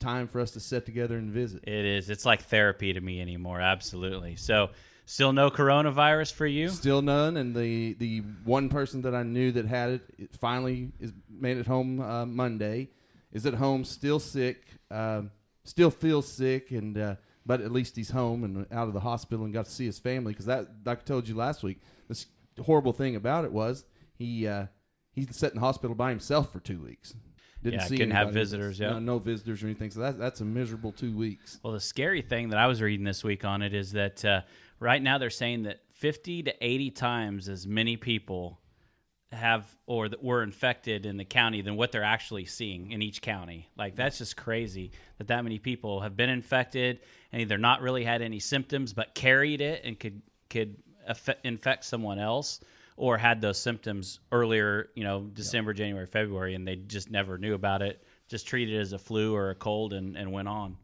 time 0.00 0.28
for 0.28 0.40
us 0.40 0.52
to 0.52 0.60
sit 0.60 0.86
together 0.86 1.16
and 1.18 1.30
visit. 1.30 1.64
It 1.66 1.84
is. 1.84 2.08
It's 2.08 2.24
like 2.24 2.42
therapy 2.42 2.92
to 2.92 3.00
me 3.00 3.20
anymore. 3.20 3.60
Absolutely. 3.60 4.36
So 4.36 4.70
still 5.04 5.32
no 5.32 5.50
coronavirus 5.50 6.32
for 6.32 6.46
you? 6.46 6.68
Still 6.68 7.02
none 7.02 7.36
and 7.36 7.54
the 7.54 7.94
the 7.94 8.20
one 8.44 8.68
person 8.68 9.02
that 9.02 9.14
I 9.14 9.22
knew 9.22 9.52
that 9.52 9.66
had 9.66 9.90
it, 9.90 10.02
it 10.18 10.34
finally 10.36 10.92
is 11.00 11.12
made 11.28 11.58
it 11.58 11.66
home 11.66 12.00
uh, 12.00 12.24
Monday. 12.24 12.88
Is 13.32 13.44
at 13.44 13.55
home 13.55 13.84
still 13.84 14.19
sick, 14.19 14.64
um, 14.91 15.30
still 15.64 15.91
feels 15.91 16.27
sick 16.30 16.70
and 16.70 16.96
uh, 16.96 17.16
but 17.44 17.60
at 17.60 17.70
least 17.70 17.96
he's 17.96 18.10
home 18.10 18.44
and 18.44 18.66
out 18.72 18.88
of 18.88 18.94
the 18.94 19.00
hospital 19.00 19.44
and 19.44 19.52
got 19.55 19.66
to 19.66 19.70
see 19.70 19.86
his 19.86 19.98
family 19.98 20.32
because 20.32 20.46
that 20.46 20.69
like 20.84 21.00
I 21.00 21.02
told 21.02 21.28
you 21.28 21.34
last 21.34 21.62
week. 21.62 21.80
This 22.08 22.27
horrible 22.64 22.92
thing 22.92 23.16
about 23.16 23.44
it 23.44 23.52
was 23.52 23.84
he 24.14 24.47
uh, 24.47 24.66
he 25.12 25.27
sat 25.30 25.52
in 25.52 25.56
the 25.56 25.60
hospital 25.60 25.94
by 25.94 26.10
himself 26.10 26.52
for 26.52 26.60
two 26.60 26.80
weeks. 26.80 27.14
Didn't 27.62 27.81
Yeah, 27.81 27.87
see 27.87 27.97
couldn't 27.97 28.12
have 28.14 28.32
visitors, 28.32 28.78
yeah. 28.78 28.91
no, 28.91 28.98
no 28.98 29.19
visitors 29.19 29.62
or 29.62 29.66
anything. 29.66 29.91
So 29.91 30.00
that, 30.00 30.19
that's 30.19 30.41
a 30.41 30.44
miserable 30.44 30.93
two 30.93 31.16
weeks. 31.16 31.58
Well, 31.62 31.72
the 31.72 31.81
scary 31.81 32.22
thing 32.22 32.50
that 32.50 32.58
I 32.58 32.66
was 32.66 32.81
reading 32.82 33.04
this 33.04 33.25
week 33.25 33.44
on 33.44 33.62
it 33.62 33.75
is 33.75 33.93
that 33.93 34.25
uh, 34.25 34.43
right 34.78 35.03
now 35.03 35.19
they're 35.19 35.31
saying 35.31 35.64
that 35.64 35.81
50 35.94 36.44
to 36.44 36.54
80 36.64 36.91
times 36.93 37.48
as 37.48 37.66
many 37.66 37.97
people 37.97 38.60
have 39.36 39.64
or 39.86 40.08
that 40.08 40.22
were 40.22 40.42
infected 40.42 41.06
in 41.06 41.16
the 41.16 41.24
county 41.24 41.60
than 41.62 41.76
what 41.76 41.92
they're 41.92 42.02
actually 42.02 42.44
seeing 42.44 42.91
in 42.91 43.02
each 43.02 43.22
county. 43.22 43.69
Like 43.76 43.97
that's 43.97 44.19
just 44.19 44.36
crazy 44.36 44.92
that 45.19 45.28
that 45.28 45.44
many 45.44 45.58
people 45.58 46.00
have 46.00 46.16
been 46.16 46.30
infected 46.30 47.00
and 47.32 47.42
either 47.42 47.58
not 47.58 47.80
really 47.80 48.04
had 48.04 48.22
any 48.22 48.38
symptoms 48.38 48.92
but 48.92 49.14
carried 49.14 49.60
it 49.60 49.82
and 49.84 49.98
could 49.98 50.22
could 50.50 50.76
affect, 51.06 51.44
infect 51.44 51.84
someone 51.84 52.19
else 52.19 52.60
or 52.96 53.19
had 53.19 53.41
those 53.41 53.58
symptoms 53.58 54.20
earlier, 54.32 54.88
you 54.94 55.04
know, 55.04 55.20
December, 55.32 55.75
January, 55.75 56.06
February 56.06 56.54
and 56.54 56.66
they 56.66 56.76
just 56.76 57.10
never 57.10 57.36
knew 57.36 57.54
about 57.54 57.82
it, 57.82 58.02
just 58.28 58.46
treated 58.46 58.75
it 58.75 58.80
as 58.80 58.92
a 58.92 58.98
flu 58.98 59.34
or 59.34 59.50
a 59.50 59.54
cold 59.54 59.92
and, 59.92 60.16
and 60.16 60.32
went 60.32 60.48
on. 60.48 60.76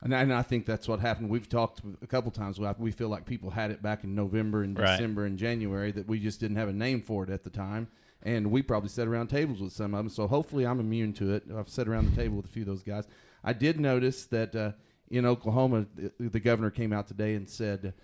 And, 0.00 0.14
I- 0.14 0.22
and 0.22 0.32
I 0.32 0.42
think 0.42 0.64
that's 0.66 0.86
what 0.86 1.00
happened. 1.00 1.28
We've 1.28 1.48
talked 1.48 1.82
a 2.02 2.06
couple 2.06 2.30
times. 2.30 2.60
We 2.78 2.90
feel 2.92 3.08
like 3.08 3.24
people 3.26 3.50
had 3.50 3.70
it 3.70 3.82
back 3.82 4.04
in 4.04 4.14
November 4.14 4.62
and 4.62 4.78
Right. 4.78 4.96
December 4.96 5.24
and 5.26 5.36
January 5.38 5.90
that 5.92 6.06
we 6.06 6.20
just 6.20 6.38
didn't 6.40 6.56
have 6.56 6.68
a 6.68 6.72
name 6.72 7.02
for 7.02 7.24
it 7.24 7.30
at 7.30 7.42
the 7.44 7.50
time. 7.50 7.88
And 8.22 8.50
we 8.50 8.62
probably 8.62 8.88
sat 8.88 9.06
around 9.08 9.28
tables 9.28 9.60
with 9.60 9.72
some 9.72 9.94
of 9.94 9.98
them. 9.98 10.08
So 10.08 10.26
hopefully 10.26 10.66
I'm 10.66 10.80
immune 10.80 11.12
to 11.14 11.34
it. 11.34 11.44
I've 11.56 11.68
sat 11.68 11.88
around 11.88 12.10
the 12.10 12.16
table 12.16 12.36
with 12.36 12.46
a 12.46 12.48
few 12.48 12.62
of 12.62 12.68
those 12.68 12.82
guys. 12.82 13.06
I 13.44 13.52
did 13.52 13.78
notice 13.80 14.26
that 14.26 14.54
uh, 14.56 14.72
in 15.08 15.24
Oklahoma, 15.24 15.86
the, 15.96 16.12
the 16.28 16.40
governor 16.40 16.70
came 16.70 16.92
out 16.92 17.06
today 17.06 17.34
and 17.34 17.48
said 17.48 17.94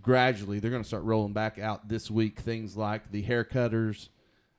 gradually 0.00 0.58
they're 0.58 0.70
going 0.70 0.82
to 0.82 0.88
start 0.88 1.04
rolling 1.04 1.32
back 1.34 1.58
out 1.58 1.88
this 1.88 2.10
week 2.10 2.40
things 2.40 2.76
like 2.76 3.10
the 3.10 3.22
haircutters. 3.22 4.08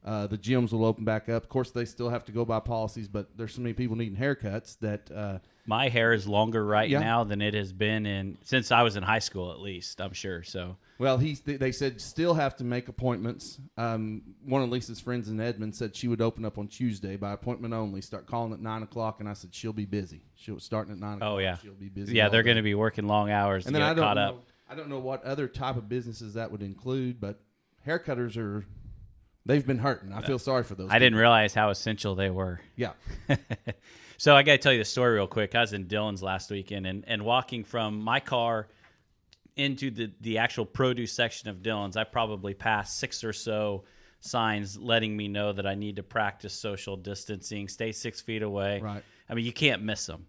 Uh, 0.06 0.28
the 0.28 0.38
gyms 0.38 0.72
will 0.74 0.84
open 0.84 1.06
back 1.06 1.30
up. 1.30 1.44
Of 1.44 1.50
course, 1.50 1.72
they 1.72 1.86
still 1.86 2.10
have 2.10 2.26
to 2.26 2.32
go 2.32 2.44
by 2.44 2.60
policies, 2.60 3.08
but 3.08 3.38
there's 3.38 3.56
so 3.56 3.62
many 3.62 3.74
people 3.74 3.96
needing 3.96 4.18
haircuts 4.18 4.78
that 4.80 5.10
uh, 5.12 5.40
My 5.66 5.88
hair 5.88 6.12
is 6.14 6.28
longer 6.28 6.66
right 6.66 6.90
Yeah. 6.90 7.00
now 7.00 7.24
than 7.24 7.42
it 7.42 7.54
has 7.54 7.72
been 7.72 8.06
in 8.06 8.38
since 8.44 8.72
I 8.72 8.82
was 8.82 8.96
in 8.98 9.04
high 9.04 9.20
school, 9.20 9.52
at 9.52 9.60
least. 9.62 10.02
I'm 10.02 10.12
sure. 10.12 10.44
So 10.44 10.76
Well, 11.00 11.18
he's 11.18 11.40
they 11.40 11.56
they 11.56 11.72
said 11.72 12.02
still 12.02 12.34
have 12.34 12.58
to 12.58 12.64
make 12.66 12.90
appointments. 12.90 13.60
Um, 13.78 14.24
one 14.46 14.62
of 14.62 14.70
Lisa's 14.70 15.00
friends 15.00 15.30
in 15.30 15.40
Edmond 15.40 15.74
said 15.76 15.96
she 15.96 16.08
would 16.10 16.20
open 16.22 16.44
up 16.44 16.58
on 16.58 16.68
Tuesday 16.68 17.16
by 17.16 17.32
appointment 17.32 17.74
only. 17.74 18.02
Start 18.02 18.28
calling 18.28 18.52
at 18.52 18.60
nine 18.60 18.84
o'clock, 18.84 19.22
and 19.22 19.30
I 19.30 19.34
said 19.34 19.56
she'll 19.56 19.72
be 19.72 19.86
busy. 19.86 20.22
She'll 20.36 20.60
starting 20.60 20.94
at 20.94 21.00
nine. 21.00 21.16
o'clock. 21.18 21.30
Oh, 21.32 21.38
yeah. 21.38 21.58
she'll 21.58 21.74
be 21.74 21.88
busy. 21.90 22.14
yeah, 22.14 22.28
they're 22.28 22.44
going 22.44 22.58
to 22.58 22.64
be 22.64 22.76
working 22.76 23.08
long 23.08 23.32
hours 23.32 23.66
And 23.66 23.74
then 23.74 23.82
I 23.82 23.94
don't 23.94 24.16
know, 24.16 24.22
up. 24.22 24.44
I 24.70 24.76
don't 24.76 24.90
know 24.90 25.00
what 25.00 25.24
other 25.24 25.48
type 25.48 25.78
of 25.78 25.88
businesses 25.88 26.34
that 26.34 26.52
would 26.52 26.62
include, 26.62 27.22
but 27.22 27.40
haircutters 27.88 28.36
are 28.36 28.66
they've 29.46 29.66
been 29.66 29.80
hurting. 29.80 30.12
I 30.12 30.22
feel 30.22 30.40
sorry 30.40 30.64
for 30.64 30.76
those. 30.76 30.90
I 30.92 31.00
didn't 31.00 31.18
realize 31.20 31.54
how 31.54 31.70
essential 31.70 32.16
they 32.16 32.30
were. 32.30 32.60
Yeah, 32.76 32.92
so 34.18 34.36
I 34.36 34.44
got 34.44 34.54
to 34.54 34.58
tell 34.58 34.74
you 34.74 34.80
the 34.80 34.86
story 34.86 35.16
real 35.16 35.28
quick. 35.28 35.56
I 35.56 35.62
was 35.62 35.74
in 35.74 35.88
Dillon's 35.88 36.24
last 36.24 36.52
weekend 36.52 36.88
and, 36.88 37.04
and 37.08 37.24
walking 37.24 37.64
from 37.64 38.02
my 38.02 38.20
car 38.20 38.68
into 39.56 39.92
the, 39.92 40.12
the 40.22 40.38
actual 40.40 40.66
produce 40.66 41.12
section 41.14 41.50
of 41.50 41.62
Dillon's, 41.62 41.98
I 41.98 42.04
probably 42.04 42.54
passed 42.54 42.98
six 42.98 43.24
or 43.24 43.34
so 43.34 43.84
signs 44.20 44.78
letting 44.78 45.16
me 45.16 45.28
know 45.28 45.52
that 45.52 45.68
I 45.68 45.76
need 45.76 45.98
to 45.98 46.04
practice 46.04 46.54
social 46.54 46.96
distancing, 46.96 47.68
stay 47.68 47.92
six 47.92 48.22
feet 48.22 48.42
away. 48.42 48.80
Right. 48.82 49.04
I 49.30 49.34
mean, 49.34 49.46
you 49.46 49.54
can't 49.54 49.84
miss 49.84 50.06
them. 50.06 50.28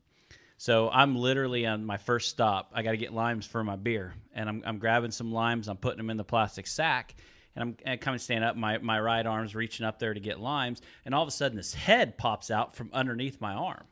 So 0.56 0.88
I'm 0.90 1.16
literally 1.16 1.66
on 1.66 1.84
my 1.84 1.96
first 1.96 2.28
stop. 2.28 2.70
I 2.74 2.82
got 2.82 2.92
to 2.92 2.96
get 2.96 3.12
limes 3.12 3.46
for 3.46 3.62
my 3.64 3.76
beer, 3.76 4.14
and 4.34 4.48
I'm, 4.48 4.62
I'm 4.64 4.78
grabbing 4.78 5.10
some 5.10 5.32
limes. 5.32 5.68
I'm 5.68 5.76
putting 5.76 5.98
them 5.98 6.10
in 6.10 6.16
the 6.16 6.24
plastic 6.24 6.66
sack, 6.66 7.14
and 7.54 7.62
I'm 7.62 7.76
and 7.84 8.00
coming 8.00 8.18
stand 8.18 8.44
up. 8.44 8.56
My 8.56 8.78
my 8.78 9.00
right 9.00 9.24
arm's 9.24 9.54
reaching 9.54 9.86
up 9.86 9.98
there 9.98 10.14
to 10.14 10.20
get 10.20 10.40
limes, 10.40 10.82
and 11.04 11.14
all 11.14 11.22
of 11.22 11.28
a 11.28 11.32
sudden 11.32 11.56
this 11.56 11.74
head 11.74 12.16
pops 12.16 12.50
out 12.50 12.74
from 12.76 12.90
underneath 12.92 13.40
my 13.40 13.52
arm. 13.52 13.84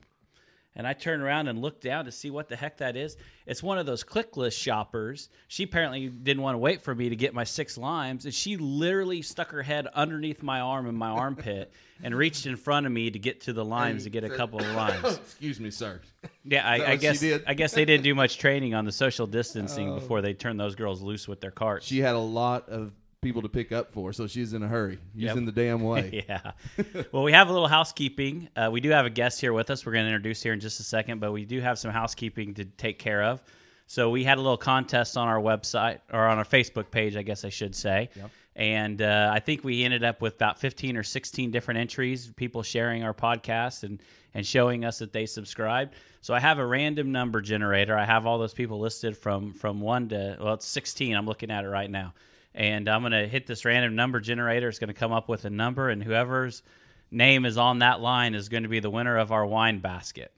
And 0.75 0.87
I 0.87 0.95
turn 0.95 1.21
around 1.21 1.49
and 1.49 1.61
look 1.61 1.83
down 1.83 2.07
to 2.07 2.13
see 2.13 2.31
what 2.31 2.49
the 2.49 2.57
heck 2.57 2.79
that 2.79 2.97
is. 2.97 3.19
It's 3.45 3.63
one 3.63 3.77
of 3.77 3.85
those 3.85 4.05
ClickList 4.05 4.59
shoppers. 4.59 5.29
She 5.49 5.65
apparently 5.65 6.09
didn't 6.09 6.43
want 6.43 6.55
to 6.55 6.59
wait 6.59 6.81
for 6.81 6.95
me 6.95 7.11
to 7.11 7.17
get 7.17 7.35
my 7.35 7.45
six 7.45 7.77
limes, 7.77 8.25
and 8.25 8.33
she 8.33 8.57
literally 8.57 9.21
stuck 9.21 9.51
her 9.51 9.63
head 9.63 9.87
underneath 9.89 10.43
my 10.43 10.61
arm 10.61 10.87
in 10.87 10.95
my 10.95 11.11
armpit 11.11 11.73
and 12.03 12.17
reached 12.17 12.47
in 12.47 12.57
front 12.57 12.87
of 12.87 12.93
me 12.93 13.11
to 13.11 13.19
get 13.19 13.43
to 13.43 13.53
the 13.53 13.65
limes 13.65 14.05
to 14.05 14.11
get 14.11 14.25
a 14.25 14.31
couple 14.31 14.61
of 14.61 14.67
limes. 14.75 15.17
excuse 15.17 15.61
me, 15.61 15.71
sir. 15.71 16.01
Yeah, 16.43 16.67
I, 16.67 16.93
I 16.93 16.97
guess 16.97 17.21
did? 17.21 17.45
I 17.47 17.53
guess 17.53 17.73
they 17.73 17.85
didn't 17.85 18.05
do 18.05 18.15
much 18.15 18.39
training 18.39 18.75
on 18.75 18.87
the 18.87 18.93
social 18.93 19.27
distancing 19.27 19.91
oh. 19.93 19.95
before 19.97 20.23
they 20.23 20.33
turned 20.33 20.59
those 20.59 20.75
girls 20.75 21.03
loose 21.03 21.29
with 21.29 21.43
their 21.43 21.51
carts. 21.51 21.87
She 21.87 21.99
had 21.99 22.15
a 22.15 22.19
lot 22.19 22.71
of 22.71 22.93
people 23.23 23.41
to 23.41 23.49
pick 23.49 23.71
up 23.71 23.93
for, 23.93 24.13
so 24.13 24.27
she's 24.27 24.53
in 24.53 24.63
a 24.65 24.69
hurry. 24.69 24.99
She's 25.15 25.23
Yep. 25.23 25.37
in 25.37 25.45
the 25.47 25.53
damn 25.53 25.81
way. 25.83 26.25
yeah. 26.29 26.51
well, 27.13 27.23
we 27.23 27.33
have 27.33 27.49
a 27.49 27.53
little 27.53 27.69
housekeeping. 27.69 28.49
Uh, 28.57 28.69
we 28.71 28.81
do 28.81 28.91
have 28.91 29.07
a 29.07 29.11
guest 29.11 29.41
here 29.41 29.53
with 29.53 29.71
us. 29.71 29.87
We're 29.87 29.93
going 29.93 30.05
to 30.05 30.09
introduce 30.09 30.43
here 30.43 30.53
in 30.53 30.61
just 30.61 30.81
a 30.81 30.83
second, 30.83 31.21
but 31.21 31.33
we 31.33 31.45
do 31.45 31.61
have 31.61 31.79
some 31.79 31.93
housekeeping 31.93 32.53
to 32.55 32.65
take 32.65 32.99
care 32.99 33.23
of. 33.23 33.41
So 33.87 34.11
we 34.11 34.25
had 34.25 34.39
a 34.39 34.41
little 34.41 34.57
contest 34.57 35.17
on 35.17 35.29
our 35.29 35.39
website 35.39 36.01
or 36.13 36.27
on 36.27 36.39
our 36.39 36.45
Facebook 36.45 36.91
page, 36.91 37.17
I 37.17 37.23
guess 37.23 37.45
I 37.45 37.49
should 37.49 37.77
say. 37.77 38.11
And 38.57 39.01
uh, 39.01 39.31
I 39.33 39.39
think 39.39 39.65
we 39.65 39.85
ended 39.85 40.03
up 40.03 40.21
with 40.21 40.35
about 40.35 40.59
15 40.59 40.97
or 40.97 41.03
16 41.03 41.51
different 41.51 41.79
entries, 41.79 42.31
people 42.37 42.63
sharing 42.63 43.03
our 43.05 43.15
podcast 43.15 43.83
and, 43.85 44.01
and 44.35 44.45
showing 44.45 44.85
us 44.85 44.99
that 44.99 45.13
they 45.13 45.27
subscribed. 45.27 45.95
So 46.23 46.35
I 46.35 46.41
have 46.41 46.59
a 46.59 46.67
random 46.67 47.13
number 47.13 47.41
generator. 47.41 47.97
I 47.97 48.05
have 48.05 48.27
all 48.27 48.39
those 48.39 48.55
people 48.55 48.79
listed 48.81 49.17
from 49.17 49.53
from 49.53 49.81
one 49.81 50.09
to 50.11 50.37
well, 50.41 50.55
it's 50.55 50.67
16. 50.67 51.15
I'm 51.17 51.27
looking 51.27 51.51
at 51.51 51.65
it 51.65 51.69
right 51.69 51.91
now. 51.91 52.15
And 52.55 52.89
I'm 52.89 53.01
going 53.03 53.13
to 53.13 53.27
hit 53.27 53.47
this 53.47 53.65
random 53.65 53.95
number 53.95 54.21
generator. 54.21 54.69
It's 54.69 54.79
going 54.79 54.89
to 54.89 54.95
come 54.95 55.13
up 55.13 55.29
with 55.29 55.45
a 55.45 55.51
number, 55.51 55.89
and 55.89 56.03
whoever's 56.03 56.63
name 57.11 57.45
is 57.45 57.57
on 57.59 57.81
that 57.81 58.01
line 58.01 58.35
is 58.35 58.49
going 58.49 58.63
to 58.65 58.69
be 58.69 58.81
the 58.81 58.91
winner 58.91 59.17
of 59.19 59.33
our 59.33 59.45
wine 59.47 59.79
basket. 59.81 60.33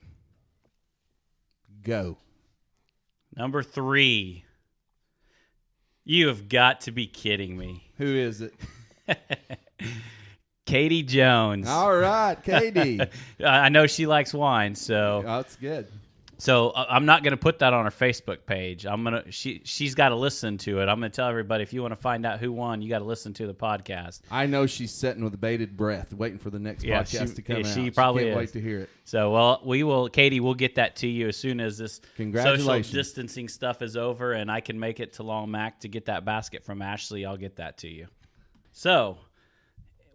Go. 1.83 2.17
Number 3.35 3.63
three. 3.63 4.43
You 6.03 6.27
have 6.27 6.49
got 6.49 6.81
to 6.81 6.91
be 6.91 7.07
kidding 7.07 7.57
me. 7.57 7.89
Who 7.97 8.05
is 8.05 8.41
it? 8.41 8.53
Katie 10.65 11.03
Jones. 11.03 11.67
All 11.67 11.95
right, 11.95 12.35
Katie. 12.41 12.99
I 13.45 13.69
know 13.69 13.87
she 13.87 14.05
likes 14.05 14.33
wine, 14.33 14.75
so 14.75 15.23
Oh, 15.25 15.37
that's 15.37 15.55
good. 15.55 15.87
So 16.37 16.71
uh, 16.71 16.85
I'm 16.89 17.05
not 17.05 17.23
going 17.23 17.31
to 17.31 17.37
put 17.37 17.59
that 17.59 17.73
on 17.73 17.85
her 17.85 17.91
Facebook 17.91 18.45
page. 18.45 18.85
I'm 18.85 19.03
gonna 19.03 19.31
she 19.31 19.61
she's 19.63 19.95
got 19.95 20.09
to 20.09 20.15
listen 20.15 20.57
to 20.59 20.79
it. 20.81 20.89
I'm 20.89 20.99
going 20.99 21.11
to 21.11 21.15
tell 21.15 21.29
everybody 21.29 21.63
if 21.63 21.71
you 21.71 21.81
want 21.81 21.93
to 21.93 21.99
find 21.99 22.25
out 22.25 22.39
who 22.39 22.51
won, 22.51 22.81
you 22.81 22.89
got 22.89 22.99
to 22.99 23.05
listen 23.05 23.33
to 23.35 23.47
the 23.47 23.53
podcast. 23.53 24.21
I 24.29 24.45
know 24.45 24.65
she's 24.65 24.91
sitting 24.93 25.23
with 25.23 25.39
bated 25.39 25.77
breath, 25.77 26.13
waiting 26.13 26.37
for 26.39 26.49
the 26.49 26.59
next 26.59 26.83
Yeah, 26.83 27.03
podcast 27.03 27.29
she- 27.29 27.35
to 27.35 27.41
come 27.41 27.55
yeah, 27.61 27.67
out. 27.67 27.73
she 27.73 27.91
probably 27.91 28.23
can't 28.23 28.31
is. 28.33 28.37
wait 28.37 28.51
to 28.53 28.61
hear 28.61 28.79
it. 28.81 28.89
So 29.05 29.31
well, 29.31 29.61
we 29.63 29.83
will, 29.83 30.09
Katie. 30.09 30.39
We'll 30.39 30.53
get 30.55 30.75
that 30.75 30.97
to 30.97 31.07
you 31.07 31.27
as 31.29 31.37
soon 31.37 31.59
as 31.59 31.77
this 31.77 32.01
social 32.17 32.81
distancing 32.81 33.47
stuff 33.47 33.81
is 33.81 33.95
over, 33.95 34.33
and 34.33 34.51
I 34.51 34.59
can 34.59 34.79
make 34.79 34.99
it 34.99 35.13
to 35.13 35.23
Long 35.23 35.49
Mac 35.51 35.79
to 35.81 35.87
get 35.87 36.05
that 36.05 36.25
basket 36.25 36.63
from 36.63 36.81
Ashley. 36.81 37.25
I'll 37.25 37.37
get 37.37 37.55
that 37.57 37.77
to 37.79 37.87
you. 37.87 38.07
So 38.73 39.17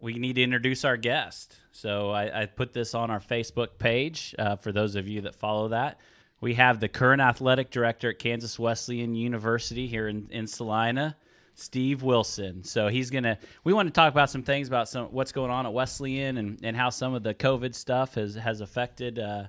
we 0.01 0.15
need 0.15 0.35
to 0.35 0.43
introduce 0.43 0.85
our 0.85 0.97
guest. 0.97 1.57
So 1.73 2.11
I, 2.11 2.43
I 2.43 2.47
put 2.47 2.73
this 2.73 2.95
on 2.95 3.11
our 3.11 3.21
Facebook 3.21 3.79
page 3.79 4.35
uh, 4.39 4.57
for 4.57 4.73
those 4.73 4.97
of 4.97 5.09
you 5.09 5.23
that 5.23 5.35
follow 5.35 5.69
that. 5.69 6.01
We 6.41 6.55
have 6.55 6.81
the 6.81 6.89
current 6.89 7.21
athletic 7.21 7.71
director 7.71 8.11
at 8.11 8.19
Kansas 8.19 8.59
Wesleyan 8.59 9.15
University 9.15 9.87
here 9.87 10.09
in, 10.09 10.27
in 10.31 10.47
Salina, 10.47 11.17
Steve 11.55 12.03
Wilson. 12.03 12.65
So 12.65 12.89
he's 12.89 13.11
gonna. 13.11 13.39
We 13.65 13.75
want 13.75 13.89
to 13.89 13.93
talk 13.93 14.11
about 14.11 14.31
some 14.31 14.43
things 14.43 14.67
about 14.67 14.89
some 14.89 15.07
what's 15.09 15.33
going 15.33 15.51
on 15.51 15.67
at 15.67 15.73
Wesleyan 15.73 16.39
and, 16.39 16.59
and 16.63 16.75
how 16.75 16.89
some 16.89 17.13
of 17.13 17.23
the 17.23 17.35
COVID 17.35 17.75
stuff 17.75 18.15
has 18.15 18.35
has 18.37 18.63
affected 18.63 19.19
uh, 19.19 19.45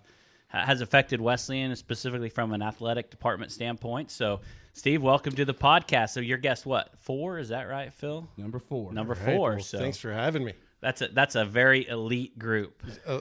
has 0.48 0.82
affected 0.82 1.22
Wesleyan 1.22 1.74
specifically 1.78 2.30
from 2.30 2.52
an 2.52 2.62
athletic 2.62 3.10
department 3.10 3.54
standpoint. 3.54 4.12
So 4.12 4.42
Steve, 4.74 5.02
welcome 5.04 5.34
to 5.36 5.46
the 5.46 5.54
podcast. 5.54 6.10
So 6.12 6.20
your 6.22 6.38
guest, 6.38 6.66
what 6.66 6.90
four? 7.00 7.40
Is 7.40 7.50
that 7.50 7.64
right, 7.64 7.92
Phil? 7.94 8.28
Number 8.38 8.60
four. 8.60 8.94
Number 8.94 9.14
All 9.16 9.26
right, 9.26 9.36
four. 9.36 9.50
well, 9.56 9.60
so 9.64 9.78
thanks 9.80 9.98
for 9.98 10.12
having 10.14 10.44
me. 10.46 10.54
that's 10.80 11.02
a 11.02 11.10
that's 11.10 11.36
a 11.36 11.46
very 11.46 11.88
elite 11.88 12.40
group. 12.40 12.82
Uh, 13.06 13.20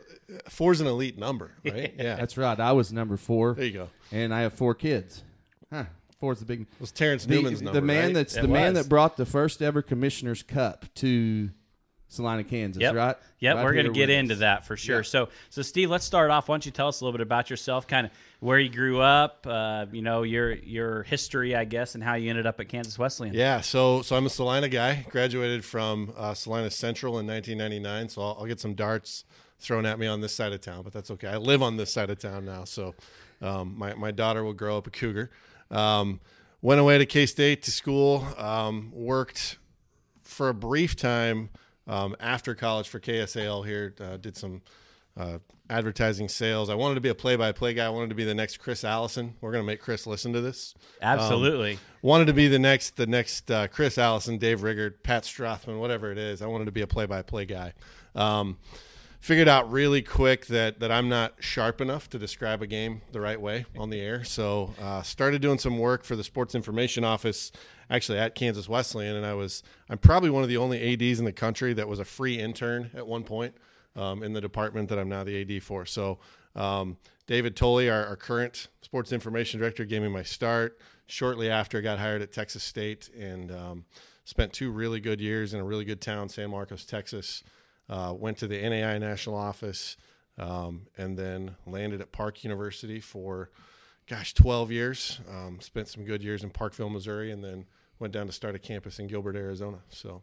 four's 0.48 0.80
an 0.80 0.86
elite 0.86 1.18
number, 1.18 1.50
right? 1.64 1.92
Yeah. 1.98 2.14
That's 2.16 2.36
right. 2.36 2.58
I 2.58 2.72
was 2.72 2.92
number 2.92 3.16
four, 3.16 3.54
there 3.54 3.64
you 3.64 3.72
go. 3.72 3.88
and 4.12 4.32
I 4.32 4.42
have 4.42 4.54
four 4.54 4.74
kids. 4.74 5.22
Huh. 5.72 5.84
Four's 6.20 6.38
the 6.38 6.44
big. 6.44 6.60
It 6.62 6.66
was 6.78 6.92
Terence 6.92 7.24
The, 7.24 7.34
Newman's 7.34 7.62
number. 7.62 7.80
the 7.80 7.86
man 7.86 8.04
right? 8.06 8.14
that's 8.14 8.36
It 8.36 8.42
the 8.42 8.48
man 8.48 8.74
that 8.74 8.88
brought 8.88 9.16
the 9.16 9.26
first 9.26 9.62
ever 9.62 9.80
Commissioner's 9.82 10.42
Cup 10.42 10.84
to 10.96 11.48
Salina, 12.08 12.44
Kansas. 12.44 12.80
Yep. 12.80 12.94
Right. 12.94 13.16
Yep, 13.38 13.56
Right 13.56 13.64
we're 13.64 13.72
going 13.72 13.86
to 13.86 13.92
get 13.92 14.10
into 14.10 14.34
us. 14.34 14.40
that 14.40 14.66
for 14.66 14.76
sure. 14.76 14.96
Yeah. 14.98 15.02
So, 15.02 15.28
so 15.48 15.62
Steve, 15.62 15.88
let's 15.90 16.04
start 16.04 16.30
off. 16.30 16.48
Why 16.48 16.54
don't 16.54 16.66
you 16.66 16.72
tell 16.72 16.88
us 16.88 17.00
a 17.00 17.04
little 17.04 17.16
bit 17.16 17.22
about 17.22 17.48
yourself, 17.48 17.86
kind 17.86 18.04
of 18.06 18.12
where 18.40 18.58
you 18.58 18.70
grew 18.70 19.00
up, 19.00 19.46
uh, 19.48 19.86
you 19.92 20.02
know, 20.02 20.22
your 20.22 20.54
your 20.54 21.02
history, 21.04 21.54
I 21.54 21.64
guess, 21.64 21.94
and 21.94 22.02
how 22.02 22.14
you 22.14 22.30
ended 22.30 22.46
up 22.46 22.58
at 22.58 22.68
Kansas 22.68 22.98
Wesleyan. 22.98 23.34
Yeah, 23.34 23.60
so 23.60 24.02
so 24.02 24.16
I'm 24.16 24.26
a 24.26 24.30
Salina 24.30 24.68
guy. 24.68 25.06
Graduated 25.08 25.64
from 25.64 26.12
uh, 26.16 26.34
Salina 26.34 26.70
Central 26.70 27.18
in 27.18 27.26
1999. 27.26 28.08
So 28.08 28.22
I'll, 28.22 28.36
I'll 28.40 28.46
get 28.46 28.58
some 28.58 28.74
darts 28.74 29.24
thrown 29.58 29.84
at 29.84 29.98
me 29.98 30.06
on 30.06 30.22
this 30.22 30.34
side 30.34 30.52
of 30.52 30.60
town, 30.62 30.82
but 30.82 30.92
that's 30.92 31.10
okay. 31.10 31.28
I 31.28 31.36
live 31.36 31.62
on 31.62 31.76
this 31.76 31.92
side 31.92 32.08
of 32.08 32.18
town 32.18 32.46
now, 32.46 32.64
so 32.64 32.94
um, 33.42 33.74
my 33.76 33.94
my 33.94 34.10
daughter 34.10 34.42
will 34.42 34.54
grow 34.54 34.78
up 34.78 34.86
a 34.86 34.90
cougar. 34.90 35.30
Um, 35.70 36.20
went 36.62 36.80
away 36.80 36.98
to 36.98 37.06
K 37.06 37.26
State 37.26 37.62
to 37.64 37.70
school. 37.70 38.26
Um, 38.38 38.90
worked 38.92 39.58
for 40.22 40.48
a 40.48 40.54
brief 40.54 40.96
time 40.96 41.50
um, 41.86 42.16
after 42.20 42.54
college 42.54 42.88
for 42.88 43.00
KSAL 43.00 43.66
here. 43.66 43.94
Uh, 44.00 44.16
did 44.16 44.36
some 44.36 44.62
uh, 45.16 45.38
advertising 45.70 46.28
sales. 46.28 46.68
I 46.68 46.74
wanted 46.74 46.96
to 46.96 47.00
be 47.00 47.08
a 47.08 47.14
play-by-play 47.14 47.74
guy. 47.74 47.86
I 47.86 47.88
wanted 47.88 48.10
to 48.10 48.14
be 48.14 48.24
the 48.24 48.34
next 48.34 48.58
Chris 48.58 48.84
Allison. 48.84 49.34
We're 49.40 49.52
going 49.52 49.62
to 49.62 49.66
make 49.66 49.80
Chris 49.80 50.06
listen 50.06 50.32
to 50.32 50.40
this. 50.40 50.74
Absolutely. 51.00 51.78
Wanted 52.02 52.26
to 52.26 52.34
be 52.34 52.48
the 52.48 52.58
next, 52.58 52.96
the 52.96 53.06
next 53.06 53.50
uh, 53.50 53.68
Chris 53.68 53.96
Allison, 53.96 54.36
Dave 54.36 54.62
Riggert, 54.62 55.02
Pat 55.02 55.22
Strathman, 55.22 55.78
whatever 55.78 56.10
it 56.10 56.18
is. 56.18 56.42
I 56.42 56.46
wanted 56.46 56.66
to 56.66 56.72
be 56.72 56.82
a 56.82 56.86
play-by-play 56.86 57.46
guy. 57.46 57.72
Um, 58.14 58.58
figured 59.20 59.48
out 59.48 59.70
really 59.70 60.00
quick 60.00 60.46
that 60.46 60.80
that 60.80 60.90
I'm 60.90 61.08
not 61.08 61.34
sharp 61.40 61.80
enough 61.80 62.08
to 62.10 62.18
describe 62.18 62.62
a 62.62 62.66
game 62.66 63.02
the 63.12 63.20
right 63.20 63.40
way 63.40 63.66
on 63.78 63.90
the 63.90 64.00
air. 64.00 64.24
So 64.24 64.74
uh, 64.80 65.02
started 65.02 65.42
doing 65.42 65.58
some 65.58 65.78
work 65.78 66.04
for 66.04 66.16
the 66.16 66.24
Sports 66.24 66.54
Information 66.54 67.04
Office, 67.04 67.52
actually 67.90 68.18
at 68.18 68.34
Kansas 68.34 68.68
Wesleyan, 68.68 69.16
and 69.16 69.26
I 69.26 69.34
was 69.34 69.62
I'm 69.88 69.98
probably 69.98 70.30
one 70.30 70.42
of 70.42 70.48
the 70.48 70.56
only 70.56 70.92
ads 70.92 71.18
in 71.18 71.26
the 71.26 71.32
country 71.32 71.74
that 71.74 71.86
was 71.86 71.98
a 71.98 72.04
free 72.04 72.38
intern 72.38 72.90
at 72.94 73.06
one 73.06 73.22
point 73.22 73.54
um, 73.96 74.22
in 74.22 74.32
the 74.32 74.40
department 74.40 74.88
that 74.88 74.98
I'm 74.98 75.08
now 75.08 75.24
the 75.24 75.40
AD 75.56 75.62
for. 75.62 75.84
So 75.86 76.18
um, 76.54 76.96
David 77.26 77.56
Tolley, 77.56 77.88
our, 77.88 78.06
our 78.06 78.16
current 78.16 78.68
Sports 78.82 79.12
Information 79.12 79.60
Director, 79.60 79.84
gave 79.84 80.02
me 80.02 80.08
my 80.08 80.22
start. 80.22 80.78
Shortly 81.06 81.50
after, 81.50 81.78
I 81.78 81.80
got 81.80 81.98
hired 81.98 82.22
at 82.22 82.32
Texas 82.32 82.62
State 82.62 83.10
and 83.18 83.50
um, 83.50 83.84
spent 84.24 84.52
two 84.52 84.70
really 84.70 85.00
good 85.00 85.20
years 85.20 85.54
in 85.54 85.60
a 85.60 85.64
really 85.64 85.84
good 85.84 86.00
town, 86.00 86.28
San 86.28 86.50
Marcos, 86.50 86.84
Texas. 86.84 87.42
Uh, 87.88 88.14
went 88.16 88.38
to 88.38 88.46
the 88.46 88.56
NAIA 88.56 89.00
national 89.00 89.34
office, 89.34 89.96
um, 90.38 90.86
and 90.96 91.18
then 91.18 91.56
landed 91.66 92.00
at 92.00 92.12
Park 92.12 92.44
University 92.44 93.00
for, 93.00 93.50
gosh, 94.08 94.32
12 94.34 94.70
years. 94.70 95.20
Um, 95.28 95.58
spent 95.60 95.88
some 95.88 96.04
good 96.04 96.22
years 96.22 96.44
in 96.44 96.50
Parkville, 96.50 96.90
Missouri, 96.90 97.32
and 97.32 97.42
then 97.42 97.66
went 97.98 98.12
down 98.12 98.26
to 98.26 98.32
start 98.32 98.54
a 98.54 98.60
campus 98.60 99.00
in 99.00 99.08
Gilbert, 99.08 99.34
Arizona. 99.34 99.78
So 99.88 100.22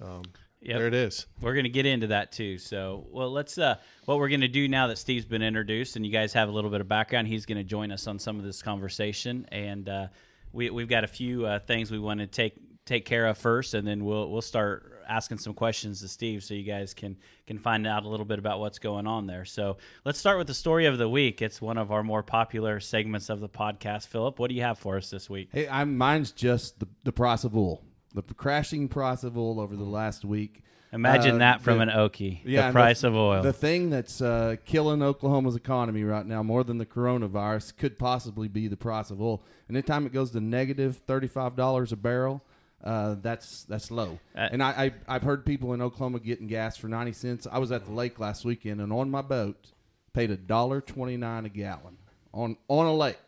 um, 0.00 0.22
Yep. 0.64 0.78
there 0.78 0.86
it 0.86 0.94
is. 0.94 1.26
We're 1.42 1.52
going 1.52 1.64
to 1.64 1.70
get 1.70 1.84
into 1.84 2.06
that 2.08 2.32
too. 2.32 2.56
So, 2.56 3.06
well, 3.10 3.30
let's. 3.30 3.58
Uh, 3.58 3.76
what 4.06 4.18
we're 4.18 4.30
going 4.30 4.40
to 4.40 4.48
do 4.48 4.66
now 4.66 4.86
that 4.86 4.96
Steve's 4.96 5.26
been 5.26 5.42
introduced 5.42 5.96
and 5.96 6.06
you 6.06 6.12
guys 6.12 6.32
have 6.32 6.48
a 6.48 6.52
little 6.52 6.70
bit 6.70 6.80
of 6.80 6.88
background, 6.88 7.28
he's 7.28 7.44
going 7.44 7.58
to 7.58 7.64
join 7.64 7.92
us 7.92 8.06
on 8.06 8.18
some 8.18 8.38
of 8.38 8.44
this 8.44 8.62
conversation, 8.62 9.46
and 9.52 9.88
uh, 9.88 10.06
we 10.52 10.70
we've 10.70 10.88
got 10.88 11.04
a 11.04 11.08
few 11.08 11.44
uh, 11.44 11.58
things 11.58 11.90
we 11.90 11.98
want 11.98 12.20
to 12.20 12.26
take 12.26 12.54
take 12.86 13.04
care 13.04 13.26
of 13.26 13.36
first, 13.36 13.74
and 13.74 13.86
then 13.86 14.06
we'll 14.06 14.30
we'll 14.30 14.40
start 14.42 15.02
asking 15.06 15.36
some 15.36 15.52
questions 15.52 16.00
to 16.00 16.08
Steve 16.08 16.42
so 16.42 16.54
you 16.54 16.62
guys 16.62 16.94
can 16.94 17.18
can 17.46 17.58
find 17.58 17.86
out 17.86 18.04
a 18.04 18.08
little 18.08 18.24
bit 18.24 18.38
about 18.38 18.58
what's 18.58 18.78
going 18.78 19.06
on 19.06 19.26
there. 19.26 19.44
So, 19.44 19.76
let's 20.06 20.18
start 20.18 20.38
with 20.38 20.46
the 20.46 20.54
story 20.54 20.86
of 20.86 20.96
the 20.96 21.10
week. 21.10 21.42
It's 21.42 21.60
one 21.60 21.76
of 21.76 21.92
our 21.92 22.02
more 22.02 22.22
popular 22.22 22.80
segments 22.80 23.28
of 23.28 23.40
the 23.40 23.50
podcast. 23.50 24.06
Phillip, 24.06 24.38
what 24.38 24.48
do 24.48 24.54
you 24.54 24.62
have 24.62 24.78
for 24.78 24.96
us 24.96 25.10
this 25.10 25.28
week? 25.28 25.50
Hey, 25.52 25.68
I'm 25.68 25.98
mine's 25.98 26.32
just 26.32 26.80
the 26.80 26.88
the 27.02 27.12
price 27.12 27.44
of 27.44 27.54
oil. 27.54 27.82
The 28.14 28.22
crashing 28.34 28.88
price 28.88 29.24
of 29.24 29.36
oil 29.36 29.58
over 29.60 29.74
the 29.76 29.84
last 29.84 30.24
week. 30.24 30.62
Imagine 30.92 31.36
Uh, 31.36 31.38
that 31.38 31.60
from 31.60 31.78
the- 31.78 31.82
an 31.84 31.88
Okie. 31.88 32.38
Yeah, 32.44 32.68
the 32.68 32.72
price 32.72 33.02
of 33.02 33.16
oil. 33.16 33.42
The 33.42 33.52
thing 33.52 33.90
that's 33.90 34.22
uh, 34.22 34.54
killing 34.64 35.02
Oklahoma's 35.02 35.56
economy 35.56 36.04
right 36.04 36.24
now, 36.24 36.44
more 36.44 36.62
than 36.62 36.78
the 36.78 36.86
coronavirus, 36.86 37.76
could 37.76 37.98
possibly 37.98 38.46
be 38.46 38.68
the 38.68 38.76
price 38.76 39.10
of 39.10 39.20
oil. 39.20 39.42
And 39.66 39.76
Anytime 39.76 40.06
it 40.06 40.12
goes 40.12 40.30
to 40.30 40.40
negative 40.40 40.98
thirty-five 41.08 41.56
dollars 41.56 41.90
a 41.90 41.96
barrel, 41.96 42.42
uh, 42.84 43.16
that's 43.20 43.64
that's 43.64 43.90
low. 43.90 44.20
Uh, 44.36 44.48
and 44.52 44.62
I, 44.62 44.84
I 45.08 45.16
I've 45.16 45.22
heard 45.24 45.44
people 45.44 45.72
in 45.74 45.82
Oklahoma 45.82 46.20
getting 46.20 46.46
gas 46.46 46.76
for 46.76 46.86
ninety 46.86 47.12
cents. 47.12 47.48
I 47.50 47.58
was 47.58 47.72
at 47.72 47.84
the 47.86 47.92
lake 47.92 48.20
last 48.20 48.44
weekend, 48.44 48.80
and 48.80 48.92
on 48.92 49.10
my 49.10 49.22
boat, 49.22 49.72
paid 50.12 50.30
a 50.30 50.36
dollar 50.36 50.80
twenty-nine 50.80 51.44
a 51.46 51.48
gallon 51.48 51.96
on 52.32 52.56
on 52.68 52.86
a 52.86 52.94
lake. 52.94 53.18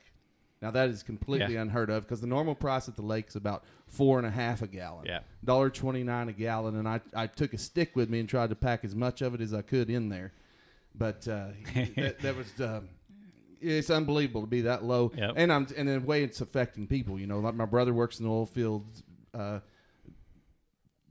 Now 0.62 0.70
that 0.70 0.88
is 0.88 1.02
completely 1.02 1.54
Yeah. 1.54 1.62
unheard 1.62 1.90
of 1.90 2.04
because 2.04 2.20
the 2.20 2.26
normal 2.28 2.54
price 2.54 2.88
at 2.88 2.94
the 2.94 3.02
lake 3.02 3.26
is 3.28 3.34
about 3.36 3.64
four 3.96 4.18
and 4.18 4.26
a 4.26 4.30
half 4.30 4.62
a 4.62 4.66
gallon 4.66 5.06
Yeah. 5.06 5.20
dollar 5.44 5.70
twenty 5.70 6.02
nine 6.04 6.28
a 6.28 6.32
gallon, 6.32 6.76
and 6.76 6.86
I, 6.88 7.00
I 7.14 7.26
took 7.26 7.52
a 7.54 7.58
stick 7.58 7.96
with 7.96 8.08
me 8.10 8.20
and 8.20 8.28
tried 8.28 8.50
to 8.50 8.56
pack 8.56 8.84
as 8.84 8.94
much 8.94 9.22
of 9.22 9.34
it 9.34 9.40
as 9.40 9.52
I 9.54 9.62
could 9.62 9.88
in 9.90 10.08
there, 10.08 10.32
but 10.94 11.26
uh, 11.28 11.48
that, 11.96 12.18
that 12.20 12.36
was 12.36 12.60
um, 12.60 12.88
it's 13.60 13.88
unbelievable 13.90 14.42
to 14.42 14.46
be 14.46 14.60
that 14.62 14.84
low, 14.84 15.10
Yep. 15.16 15.32
and 15.36 15.52
I'm 15.52 15.66
and 15.76 15.88
the 15.88 16.00
way 16.00 16.22
it's 16.22 16.40
affecting 16.40 16.86
people. 16.86 17.18
You 17.18 17.26
know, 17.26 17.38
like 17.40 17.54
my 17.54 17.64
brother 17.64 17.92
works 17.94 18.20
in 18.20 18.26
the 18.26 18.30
oil 18.32 18.46
field. 18.46 18.84
Uh, 19.32 19.60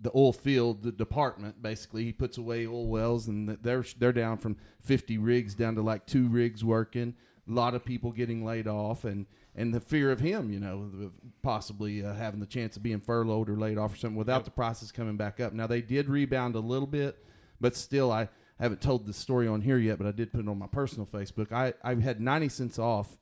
the 0.02 0.12
oil 0.16 0.34
field 0.34 0.84
the 0.84 0.92
department 0.92 1.62
basically 1.62 2.04
he 2.04 2.12
puts 2.12 2.38
away 2.38 2.68
oil 2.68 2.88
wells 2.88 3.28
and 3.30 3.50
they're 3.64 3.84
they're 3.98 4.12
down 4.12 4.38
from 4.38 4.58
50 4.82 5.18
rigs 5.18 5.56
down 5.56 5.74
to 5.76 5.82
like 5.82 6.06
two 6.06 6.28
rigs 6.28 6.64
working 6.66 7.16
a 7.48 7.52
lot 7.52 7.76
of 7.76 7.86
people 7.86 8.12
getting 8.12 8.44
laid 8.44 8.68
off 8.68 9.06
and 9.06 9.26
and 9.56 9.74
the 9.74 9.80
fear 9.80 10.12
of 10.12 10.20
him 10.20 10.52
you 10.52 10.60
know 10.60 11.12
possibly 11.42 12.04
uh, 12.04 12.14
having 12.14 12.40
the 12.40 12.46
chance 12.46 12.76
of 12.76 12.84
being 12.84 13.00
furloughed 13.00 13.50
or 13.50 13.58
laid 13.58 13.78
off 13.78 13.94
or 13.94 13.98
something 13.98 14.18
without 14.18 14.46
the 14.46 14.52
prices 14.52 14.92
coming 14.92 15.18
back 15.18 15.40
up. 15.40 15.54
Now 15.54 15.68
they 15.68 15.82
did 15.82 16.10
rebound 16.10 16.56
a 16.56 16.60
little 16.60 16.88
bit 16.88 17.24
but 17.62 17.76
still 17.76 18.12
i 18.12 18.28
haven't 18.60 18.82
told 18.82 19.06
the 19.06 19.14
story 19.14 19.48
on 19.48 19.62
here 19.62 19.78
yet 19.78 19.98
but 19.98 20.08
i 20.08 20.12
did 20.12 20.32
put 20.32 20.42
it 20.42 20.48
on 20.48 20.58
my 20.60 20.68
personal 20.68 21.06
facebook. 21.06 21.52
I 21.52 21.74
i 21.84 21.96
had 21.96 22.20
90 22.20 22.50
cents 22.50 22.80
off 22.80 23.18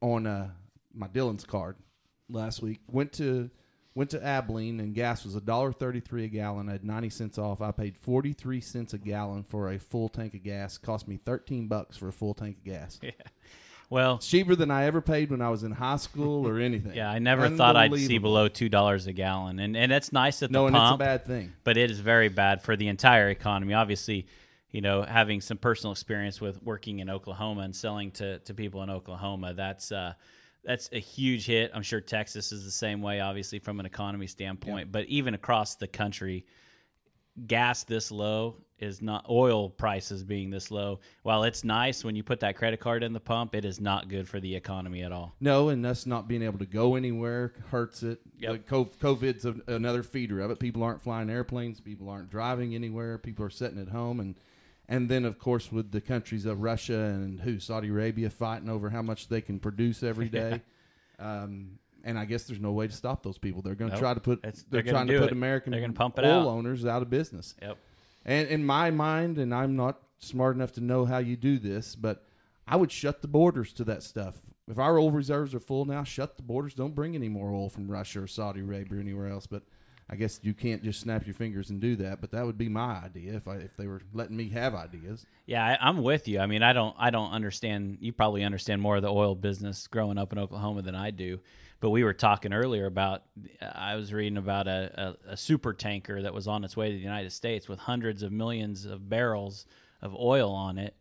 on 0.00 0.26
uh, 0.26 0.50
my 0.94 1.08
Dillon's 1.08 1.44
card 1.44 1.76
last 2.28 2.62
week. 2.62 2.80
Went 2.86 3.12
to 3.14 3.50
went 3.94 4.10
to 4.10 4.24
Abilene 4.24 4.80
and 4.80 4.94
gas 4.94 5.24
was 5.24 5.34
a 5.34 5.40
dollar 5.40 5.72
thirty 5.72 6.00
three 6.00 6.24
a 6.24 6.28
gallon. 6.28 6.68
I 6.68 6.72
had 6.72 6.84
ninety 6.84 7.10
cents 7.10 7.38
off. 7.38 7.60
I 7.60 7.70
paid 7.70 7.96
forty 7.96 8.32
three 8.32 8.60
cents 8.60 8.92
a 8.94 8.98
gallon 8.98 9.44
for 9.44 9.70
a 9.70 9.78
full 9.78 10.08
tank 10.08 10.34
of 10.34 10.42
gas. 10.42 10.78
Cost 10.78 11.06
me 11.08 11.18
thirteen 11.24 11.66
bucks 11.68 11.96
for 11.96 12.08
a 12.08 12.12
full 12.12 12.34
tank 12.34 12.58
of 12.58 12.64
gas. 12.64 12.98
Yeah. 13.02 13.10
Well, 13.90 14.18
cheaper 14.18 14.56
than 14.56 14.70
I 14.70 14.86
ever 14.86 15.02
paid 15.02 15.30
when 15.30 15.42
I 15.42 15.50
was 15.50 15.62
in 15.62 15.70
high 15.70 15.96
school 15.96 16.48
or 16.48 16.58
anything. 16.58 16.94
yeah, 16.94 17.10
I 17.10 17.18
never 17.18 17.50
thought 17.50 17.76
I'd 17.76 17.94
see 17.94 18.16
below 18.18 18.48
two 18.48 18.68
dollars 18.70 19.06
a 19.06 19.12
gallon, 19.12 19.60
and 19.60 19.76
and 19.76 19.92
that's 19.92 20.10
nice 20.10 20.42
at 20.42 20.48
the 20.48 20.52
No, 20.54 20.66
and 20.66 20.74
it's 20.74 20.94
a 20.94 20.96
bad 20.96 21.26
thing. 21.26 21.52
but 21.64 21.76
it 21.76 21.90
is 21.90 22.00
very 22.00 22.30
bad 22.30 22.62
for 22.62 22.76
the 22.76 22.88
entire 22.88 23.28
economy. 23.28 23.74
Obviously, 23.74 24.26
you 24.70 24.80
know, 24.80 25.02
having 25.02 25.40
some 25.42 25.58
personal 25.58 25.92
experience 25.92 26.40
with 26.40 26.60
working 26.62 27.00
in 27.00 27.10
Oklahoma 27.10 27.60
and 27.60 27.76
selling 27.76 28.10
to, 28.12 28.38
to 28.40 28.54
people 28.54 28.82
in 28.82 28.90
Oklahoma, 28.90 29.52
that's 29.54 29.92
uh, 29.92 30.14
that's 30.64 30.88
a 30.92 30.98
huge 30.98 31.46
hit. 31.46 31.70
I'm 31.74 31.82
sure 31.82 32.00
Texas 32.00 32.52
is 32.52 32.64
the 32.64 32.70
same 32.70 33.02
way, 33.02 33.20
obviously 33.20 33.58
from 33.58 33.80
an 33.80 33.86
economy 33.86 34.26
standpoint. 34.26 34.90
But 34.90 35.06
even 35.06 35.34
across 35.34 35.76
the 35.76 35.86
country, 35.86 36.46
gas 37.46 37.84
this 37.84 38.10
low 38.10 38.56
is 38.78 39.00
not 39.00 39.24
oil 39.30 39.70
prices 39.70 40.24
being 40.24 40.50
this 40.50 40.70
low. 40.70 41.00
While 41.22 41.44
it's 41.44 41.64
nice 41.64 42.04
when 42.04 42.16
you 42.16 42.22
put 42.22 42.40
that 42.40 42.56
credit 42.56 42.80
card 42.80 43.02
in 43.02 43.12
the 43.12 43.20
pump, 43.20 43.54
it 43.54 43.64
is 43.64 43.80
not 43.80 44.08
good 44.08 44.28
for 44.28 44.40
the 44.40 44.54
economy 44.54 45.02
at 45.02 45.12
all. 45.12 45.34
No, 45.40 45.68
and 45.68 45.86
us 45.86 46.06
not 46.06 46.26
being 46.26 46.42
able 46.42 46.58
to 46.58 46.66
go 46.66 46.96
anywhere 46.96 47.52
hurts 47.70 48.02
it. 48.02 48.20
Yep. 48.38 48.50
Like, 48.50 48.66
COVID's 48.66 49.46
another 49.68 50.02
feeder 50.02 50.40
of 50.40 50.50
it. 50.50 50.58
People 50.58 50.82
aren't 50.82 51.02
flying 51.02 51.30
airplanes. 51.30 51.80
People 51.80 52.08
aren't 52.08 52.30
driving 52.30 52.74
anywhere. 52.74 53.16
People 53.16 53.44
are 53.44 53.50
sitting 53.50 53.80
at 53.80 53.88
home, 53.88 54.20
and 54.20 54.34
and 54.88 55.08
then 55.08 55.24
of 55.24 55.38
course 55.38 55.70
with 55.72 55.90
the 55.92 56.00
countries 56.00 56.44
of 56.46 56.60
Russia 56.60 56.94
and 56.98 57.40
who 57.40 57.58
Saudi 57.58 57.88
Arabia 57.88 58.30
fighting 58.30 58.68
over 58.68 58.90
how 58.90 59.02
much 59.02 59.28
they 59.28 59.40
can 59.40 59.58
produce 59.58 60.02
every 60.02 60.28
day. 60.40 60.60
um, 61.18 61.78
and 62.06 62.18
I 62.18 62.26
guess 62.26 62.44
there's 62.44 62.60
no 62.60 62.72
way 62.72 62.86
to 62.86 62.92
stop 62.92 63.22
those 63.22 63.38
people. 63.38 63.62
They're 63.62 63.74
going 63.74 63.90
to 63.90 63.96
Nope. 63.96 64.02
try 64.02 64.14
to 64.14 64.20
put 64.20 64.42
they're, 64.42 64.52
they're 64.70 64.82
trying 64.82 65.06
to 65.06 65.18
put 65.18 65.26
it. 65.26 65.32
American 65.32 65.72
They're 65.72 65.90
pump 65.92 66.18
it 66.18 66.24
oil 66.24 66.40
out. 66.42 66.48
owners 66.48 66.84
out 66.84 67.00
of 67.02 67.08
business. 67.08 67.54
Yep. 67.62 67.78
And 68.26 68.48
in 68.48 68.64
my 68.64 68.90
mind, 68.90 69.38
and 69.38 69.54
I'm 69.54 69.74
not 69.76 70.00
smart 70.18 70.54
enough 70.56 70.72
to 70.72 70.80
know 70.82 71.04
how 71.06 71.18
you 71.18 71.36
do 71.36 71.58
this, 71.58 71.94
but 71.96 72.24
I 72.68 72.76
would 72.76 72.90
shut 72.92 73.22
the 73.22 73.28
borders 73.28 73.72
to 73.74 73.84
that 73.84 74.02
stuff. 74.02 74.36
If 74.68 74.78
our 74.78 74.98
oil 74.98 75.10
reserves 75.10 75.54
are 75.54 75.60
full 75.60 75.84
now, 75.84 76.04
shut 76.04 76.36
the 76.36 76.42
borders. 76.42 76.72
Don't 76.74 76.94
bring 76.94 77.14
any 77.14 77.28
more 77.28 77.50
oil 77.52 77.68
from 77.68 77.90
Russia 77.90 78.22
or 78.22 78.26
Saudi 78.26 78.60
Arabia 78.60 78.98
or 78.98 79.00
anywhere 79.00 79.28
else. 79.28 79.46
But 79.46 79.62
I 80.08 80.16
guess 80.16 80.38
you 80.42 80.52
can't 80.52 80.82
just 80.84 81.00
snap 81.00 81.26
your 81.26 81.34
fingers 81.34 81.70
and 81.70 81.80
do 81.80 81.96
that. 81.96 82.20
But 82.20 82.30
that 82.32 82.44
would 82.44 82.58
be 82.58 82.68
my 82.68 83.02
idea 83.04 83.34
if 83.34 83.48
I 83.48 83.56
if 83.56 83.76
they 83.76 83.86
were 83.86 84.02
letting 84.12 84.36
me 84.36 84.50
have 84.50 84.74
ideas. 84.74 85.24
Yeah, 85.46 85.64
I, 85.64 85.78
I'm 85.80 86.02
with 86.02 86.28
you. 86.28 86.40
I 86.40 86.46
mean, 86.46 86.62
I 86.62 86.72
don't, 86.72 86.94
I 86.98 87.10
don't 87.10 87.32
understand. 87.32 87.98
You 88.00 88.12
probably 88.12 88.44
understand 88.44 88.82
more 88.82 88.96
of 88.96 89.02
the 89.02 89.12
oil 89.12 89.34
business 89.34 89.86
growing 89.86 90.18
up 90.18 90.32
in 90.32 90.38
Oklahoma 90.38 90.82
than 90.82 90.94
I 90.94 91.10
do. 91.10 91.40
But 91.80 91.90
we 91.90 92.04
were 92.04 92.12
talking 92.12 92.52
earlier 92.52 92.86
about. 92.86 93.22
I 93.62 93.96
was 93.96 94.12
reading 94.12 94.36
about 94.36 94.68
a, 94.68 95.16
a, 95.26 95.32
a 95.32 95.36
super 95.36 95.72
tanker 95.72 96.22
that 96.22 96.34
was 96.34 96.48
on 96.48 96.64
its 96.64 96.76
way 96.76 96.90
to 96.90 96.96
the 96.96 97.02
United 97.02 97.32
States 97.32 97.68
with 97.68 97.78
hundreds 97.78 98.22
of 98.22 98.30
millions 98.30 98.84
of 98.84 99.08
barrels 99.08 99.66
of 100.02 100.14
oil 100.14 100.52
on 100.52 100.78
it 100.78 100.94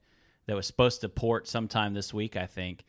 that 0.45 0.55
was 0.55 0.65
supposed 0.65 1.01
to 1.01 1.10
port 1.10 1.48
sometime 1.48 1.93
this 1.93 2.13
week. 2.13 2.38
I 2.38 2.45
think. 2.45 2.86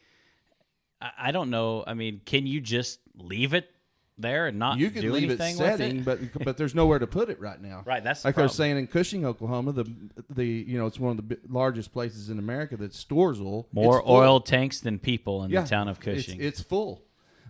I, 1.01 1.11
I 1.19 1.33
don't 1.33 1.51
know. 1.51 1.83
I 1.85 1.95
mean, 1.95 2.21
can 2.25 2.47
you 2.47 2.61
just 2.61 3.01
leave 3.17 3.53
it 3.53 3.69
there 4.17 4.47
and 4.47 4.59
not 4.59 4.79
You 4.79 4.91
can 4.91 5.13
leave 5.13 5.31
it 5.31 5.39
setting, 5.57 5.99
it? 5.99 6.05
but 6.05 6.19
but 6.45 6.57
there's 6.57 6.75
nowhere 6.75 6.99
to 6.99 7.07
put 7.07 7.31
it 7.31 7.41
right 7.41 7.61
now. 7.61 7.83
Right, 7.87 8.03
that's 8.03 8.23
the 8.23 8.29
like 8.29 8.37
they're 8.37 8.49
saying 8.49 8.77
in 8.79 8.87
Cushing, 8.87 9.25
Oklahoma. 9.27 9.73
The 9.73 9.85
the 10.31 10.45
you 10.47 10.79
know 10.79 10.87
it's 10.87 11.01
one 11.01 11.19
of 11.19 11.29
the 11.29 11.39
largest 11.49 11.93
places 11.93 12.31
in 12.31 12.39
America 12.39 12.77
that 12.77 12.95
stores 12.95 13.41
oil. 13.41 13.67
More 13.73 14.03
oil 14.09 14.41
tanks 14.41 14.81
than 14.81 14.99
people 14.99 15.43
in 15.45 15.51
Yeah, 15.51 15.63
the 15.63 15.69
town 15.69 15.89
of 15.89 15.99
it's- 15.99 16.17
Cushing. 16.27 16.41
It's, 16.41 16.61
full. 16.61 17.03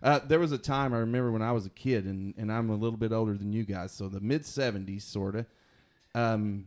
Uh, 0.02 0.20
there 0.26 0.38
was 0.38 0.52
a 0.52 0.58
time 0.58 0.92
I 0.92 0.98
remember 0.98 1.32
when 1.32 1.40
I 1.42 1.52
was 1.52 1.64
a 1.64 1.70
kid, 1.70 2.04
and, 2.04 2.34
and 2.36 2.52
I'm 2.52 2.68
a 2.68 2.74
little 2.76 2.98
bit 2.98 3.10
older 3.12 3.34
than 3.34 3.52
you 3.54 3.64
guys, 3.64 3.92
so 3.92 4.08
the 4.08 4.20
mid 4.20 4.42
'70s, 4.42 5.02
sort 5.02 5.34
of. 5.36 5.46
Um, 6.14 6.66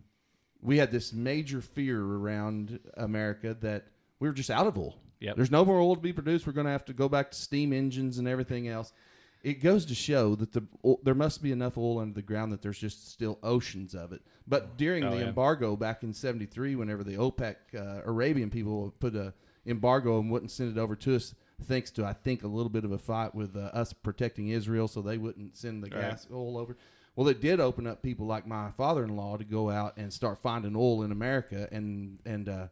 we 0.62 0.78
had 0.78 0.92
this 0.92 1.14
major 1.14 1.62
fear 1.62 2.02
around 2.04 2.80
America 2.98 3.56
that 3.62 3.86
we 4.20 4.28
were 4.28 4.34
just 4.34 4.50
out 4.50 4.66
of 4.68 4.78
oil. 4.78 4.96
Yep. 5.20 5.36
There's 5.36 5.52
no 5.52 5.64
more 5.66 5.80
oil 5.80 5.96
to 5.96 6.02
be 6.02 6.14
produced. 6.14 6.46
We're 6.48 6.54
going 6.54 6.66
to 6.66 6.72
have 6.72 6.86
to 6.86 6.94
go 6.94 7.08
back 7.10 7.32
to 7.32 7.38
steam 7.38 7.74
engines 7.74 8.18
and 8.18 8.28
everything 8.28 8.68
else. 8.68 8.92
It 9.44 9.62
goes 9.62 9.86
to 9.86 9.96
show 9.96 10.36
that 10.36 10.52
the 10.52 10.64
o- 10.84 11.00
there 11.04 11.16
must 11.16 11.42
be 11.44 11.52
enough 11.52 11.78
oil 11.78 12.00
under 12.00 12.14
the 12.14 12.22
ground 12.22 12.52
that 12.52 12.62
there's 12.62 12.80
just 12.80 13.10
still 13.12 13.40
oceans 13.44 13.94
of 13.96 14.12
it. 14.12 14.22
But 14.48 14.78
during 14.78 15.04
Oh, 15.04 15.12
the 15.12 15.18
yeah. 15.18 15.28
embargo 15.28 15.76
back 15.76 16.04
in 16.04 16.14
'73, 16.14 16.76
whenever 16.76 17.04
the 17.04 17.16
OPEC 17.18 17.56
uh, 17.76 18.02
Arabian 18.06 18.50
people 18.50 18.94
put 19.00 19.16
a 19.16 19.34
embargo 19.66 20.20
and 20.20 20.32
wouldn't 20.32 20.52
send 20.52 20.76
it 20.76 20.80
over 20.80 20.96
to 20.96 21.16
us, 21.16 21.36
thanks 21.64 21.92
to 21.92 22.06
I 22.06 22.14
think 22.14 22.44
a 22.44 22.48
little 22.48 22.70
bit 22.70 22.84
of 22.86 22.92
a 22.92 22.98
fight 22.98 23.36
with 23.36 23.56
uh, 23.56 23.70
us 23.74 23.94
protecting 23.94 24.50
Israel, 24.50 24.88
so 24.88 25.02
they 25.02 25.18
wouldn't 25.18 25.56
send 25.58 25.84
the 25.84 25.90
Right. 25.90 26.02
gas 26.12 26.28
oil 26.32 26.58
over. 26.58 26.76
Well, 27.16 27.28
it 27.30 27.42
did 27.42 27.60
open 27.60 27.88
up 27.88 28.04
people 28.04 28.28
like 28.28 28.46
my 28.48 28.70
father-in-law 28.72 29.38
to 29.38 29.44
go 29.44 29.70
out 29.72 29.98
and 29.98 30.14
start 30.14 30.38
finding 30.40 30.76
oil 30.76 31.04
in 31.04 31.12
America, 31.12 31.68
and 31.72 32.20
and 32.26 32.48
uh, 32.50 32.68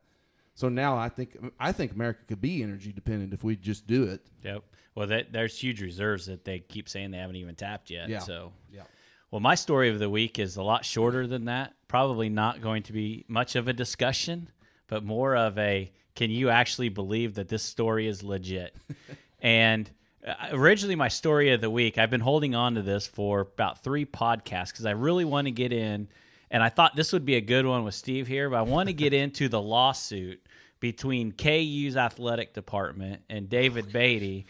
so 0.56 0.70
now 0.70 0.98
I 0.98 1.10
think 1.10 1.38
I 1.60 1.72
think 1.72 1.92
America 1.92 2.22
could 2.28 2.42
be 2.42 2.64
energy 2.64 2.92
dependent 2.92 3.34
if 3.34 3.44
we 3.44 3.56
just 3.56 3.86
do 3.86 4.04
it. 4.04 4.22
Yep. 4.44 4.64
Well, 4.96 5.08
that, 5.08 5.34
there's 5.34 5.60
huge 5.60 5.82
reserves 5.82 6.26
that 6.28 6.46
they 6.46 6.60
keep 6.60 6.88
saying 6.88 7.12
they 7.12 7.18
haven't 7.18 7.36
even 7.36 7.56
tapped 7.56 7.90
yet. 7.90 8.08
Yeah. 8.08 8.20
So, 8.20 8.54
Yeah. 8.72 8.84
well, 9.30 9.42
my 9.42 9.56
story 9.56 9.90
of 9.90 10.00
the 10.00 10.10
week 10.10 10.40
is 10.40 10.56
a 10.56 10.64
lot 10.64 10.86
shorter 10.86 11.28
than 11.28 11.46
that. 11.46 11.74
Probably 11.90 12.30
not 12.30 12.62
going 12.62 12.84
to 12.84 12.94
be 12.94 13.26
much 13.28 13.58
of 13.58 13.68
a 13.68 13.74
discussion, 13.74 14.50
but 14.88 15.04
more 15.04 15.36
of 15.36 15.58
a 15.58 15.92
can 16.16 16.32
you 16.32 16.50
actually 16.50 16.88
believe 16.88 17.36
that 17.36 17.50
this 17.50 17.62
story 17.62 18.08
is 18.08 18.24
legit? 18.24 18.74
and 19.42 19.92
uh, 20.26 20.34
originally, 20.52 20.96
my 20.96 21.10
story 21.10 21.52
of 21.52 21.60
the 21.60 21.70
week, 21.70 21.98
I've 21.98 22.10
been 22.10 22.22
holding 22.22 22.56
on 22.56 22.76
to 22.76 22.82
this 22.82 23.06
for 23.06 23.42
about 23.42 23.84
three 23.84 24.06
podcasts 24.06 24.72
because 24.72 24.86
I 24.86 24.92
really 24.92 25.26
want 25.26 25.48
to 25.48 25.52
get 25.52 25.74
in. 25.74 26.08
And 26.52 26.62
I 26.64 26.70
thought 26.70 26.96
this 26.96 27.12
would 27.14 27.26
be 27.26 27.36
a 27.36 27.42
good 27.42 27.66
one 27.66 27.84
with 27.84 27.96
Steve 27.96 28.28
here, 28.28 28.50
but 28.50 28.58
I 28.58 28.62
want 28.62 28.88
to 28.90 28.94
get 28.94 29.14
into 29.24 29.50
the 29.50 29.62
lawsuit 29.62 30.42
between 30.80 31.32
KU's 31.32 31.98
athletic 31.98 32.54
department 32.54 33.22
and 33.30 33.50
David 33.50 33.92
Beaty 33.92 34.46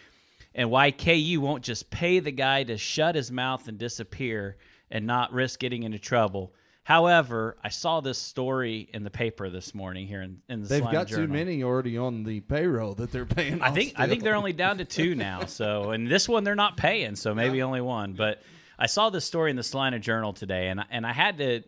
and 0.54 0.70
why 0.72 0.92
KU 0.92 1.40
won't 1.42 1.64
just 1.64 1.90
pay 1.90 2.20
the 2.20 2.32
guy 2.32 2.64
to 2.64 2.78
shut 2.78 3.16
his 3.16 3.32
mouth 3.32 3.68
and 3.68 3.78
disappear 3.78 4.58
and 4.92 5.06
not 5.06 5.34
risk 5.34 5.60
getting 5.60 5.84
into 5.84 6.00
trouble. 6.00 6.54
However, 6.84 7.58
I 7.64 7.70
saw 7.70 8.00
this 8.00 8.18
story 8.20 8.88
in 8.94 9.04
the 9.04 9.10
paper 9.10 9.50
this 9.50 9.74
morning 9.74 10.06
here 10.08 10.22
in, 10.22 10.42
in 10.48 10.62
the 10.62 10.68
They've 10.68 10.80
Salina 10.82 10.98
got 11.00 11.08
too 11.08 11.28
many 11.28 11.64
already 11.64 11.98
on 11.98 12.24
the 12.24 12.42
payroll 12.42 12.94
that 12.96 13.12
they're 13.12 13.26
paying. 13.26 13.60
I 13.62 13.72
think 13.72 13.94
I 13.98 14.08
think 14.08 14.22
they're 14.22 14.36
only 14.36 14.54
down 14.54 14.78
to 14.78 14.86
two 15.00 15.16
now. 15.16 15.46
So, 15.46 15.92
and 15.92 16.08
this 16.08 16.30
one 16.30 16.44
they're 16.44 16.54
not 16.54 16.78
paying, 16.78 17.16
so 17.16 17.34
maybe 17.34 17.64
only 17.64 17.82
one. 17.82 18.14
But 18.14 18.44
I 18.78 18.86
saw 18.86 19.10
this 19.10 19.26
story 19.26 19.50
in 19.50 19.58
the 19.58 19.64
Salina 19.64 19.98
Journal 20.00 20.32
today, 20.34 20.68
and 20.68 20.80
I- 20.80 20.86
and 20.92 21.06
I 21.08 21.12
had 21.14 21.38
to. 21.40 21.64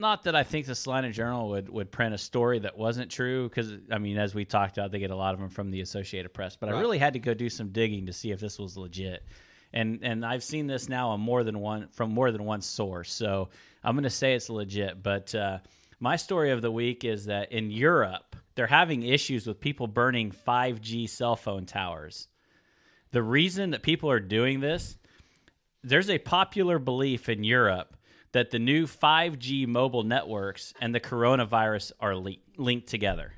Not 0.00 0.22
that 0.22 0.34
I 0.34 0.44
think 0.44 0.64
the 0.64 0.74
Salina 0.74 1.12
Journal 1.12 1.50
would, 1.50 1.68
would 1.68 1.92
print 1.92 2.14
a 2.14 2.18
story 2.18 2.58
that 2.60 2.78
wasn't 2.78 3.10
true, 3.10 3.46
because 3.46 3.70
I 3.90 3.98
mean, 3.98 4.16
as 4.16 4.34
we 4.34 4.46
talked 4.46 4.78
about, 4.78 4.92
they 4.92 4.98
get 4.98 5.10
a 5.10 5.16
lot 5.16 5.34
of 5.34 5.40
them 5.40 5.50
from 5.50 5.70
the 5.70 5.82
Associated 5.82 6.32
Press. 6.32 6.56
But 6.56 6.70
I 6.70 6.80
really 6.80 6.96
had 6.96 7.12
to 7.12 7.18
go 7.18 7.34
do 7.34 7.50
some 7.50 7.68
digging 7.68 8.06
to 8.06 8.12
see 8.14 8.30
if 8.30 8.40
this 8.40 8.58
was 8.58 8.78
legit, 8.78 9.22
and 9.74 9.98
and 10.02 10.24
I've 10.24 10.42
seen 10.42 10.66
this 10.66 10.88
now 10.88 11.10
on 11.10 11.20
more 11.20 11.44
than 11.44 11.58
one 11.58 11.88
from 11.88 12.14
more 12.14 12.32
than 12.32 12.44
one 12.44 12.62
source. 12.62 13.12
So 13.12 13.50
I'm 13.84 13.94
going 13.94 14.04
to 14.04 14.10
say 14.10 14.32
it's 14.32 14.48
legit. 14.48 15.02
But 15.02 15.34
uh, 15.34 15.58
my 15.98 16.16
story 16.16 16.50
of 16.50 16.62
the 16.62 16.72
week 16.72 17.04
is 17.04 17.26
that 17.26 17.52
in 17.52 17.70
Europe 17.70 18.36
they're 18.54 18.66
having 18.66 19.02
issues 19.02 19.46
with 19.46 19.60
people 19.60 19.86
burning 19.86 20.30
5G 20.30 21.10
cell 21.10 21.36
phone 21.36 21.66
towers. 21.66 22.26
The 23.10 23.22
reason 23.22 23.72
that 23.72 23.82
people 23.82 24.10
are 24.10 24.18
doing 24.18 24.60
this, 24.60 24.96
there's 25.84 26.08
a 26.08 26.16
popular 26.16 26.78
belief 26.78 27.28
in 27.28 27.44
Europe 27.44 27.98
that 28.32 28.50
the 28.50 28.58
new 28.58 28.86
5G 28.86 29.66
mobile 29.66 30.04
networks 30.04 30.72
and 30.80 30.94
the 30.94 31.00
coronavirus 31.00 31.92
are 32.00 32.16
le- 32.16 32.36
linked 32.56 32.88
together. 32.88 33.32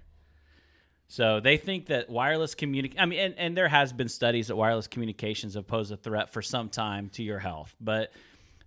So 1.09 1.41
they 1.41 1.57
think 1.59 1.87
that 1.87 2.09
wireless 2.09 2.55
communication. 2.55 3.01
I 3.01 3.07
mean, 3.07 3.21
and, 3.21 3.35
and 3.37 3.57
there 3.57 3.69
has 3.69 3.93
been 3.93 4.09
studies 4.09 4.49
that 4.49 4.57
wireless 4.57 4.87
communications 4.87 5.55
have 5.55 5.67
posed 5.67 5.93
a 5.93 5.97
threat 5.97 6.33
for 6.33 6.41
some 6.41 6.69
time 6.69 7.11
to 7.11 7.23
your 7.23 7.39
health, 7.39 7.75
but 7.81 8.13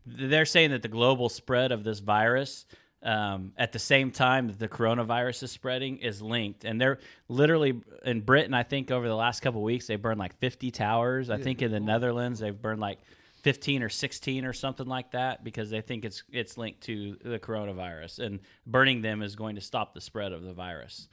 they're 0.05 0.45
saying 0.45 0.71
that 0.71 0.81
the 0.81 0.87
global 0.87 1.29
spread 1.29 1.71
of 1.71 1.83
this 1.83 1.99
virus 1.99 2.65
um, 3.01 3.53
at 3.57 3.71
the 3.71 3.79
same 3.79 4.11
time 4.11 4.47
that 4.47 4.59
the 4.59 4.67
coronavirus 4.67 5.43
is 5.43 5.51
spreading 5.51 5.97
is 5.97 6.21
linked 6.21 6.65
and 6.65 6.81
they're 6.81 6.97
literally 7.29 7.79
in 8.03 8.21
britain 8.21 8.53
i 8.53 8.63
think 8.63 8.89
over 8.89 9.07
the 9.07 9.15
last 9.15 9.41
couple 9.41 9.61
of 9.61 9.65
weeks 9.65 9.85
they 9.85 9.95
burned 9.95 10.19
like 10.19 10.35
50 10.39 10.71
towers 10.71 11.29
i 11.29 11.37
think 11.37 11.61
in 11.61 11.71
the 11.71 11.79
netherlands 11.79 12.39
they've 12.39 12.59
burned 12.59 12.79
like 12.79 12.97
15 13.45 13.83
or 13.83 13.89
16 13.89 14.43
or 14.43 14.53
something 14.53 14.87
like 14.87 15.11
that 15.11 15.43
because 15.43 15.69
they 15.69 15.79
think 15.79 16.03
it's 16.03 16.23
it's 16.31 16.57
linked 16.57 16.81
to 16.81 17.15
the 17.23 17.37
coronavirus 17.37 18.17
and 18.17 18.39
burning 18.65 19.03
them 19.03 19.21
is 19.21 19.35
going 19.35 19.53
to 19.53 19.61
stop 19.61 19.93
the 19.93 20.01
spread 20.01 20.31
of 20.31 20.41
the 20.41 20.51
virus 20.51 21.07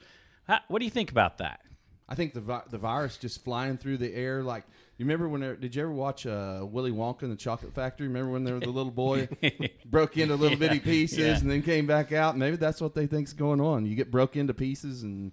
How, 0.47 0.57
what 0.67 0.79
do 0.79 0.85
you 0.85 0.89
think 0.89 1.11
about 1.11 1.37
that 1.37 1.61
I 2.09 2.15
think 2.15 2.33
the 2.33 2.41
vi- 2.41 2.63
the 2.69 2.79
virus 2.79 3.17
just 3.17 3.43
flying 3.43 3.77
through 3.77 3.97
the 3.97 4.13
air. 4.13 4.43
Like 4.43 4.65
you 4.97 5.05
remember 5.05 5.29
when? 5.29 5.39
There, 5.39 5.55
did 5.55 5.73
you 5.73 5.83
ever 5.83 5.91
watch 5.91 6.25
uh, 6.25 6.59
Willy 6.61 6.91
Wonka 6.91 7.23
and 7.23 7.31
the 7.31 7.37
Chocolate 7.37 7.73
Factory? 7.73 8.07
Remember 8.07 8.31
when 8.31 8.43
there 8.43 8.55
was 8.55 8.63
the 8.63 8.71
little 8.71 8.91
boy 8.91 9.29
broke 9.85 10.17
into 10.17 10.35
little 10.35 10.57
bitty 10.57 10.79
pieces 10.79 11.17
yeah. 11.17 11.37
and 11.37 11.49
then 11.49 11.61
came 11.61 11.87
back 11.87 12.11
out? 12.11 12.37
Maybe 12.37 12.57
that's 12.57 12.81
what 12.81 12.93
they 12.93 13.07
think's 13.07 13.31
going 13.31 13.61
on. 13.61 13.85
You 13.85 13.95
get 13.95 14.11
broke 14.11 14.35
into 14.35 14.53
pieces 14.53 15.03
and 15.03 15.31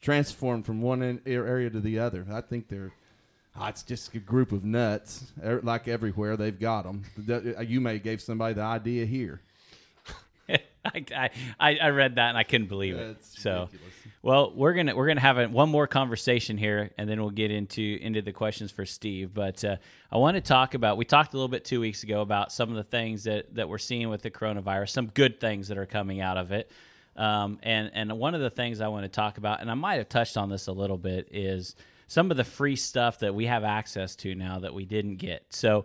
transformed 0.00 0.66
from 0.66 0.80
one 0.80 1.20
area 1.26 1.68
to 1.68 1.80
the 1.80 1.98
other. 1.98 2.24
I 2.30 2.42
think 2.42 2.68
they're. 2.68 2.92
Ah, 3.58 3.68
it's 3.68 3.82
just 3.82 4.14
a 4.14 4.18
group 4.18 4.52
of 4.52 4.64
nuts. 4.64 5.24
Er, 5.44 5.60
Like 5.62 5.88
everywhere, 5.88 6.36
they've 6.36 6.58
got 6.58 6.84
them. 6.84 7.04
You 7.66 7.80
may 7.80 7.98
gave 7.98 8.20
somebody 8.20 8.54
the 8.54 8.62
idea 8.62 9.04
here. 9.06 9.40
I, 10.84 11.30
I 11.60 11.78
I 11.78 11.88
read 11.90 12.14
that 12.14 12.30
and 12.30 12.38
I 12.38 12.44
couldn't 12.44 12.68
believe 12.68 12.94
it. 12.94 13.06
That's 13.08 13.42
so, 13.42 13.68
ridiculous. 13.70 13.94
well, 14.22 14.52
we're 14.54 14.72
gonna 14.72 14.96
we're 14.96 15.08
gonna 15.08 15.20
have 15.20 15.36
a, 15.38 15.46
one 15.46 15.68
more 15.68 15.86
conversation 15.86 16.56
here, 16.56 16.90
and 16.96 17.08
then 17.08 17.20
we'll 17.20 17.30
get 17.30 17.50
into 17.50 17.98
into 18.00 18.22
the 18.22 18.32
questions 18.32 18.70
for 18.70 18.86
Steve. 18.86 19.34
But 19.34 19.62
uh, 19.64 19.76
I 20.10 20.16
want 20.16 20.36
to 20.36 20.40
talk 20.40 20.74
about. 20.74 20.96
We 20.96 21.04
talked 21.04 21.34
a 21.34 21.36
little 21.36 21.48
bit 21.48 21.64
two 21.64 21.80
weeks 21.80 22.02
ago 22.04 22.22
about 22.22 22.52
some 22.52 22.70
of 22.70 22.76
the 22.76 22.84
things 22.84 23.24
that 23.24 23.54
that 23.56 23.68
we're 23.68 23.78
seeing 23.78 24.08
with 24.08 24.22
the 24.22 24.30
coronavirus, 24.30 24.90
some 24.90 25.08
good 25.08 25.40
things 25.40 25.68
that 25.68 25.76
are 25.76 25.86
coming 25.86 26.20
out 26.20 26.38
of 26.38 26.52
it. 26.52 26.70
Um, 27.16 27.58
and 27.62 27.90
and 27.92 28.12
one 28.18 28.34
of 28.34 28.40
the 28.40 28.50
things 28.50 28.80
I 28.80 28.88
want 28.88 29.04
to 29.04 29.10
talk 29.10 29.36
about, 29.36 29.60
and 29.60 29.70
I 29.70 29.74
might 29.74 29.96
have 29.96 30.08
touched 30.08 30.36
on 30.36 30.48
this 30.48 30.68
a 30.68 30.72
little 30.72 30.98
bit, 30.98 31.28
is 31.32 31.74
some 32.08 32.30
of 32.30 32.36
the 32.36 32.44
free 32.44 32.74
stuff 32.76 33.20
that 33.20 33.34
we 33.34 33.46
have 33.46 33.62
access 33.64 34.16
to 34.16 34.34
now 34.34 34.58
that 34.58 34.74
we 34.74 34.84
didn't 34.84 35.16
get. 35.16 35.44
So 35.50 35.84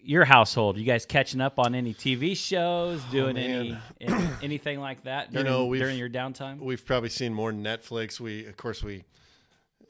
your 0.00 0.24
household, 0.24 0.78
you 0.78 0.84
guys 0.84 1.04
catching 1.04 1.40
up 1.40 1.58
on 1.58 1.74
any 1.74 1.92
TV 1.92 2.36
shows, 2.36 3.02
doing 3.10 3.36
any, 3.36 3.76
any 4.00 4.28
anything 4.42 4.80
like 4.80 5.04
that 5.04 5.32
during, 5.32 5.46
know, 5.46 5.66
we've- 5.66 5.82
during 5.82 5.98
your 5.98 6.08
downtime? 6.08 6.60
We've 6.60 6.84
probably 6.84 7.08
seen 7.08 7.34
more 7.34 7.52
Netflix. 7.52 8.20
We, 8.20 8.46
of 8.46 8.56
course, 8.56 8.84
we, 8.84 9.04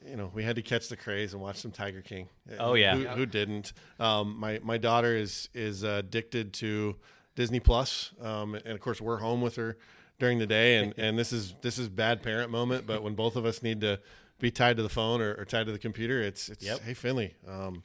you 0.06 0.16
know, 0.16 0.30
we 0.34 0.44
had 0.44 0.56
to 0.56 0.62
catch 0.62 0.88
the 0.88 0.96
craze 0.96 1.34
and 1.34 1.42
watch 1.42 1.56
some 1.56 1.72
Tiger 1.72 2.00
King. 2.00 2.28
Oh, 2.58 2.74
yeah. 2.74 2.96
who, 2.96 3.06
who 3.08 3.26
didn't? 3.26 3.72
Um, 4.00 4.36
my 4.38 4.60
my 4.62 4.78
daughter 4.78 5.14
is 5.14 5.48
is 5.52 5.82
addicted 5.82 6.52
to 6.54 6.96
Disney 7.34 7.60
Plus, 7.60 8.12
um, 8.22 8.54
and 8.54 8.68
of 8.68 8.80
course, 8.80 9.00
we're 9.00 9.18
home 9.18 9.40
with 9.42 9.56
her 9.56 9.76
during 10.18 10.38
the 10.38 10.46
day, 10.46 10.76
and 10.76 10.94
and 10.98 11.18
this 11.18 11.32
is 11.32 11.54
this 11.60 11.78
is 11.78 11.88
bad 11.88 12.22
parent 12.22 12.50
moment. 12.50 12.86
But 12.86 13.02
when 13.02 13.14
both 13.14 13.36
of 13.36 13.44
us 13.44 13.62
need 13.62 13.80
to 13.82 14.00
be 14.38 14.50
tied 14.50 14.76
to 14.76 14.82
the 14.82 14.88
phone 14.88 15.20
or, 15.20 15.34
or 15.34 15.44
tied 15.44 15.66
to 15.66 15.72
the 15.72 15.78
computer, 15.78 16.20
it's 16.22 16.48
it's 16.48 16.64
Yep. 16.64 16.80
hey 16.80 16.94
Finley. 16.94 17.34
Um, 17.48 17.82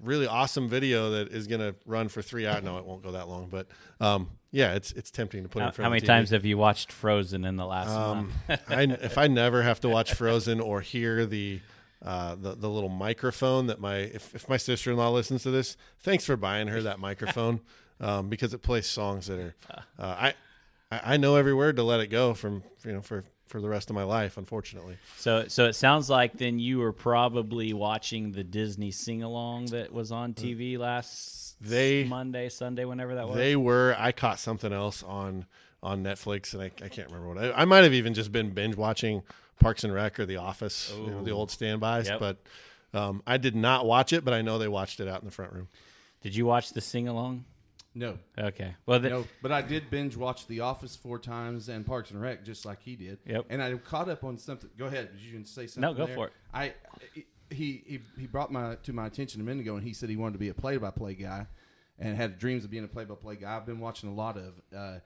really 0.00 0.26
awesome 0.26 0.68
video 0.68 1.10
that 1.10 1.28
is 1.28 1.46
going 1.46 1.60
to 1.60 1.74
run 1.86 2.08
for 2.08 2.22
three 2.22 2.46
hours. 2.46 2.64
No, 2.64 2.76
it 2.78 2.84
won't 2.84 3.02
go 3.04 3.12
that 3.12 3.28
long, 3.28 3.46
but 3.50 3.68
um, 4.00 4.30
yeah, 4.50 4.74
it's 4.74 4.92
it's 4.92 5.10
tempting 5.10 5.42
to 5.44 5.48
put 5.48 5.60
in 5.60 5.66
How, 5.66 5.70
front 5.72 5.84
how 5.84 5.88
of 5.88 5.92
many 5.92 6.06
times 6.06 6.30
have 6.30 6.44
you 6.44 6.58
watched 6.58 6.90
Frozen 6.92 7.44
in 7.44 7.56
the 7.56 7.66
last 7.66 7.90
Um, 7.90 8.32
month? 8.48 8.62
I, 8.68 8.82
if 8.82 9.16
I 9.18 9.28
never 9.28 9.62
have 9.62 9.80
to 9.80 9.88
watch 9.88 10.14
Frozen 10.14 10.60
or 10.60 10.80
hear 10.80 11.24
the 11.26 11.60
uh, 12.04 12.34
the, 12.34 12.56
the 12.56 12.68
little 12.68 12.88
microphone 12.88 13.68
that 13.68 13.78
my 13.80 13.96
if, 13.98 14.34
if 14.34 14.48
my 14.48 14.56
sister 14.56 14.90
in 14.90 14.96
law 14.96 15.10
listens 15.10 15.44
to 15.44 15.50
this, 15.52 15.76
thanks 16.00 16.24
for 16.24 16.36
buying 16.36 16.66
her 16.68 16.82
that 16.82 16.98
microphone 16.98 17.60
um, 18.00 18.28
because 18.28 18.52
it 18.52 18.58
plays 18.62 18.86
songs 18.88 19.28
that 19.28 19.38
are 19.38 19.54
uh, 19.98 20.16
I 20.18 20.34
I 20.90 21.16
know 21.16 21.36
every 21.36 21.54
word 21.54 21.76
to 21.76 21.82
let 21.84 22.00
it 22.00 22.08
go 22.08 22.34
from 22.34 22.64
you 22.84 22.92
know 22.92 23.00
for 23.02 23.24
for 23.52 23.60
the 23.60 23.68
rest 23.68 23.90
of 23.90 23.94
my 23.94 24.02
life. 24.02 24.38
Unfortunately, 24.38 24.96
So, 25.18 25.46
so 25.46 25.66
it 25.66 25.74
sounds 25.74 26.08
like 26.08 26.38
then 26.38 26.58
you 26.58 26.78
were 26.78 26.92
probably 26.92 27.74
watching 27.74 28.32
the 28.32 28.42
Disney 28.42 28.90
sing 28.90 29.22
along 29.22 29.66
that 29.66 29.92
was 29.92 30.10
on 30.10 30.32
TV 30.32 30.78
last 30.78 31.56
Uh, 31.62 31.68
They- 31.68 32.04
Monday, 32.04 32.48
Sunday, 32.48 32.84
whenever 32.86 33.14
that 33.14 33.28
was. 33.28 33.36
they 33.36 33.54
were. 33.54 33.94
I 33.98 34.10
caught 34.12 34.38
something 34.40 34.72
else 34.72 35.02
on 35.04 35.46
on 35.84 36.02
Netflix, 36.04 36.54
and 36.54 36.62
I, 36.62 36.66
I 36.82 36.88
can't 36.88 37.08
remember 37.10 37.28
what. 37.34 37.38
I, 37.38 37.62
I 37.62 37.64
might 37.64 37.82
have 37.84 37.92
even 37.92 38.14
just 38.14 38.30
been 38.32 38.50
binge 38.50 38.76
watching 38.76 39.22
Parks 39.60 39.82
and 39.84 39.92
Rec 39.92 40.18
or 40.20 40.24
The 40.26 40.36
Office, 40.36 40.92
you 40.96 41.10
know, 41.10 41.22
the 41.24 41.32
old 41.32 41.50
standbys. 41.50 42.08
Yep. 42.08 42.20
But 42.20 42.36
um, 42.94 43.20
I 43.26 43.36
did 43.36 43.54
not 43.56 43.84
watch 43.84 44.12
it, 44.12 44.24
but 44.24 44.32
I 44.32 44.42
know 44.42 44.58
they 44.58 44.68
watched 44.68 45.00
it 45.00 45.08
out 45.08 45.20
in 45.22 45.26
the 45.26 45.32
front 45.32 45.52
room. 45.52 45.66
Did 46.22 46.34
you 46.36 46.46
watch 46.46 46.70
the 46.70 46.80
sing 46.80 47.08
along? 47.08 47.44
No, 47.94 48.18
Okay. 48.38 48.74
Well, 48.86 49.00
no, 49.00 49.26
but 49.42 49.52
I 49.52 49.60
did 49.60 49.90
binge 49.90 50.16
watch 50.16 50.46
The 50.46 50.60
Office 50.60 50.96
four 50.96 51.18
times 51.18 51.68
and 51.68 51.84
Parks 51.84 52.10
and 52.10 52.20
Rec 52.20 52.42
just 52.44 52.64
like 52.64 52.80
he 52.82 52.96
did. 52.96 53.18
Yep. 53.26 53.46
And 53.50 53.62
I 53.62 53.74
caught 53.74 54.08
up 54.08 54.24
on 54.24 54.38
something. 54.38 54.70
Go 54.78 54.86
ahead. 54.86 55.10
Did 55.12 55.20
you 55.20 55.44
say 55.44 55.66
something? 55.66 55.82
No, 55.82 55.94
go 55.94 56.06
there? 56.06 56.14
for 56.14 56.26
it. 56.28 56.32
I 56.54 56.74
he 57.50 57.82
he 57.86 58.00
he 58.18 58.26
brought 58.26 58.50
my 58.50 58.76
to 58.76 58.92
my 58.94 59.06
attention 59.06 59.40
a 59.40 59.44
minute 59.44 59.60
ago, 59.60 59.76
and 59.76 59.86
he 59.86 59.92
said 59.92 60.08
he 60.08 60.16
wanted 60.16 60.32
to 60.32 60.38
be 60.38 60.48
a 60.48 60.54
play-by-play 60.54 61.14
guy, 61.14 61.46
and 61.98 62.16
had 62.16 62.38
dreams 62.38 62.64
of 62.64 62.70
being 62.70 62.84
a 62.84 62.88
play-by-play 62.88 63.36
guy. 63.36 63.56
I've 63.56 63.66
been 63.66 63.80
watching 63.80 64.08
a 64.08 64.14
lot 64.14 64.38
of 64.38 64.54
uh, 64.74 64.98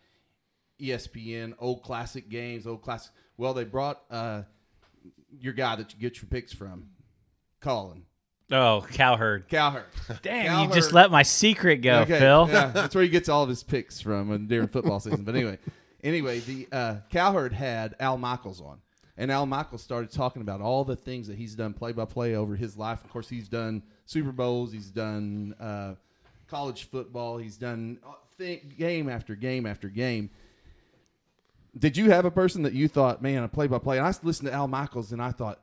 ESPN 0.80 1.54
old 1.58 1.82
classic 1.82 2.28
games, 2.28 2.68
old 2.68 2.82
classic. 2.82 3.10
Well, 3.36 3.52
they 3.52 3.64
brought 3.64 4.00
uh, 4.12 4.42
your 5.40 5.54
guy 5.54 5.74
that 5.74 5.92
you 5.92 5.98
get 5.98 6.22
your 6.22 6.28
picks 6.28 6.52
from, 6.52 6.90
Colin 7.60 8.04
oh, 8.50 8.86
Cowherd. 8.92 9.48
Cowherd. 9.48 9.84
Dang, 10.22 10.68
you 10.68 10.74
just 10.74 10.92
let 10.92 11.10
my 11.10 11.22
secret 11.22 11.76
go, 11.76 12.00
Okay, 12.00 12.18
Phil. 12.18 12.48
Yeah, 12.50 12.68
that's 12.68 12.94
where 12.94 13.04
he 13.04 13.10
gets 13.10 13.28
all 13.28 13.42
of 13.42 13.48
his 13.48 13.62
picks 13.62 14.00
from 14.00 14.46
during 14.46 14.68
football 14.68 15.00
season. 15.00 15.24
But 15.24 15.34
anyway, 15.34 15.58
anyway, 16.02 16.40
the 16.40 16.68
uh, 16.72 16.96
Cowherd 17.10 17.52
had 17.52 17.94
Al 18.00 18.18
Michaels 18.18 18.60
on, 18.60 18.80
and 19.16 19.30
Al 19.30 19.46
Michaels 19.46 19.82
started 19.82 20.10
talking 20.10 20.42
about 20.42 20.60
all 20.60 20.84
the 20.84 20.96
things 20.96 21.26
that 21.28 21.36
he's 21.36 21.54
done 21.54 21.72
play 21.74 21.92
by 21.92 22.04
play 22.04 22.34
over 22.36 22.56
his 22.56 22.76
life. 22.76 23.04
Of 23.04 23.10
course, 23.10 23.28
he's 23.28 23.48
done 23.48 23.82
Super 24.04 24.32
Bowls, 24.32 24.72
he's 24.72 24.90
done 24.90 25.54
uh, 25.60 25.94
college 26.48 26.88
football, 26.88 27.38
he's 27.38 27.56
done 27.56 27.98
uh, 28.06 28.12
th- 28.38 28.76
game 28.78 29.08
after 29.08 29.34
game 29.34 29.66
after 29.66 29.88
game. 29.88 30.30
Did 31.78 31.96
you 31.96 32.10
have 32.10 32.24
a 32.24 32.30
person 32.30 32.62
that 32.62 32.72
you 32.72 32.88
thought, 32.88 33.20
man, 33.20 33.42
a 33.42 33.48
play 33.48 33.66
by 33.66 33.78
play? 33.78 33.98
And 33.98 34.06
I 34.06 34.14
listened 34.22 34.48
to 34.48 34.54
Al 34.54 34.68
Michaels, 34.68 35.12
and 35.12 35.20
I 35.20 35.30
thought, 35.30 35.60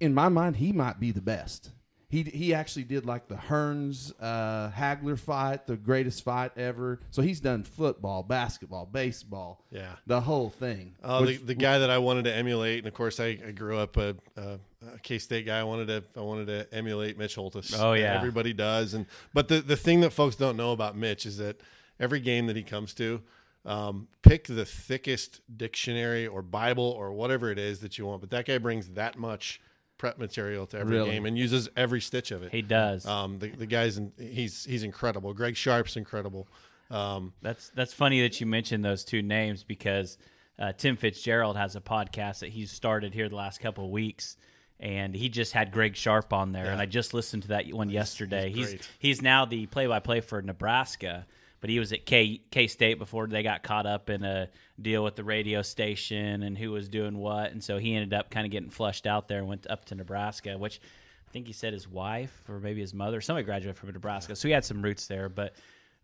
in 0.00 0.14
my 0.14 0.28
mind, 0.28 0.56
he 0.56 0.72
might 0.72 0.98
be 0.98 1.10
the 1.10 1.20
best. 1.20 1.70
He, 2.12 2.24
he 2.24 2.52
actually 2.52 2.84
did 2.84 3.06
like 3.06 3.26
the 3.26 3.36
Hearns 3.36 4.12
uh, 4.20 4.70
Hagler 4.70 5.18
fight, 5.18 5.66
the 5.66 5.76
greatest 5.78 6.22
fight 6.22 6.52
ever. 6.58 7.00
So 7.10 7.22
he's 7.22 7.40
done 7.40 7.64
football, 7.64 8.22
basketball, 8.22 8.84
baseball, 8.84 9.64
Yeah. 9.70 9.92
the 10.06 10.20
whole 10.20 10.50
thing. 10.50 10.94
Oh, 11.02 11.22
Which- 11.22 11.38
the, 11.38 11.46
the 11.46 11.54
guy 11.54 11.78
that 11.78 11.88
I 11.88 11.96
wanted 11.96 12.24
to 12.26 12.34
emulate, 12.34 12.78
and 12.80 12.86
of 12.86 12.92
course 12.92 13.18
I, 13.18 13.38
I 13.48 13.50
grew 13.52 13.78
up 13.78 13.96
a, 13.96 14.14
a, 14.36 14.58
a 14.94 14.98
K 15.02 15.18
State 15.18 15.46
guy. 15.46 15.58
I 15.58 15.64
wanted 15.64 15.86
to 15.88 16.04
I 16.14 16.22
wanted 16.22 16.46
to 16.48 16.74
emulate 16.76 17.16
Mitch 17.16 17.34
Holthus. 17.34 17.74
Oh, 17.80 17.94
yeah. 17.94 18.14
everybody 18.14 18.52
does. 18.52 18.92
And 18.92 19.06
but 19.32 19.48
the 19.48 19.60
the 19.62 19.76
thing 19.76 20.02
that 20.02 20.10
folks 20.12 20.36
don't 20.36 20.58
know 20.58 20.72
about 20.72 20.94
Mitch 20.96 21.24
is 21.24 21.38
that 21.38 21.60
every 21.98 22.20
game 22.20 22.46
that 22.48 22.56
he 22.56 22.62
comes 22.62 22.92
to, 22.94 23.22
um, 23.64 24.06
pick 24.22 24.44
the 24.48 24.66
thickest 24.66 25.40
dictionary 25.56 26.26
or 26.26 26.42
Bible 26.42 26.84
or 26.98 27.10
whatever 27.12 27.50
it 27.50 27.58
is 27.58 27.80
that 27.80 27.96
you 27.96 28.04
want. 28.04 28.20
But 28.20 28.28
that 28.30 28.44
guy 28.44 28.58
brings 28.58 28.88
that 28.90 29.18
much 29.18 29.62
prep 30.02 30.18
material 30.18 30.66
to 30.66 30.76
every 30.76 30.96
Really? 30.96 31.10
game 31.12 31.26
and 31.26 31.38
uses 31.38 31.68
every 31.76 32.00
stitch 32.00 32.32
of 32.32 32.42
it. 32.42 32.50
He 32.50 32.60
does. 32.60 33.06
Um, 33.06 33.38
the 33.38 33.50
the 33.50 33.66
guy's 33.66 33.98
in, 33.98 34.10
he's 34.18 34.64
he's 34.64 34.82
incredible. 34.82 35.32
Greg 35.32 35.54
Sharpe's 35.56 35.96
incredible. 35.96 36.48
Um, 36.90 37.32
That's 37.40 37.68
that's 37.68 37.92
funny 37.94 38.20
that 38.22 38.40
you 38.40 38.46
mentioned 38.46 38.84
those 38.84 39.04
two 39.04 39.22
names 39.22 39.62
because 39.62 40.18
uh, 40.58 40.72
Tim 40.72 40.96
Fitzgerald 40.96 41.56
has 41.56 41.76
a 41.76 41.80
podcast 41.80 42.40
that 42.40 42.48
he's 42.50 42.72
started 42.72 43.14
here 43.14 43.28
the 43.28 43.36
last 43.36 43.60
couple 43.60 43.84
of 43.84 43.90
weeks, 43.92 44.36
and 44.80 45.14
he 45.14 45.28
just 45.28 45.52
had 45.52 45.70
Greg 45.70 45.94
Sharpe 45.94 46.32
on 46.32 46.50
there, 46.50 46.66
and 46.66 46.80
I 46.80 46.86
just 46.86 47.14
listened 47.14 47.42
to 47.44 47.48
that 47.50 47.72
one 47.72 47.88
yesterday. 47.88 48.50
he's 48.50 48.72
He's 48.72 48.88
he's 48.98 49.22
now 49.22 49.44
the 49.44 49.66
play-by-play 49.66 50.20
for 50.22 50.42
Nebraska, 50.42 51.26
but 51.62 51.70
he 51.70 51.78
was 51.78 51.90
at 51.94 52.04
K 52.04 52.42
K 52.50 52.66
State 52.66 52.98
before 52.98 53.26
they 53.26 53.42
got 53.42 53.62
caught 53.62 53.86
up 53.86 54.10
in 54.10 54.22
a 54.22 54.50
deal 54.80 55.02
with 55.02 55.16
the 55.16 55.24
radio 55.24 55.62
station 55.62 56.42
and 56.42 56.58
who 56.58 56.70
was 56.72 56.90
doing 56.90 57.16
what, 57.16 57.52
and 57.52 57.64
so 57.64 57.78
he 57.78 57.94
ended 57.94 58.12
up 58.12 58.30
kind 58.30 58.44
of 58.44 58.50
getting 58.52 58.68
flushed 58.68 59.06
out 59.06 59.28
there 59.28 59.38
and 59.38 59.48
went 59.48 59.66
up 59.70 59.86
to 59.86 59.94
Nebraska, 59.94 60.58
which. 60.58 60.78
I 61.24 61.32
think 61.32 61.46
he 61.46 61.54
said 61.54 61.72
his 61.72 61.88
wife 61.88 62.42
or 62.46 62.60
maybe 62.60 62.82
his 62.82 62.92
mother. 62.92 63.22
Somebody 63.22 63.46
graduated 63.46 63.78
from 63.78 63.90
Nebraska, 63.90 64.36
so 64.36 64.48
he 64.48 64.52
had 64.52 64.66
some 64.66 64.82
roots 64.82 65.06
there. 65.06 65.30
But 65.30 65.54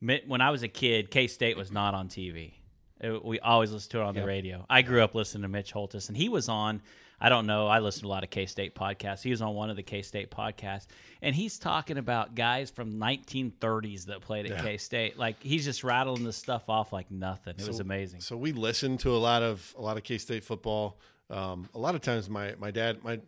when 0.00 0.40
I 0.40 0.48
was 0.48 0.62
a 0.62 0.68
kid, 0.68 1.10
K 1.10 1.26
State 1.26 1.54
was 1.54 1.70
not 1.70 1.92
on 1.92 2.08
TV. 2.08 2.54
It- 2.98 3.22
we 3.22 3.38
always 3.40 3.70
listened 3.70 3.90
to 3.90 3.98
it 4.00 4.04
on 4.04 4.14
the 4.14 4.24
radio. 4.26 4.64
I 4.70 4.80
grew 4.80 5.02
up 5.02 5.14
listening 5.14 5.42
to 5.42 5.48
Mitch 5.48 5.70
Holthus, 5.70 6.08
and 6.08 6.16
he 6.16 6.30
was 6.30 6.48
on. 6.48 6.80
I 7.20 7.28
don't 7.28 7.46
know. 7.46 7.66
I 7.66 7.80
listened 7.80 8.02
to 8.02 8.06
a 8.06 8.10
lot 8.10 8.22
of 8.24 8.30
K 8.30 8.46
State 8.46 8.74
podcasts. 8.74 9.22
He 9.22 9.30
was 9.30 9.42
on 9.42 9.54
one 9.54 9.70
of 9.70 9.76
the 9.76 9.82
K 9.82 10.02
State 10.02 10.30
podcasts, 10.30 10.86
and 11.20 11.34
he's 11.34 11.58
talking 11.58 11.98
about 11.98 12.34
guys 12.34 12.70
from 12.70 12.94
1930s 12.94 14.06
that 14.06 14.20
played 14.20 14.46
at 14.46 14.52
Yeah. 14.58 14.62
K 14.62 14.76
State. 14.76 15.18
Like 15.18 15.42
he's 15.42 15.64
just 15.64 15.82
rattling 15.84 16.24
this 16.24 16.36
stuff 16.36 16.68
off 16.68 16.92
like 16.92 17.10
nothing. 17.10 17.54
It 17.58 17.66
was 17.66 17.80
amazing. 17.80 18.20
So 18.20 18.36
we 18.36 18.52
listened 18.52 19.00
to 19.00 19.10
a 19.10 19.18
lot 19.18 19.42
of 19.42 19.74
a 19.76 19.80
lot 19.82 19.96
of 19.96 20.04
K 20.04 20.18
State 20.18 20.44
football. 20.44 20.98
Um, 21.30 21.68
a 21.74 21.78
lot 21.78 21.94
of 21.94 22.00
times, 22.00 22.30
my 22.30 22.54
my 22.58 22.70
dad, 22.70 23.02
my 23.02 23.20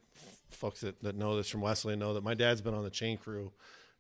folks 0.50 0.80
that, 0.80 1.00
that 1.02 1.16
know 1.16 1.36
this 1.36 1.48
from 1.48 1.60
Wesleyan 1.60 1.98
know 1.98 2.14
that 2.14 2.24
my 2.24 2.34
dad's 2.34 2.60
been 2.60 2.74
on 2.74 2.84
the 2.84 2.90
chain 2.90 3.16
crew 3.18 3.52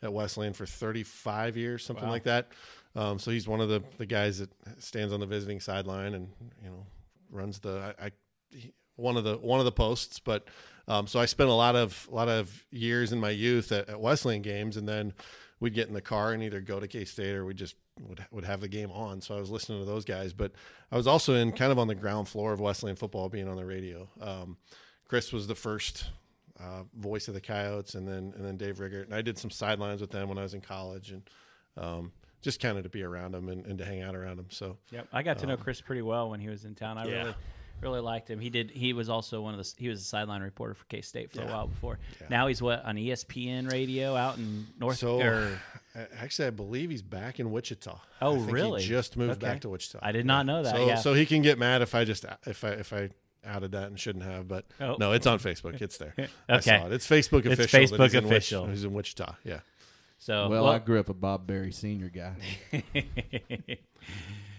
at 0.02 0.12
Wesleyan 0.12 0.52
for 0.52 0.66
35 0.66 1.56
years, 1.56 1.84
something 1.84 2.08
like 2.08 2.24
that. 2.24 2.48
Um, 2.96 3.18
so 3.18 3.30
he's 3.30 3.46
one 3.46 3.60
of 3.60 3.68
the 3.68 3.82
the 3.98 4.06
guys 4.06 4.38
that 4.38 4.50
stands 4.78 5.12
on 5.12 5.20
the 5.20 5.26
visiting 5.26 5.60
sideline 5.60 6.14
and 6.14 6.28
you 6.62 6.70
know 6.70 6.86
runs 7.30 7.58
the 7.60 7.94
I, 8.00 8.06
I 8.06 8.10
he- 8.50 8.72
one 9.00 9.16
of 9.16 9.24
the 9.24 9.36
one 9.36 9.58
of 9.58 9.64
the 9.64 9.72
posts. 9.72 10.18
But 10.18 10.44
um, 10.88 11.06
so 11.06 11.20
I 11.20 11.26
spent 11.26 11.50
a 11.50 11.54
lot 11.54 11.76
of 11.76 12.08
a 12.10 12.14
lot 12.14 12.28
of 12.28 12.64
years 12.70 13.12
in 13.12 13.20
my 13.20 13.30
youth 13.30 13.72
at, 13.72 13.88
at 13.88 14.00
Wesleyan 14.00 14.42
games, 14.42 14.76
and 14.76 14.88
then 14.88 15.12
we'd 15.60 15.74
get 15.74 15.88
in 15.88 15.94
the 15.94 16.00
car 16.00 16.32
and 16.32 16.42
either 16.42 16.60
go 16.60 16.80
to 16.80 16.88
K 16.88 17.04
State 17.04 17.34
or 17.34 17.44
we 17.44 17.54
just 17.54 17.76
would 18.00 18.24
would 18.30 18.44
have 18.44 18.60
the 18.60 18.68
game 18.68 18.90
on. 18.90 19.20
So 19.20 19.36
I 19.36 19.40
was 19.40 19.50
listening 19.50 19.80
to 19.80 19.84
those 19.84 20.04
guys, 20.04 20.32
but 20.32 20.52
I 20.90 20.96
was 20.96 21.06
also 21.06 21.34
in 21.34 21.52
kind 21.52 21.72
of 21.72 21.78
on 21.78 21.88
the 21.88 21.94
ground 21.94 22.28
floor 22.28 22.52
of 22.52 22.60
Wesleyan 22.60 22.96
football, 22.96 23.28
being 23.28 23.48
on 23.48 23.56
the 23.56 23.66
radio. 23.66 24.08
Um, 24.20 24.56
Chris 25.06 25.32
was 25.32 25.46
the 25.48 25.54
first 25.54 26.06
uh, 26.58 26.82
voice 26.96 27.26
of 27.28 27.34
the 27.34 27.40
Coyotes, 27.40 27.94
and 27.94 28.06
then 28.06 28.32
and 28.36 28.44
then 28.44 28.56
Dave 28.56 28.80
Riggert, 28.80 29.06
and 29.06 29.14
I 29.14 29.22
did 29.22 29.38
some 29.38 29.50
sidelines 29.50 30.00
with 30.00 30.10
them 30.10 30.28
when 30.28 30.38
I 30.38 30.42
was 30.42 30.54
in 30.54 30.60
college, 30.60 31.10
and 31.10 31.22
um, 31.76 32.12
just 32.42 32.60
kind 32.60 32.76
of 32.78 32.84
to 32.84 32.88
be 32.90 33.02
around 33.02 33.32
them 33.32 33.48
and, 33.48 33.66
and 33.66 33.78
to 33.78 33.84
hang 33.84 34.02
out 34.02 34.14
around 34.14 34.38
them. 34.38 34.46
So 34.50 34.78
Yep, 34.90 35.08
I 35.12 35.22
got 35.22 35.38
to 35.38 35.46
know 35.46 35.56
Chris 35.56 35.80
pretty 35.80 36.02
well 36.02 36.30
when 36.30 36.40
he 36.40 36.48
was 36.48 36.64
in 36.64 36.74
town. 36.74 36.96
I 36.96 37.06
Yeah. 37.06 37.18
really, 37.18 37.34
really 37.82 38.00
liked 38.00 38.28
him. 38.28 38.40
He 38.40 38.50
did. 38.50 38.70
He 38.70 38.92
was 38.92 39.08
also 39.08 39.40
one 39.42 39.54
of 39.54 39.58
the. 39.64 39.72
He 39.78 39.88
was 39.88 40.00
a 40.00 40.04
sideline 40.04 40.42
reporter 40.42 40.74
for 40.74 40.84
K 40.86 41.00
State 41.00 41.30
for 41.32 41.42
a 41.42 41.46
while 41.46 41.66
before. 41.66 41.98
Yeah. 42.20 42.26
Now 42.30 42.46
he's 42.46 42.60
what 42.62 42.84
on 42.84 42.96
ESPN 42.96 43.70
radio 43.70 44.14
out 44.16 44.38
in 44.38 44.66
North. 44.78 44.98
So 44.98 45.20
or, 45.20 45.58
Actually, 46.18 46.48
I 46.48 46.50
believe 46.50 46.90
he's 46.90 47.02
back 47.02 47.40
in 47.40 47.50
Wichita. 47.50 47.98
Oh, 48.22 48.34
I 48.34 48.38
think 48.38 48.52
really? 48.52 48.82
He 48.82 48.88
just 48.88 49.16
moved 49.16 49.32
Okay. 49.32 49.40
back 49.40 49.60
to 49.62 49.68
Wichita. 49.68 49.98
I 50.02 50.12
did 50.12 50.26
not 50.26 50.46
know 50.46 50.62
that, 50.62 50.74
So, 50.76 50.86
yeah. 50.86 50.94
so 50.96 51.14
he 51.14 51.26
can 51.26 51.42
get 51.42 51.58
mad 51.58 51.82
if 51.82 51.94
I 51.94 52.04
just 52.04 52.24
if 52.46 52.62
I 52.64 52.68
if 52.70 52.92
I 52.92 53.10
outed 53.44 53.72
that 53.72 53.84
and 53.88 53.98
shouldn't 53.98 54.24
have. 54.24 54.46
But 54.46 54.66
Oh. 54.80 54.96
no, 55.00 55.12
it's 55.12 55.26
on 55.26 55.38
Facebook. 55.38 55.80
It's 55.80 55.96
there. 55.98 56.14
I 56.48 56.56
Okay. 56.56 56.78
saw 56.78 56.86
it. 56.86 56.92
It's 56.92 57.06
Facebook 57.08 57.46
It's 57.46 57.58
official. 57.60 57.96
that 57.96 58.02
Facebook 58.02 58.02
he's 58.04 58.14
in 58.14 58.24
Wich- 58.24 58.32
official. 58.32 58.66
he's 58.66 58.84
in 58.84 58.92
Wichita. 58.92 59.34
Yeah. 59.44 59.60
So 60.18 60.48
Well, 60.50 60.66
I 60.68 60.78
grew 60.78 61.00
up 61.00 61.08
a 61.08 61.14
Bob 61.14 61.46
Barry 61.46 61.72
senior 61.72 62.10
guy. 62.10 62.34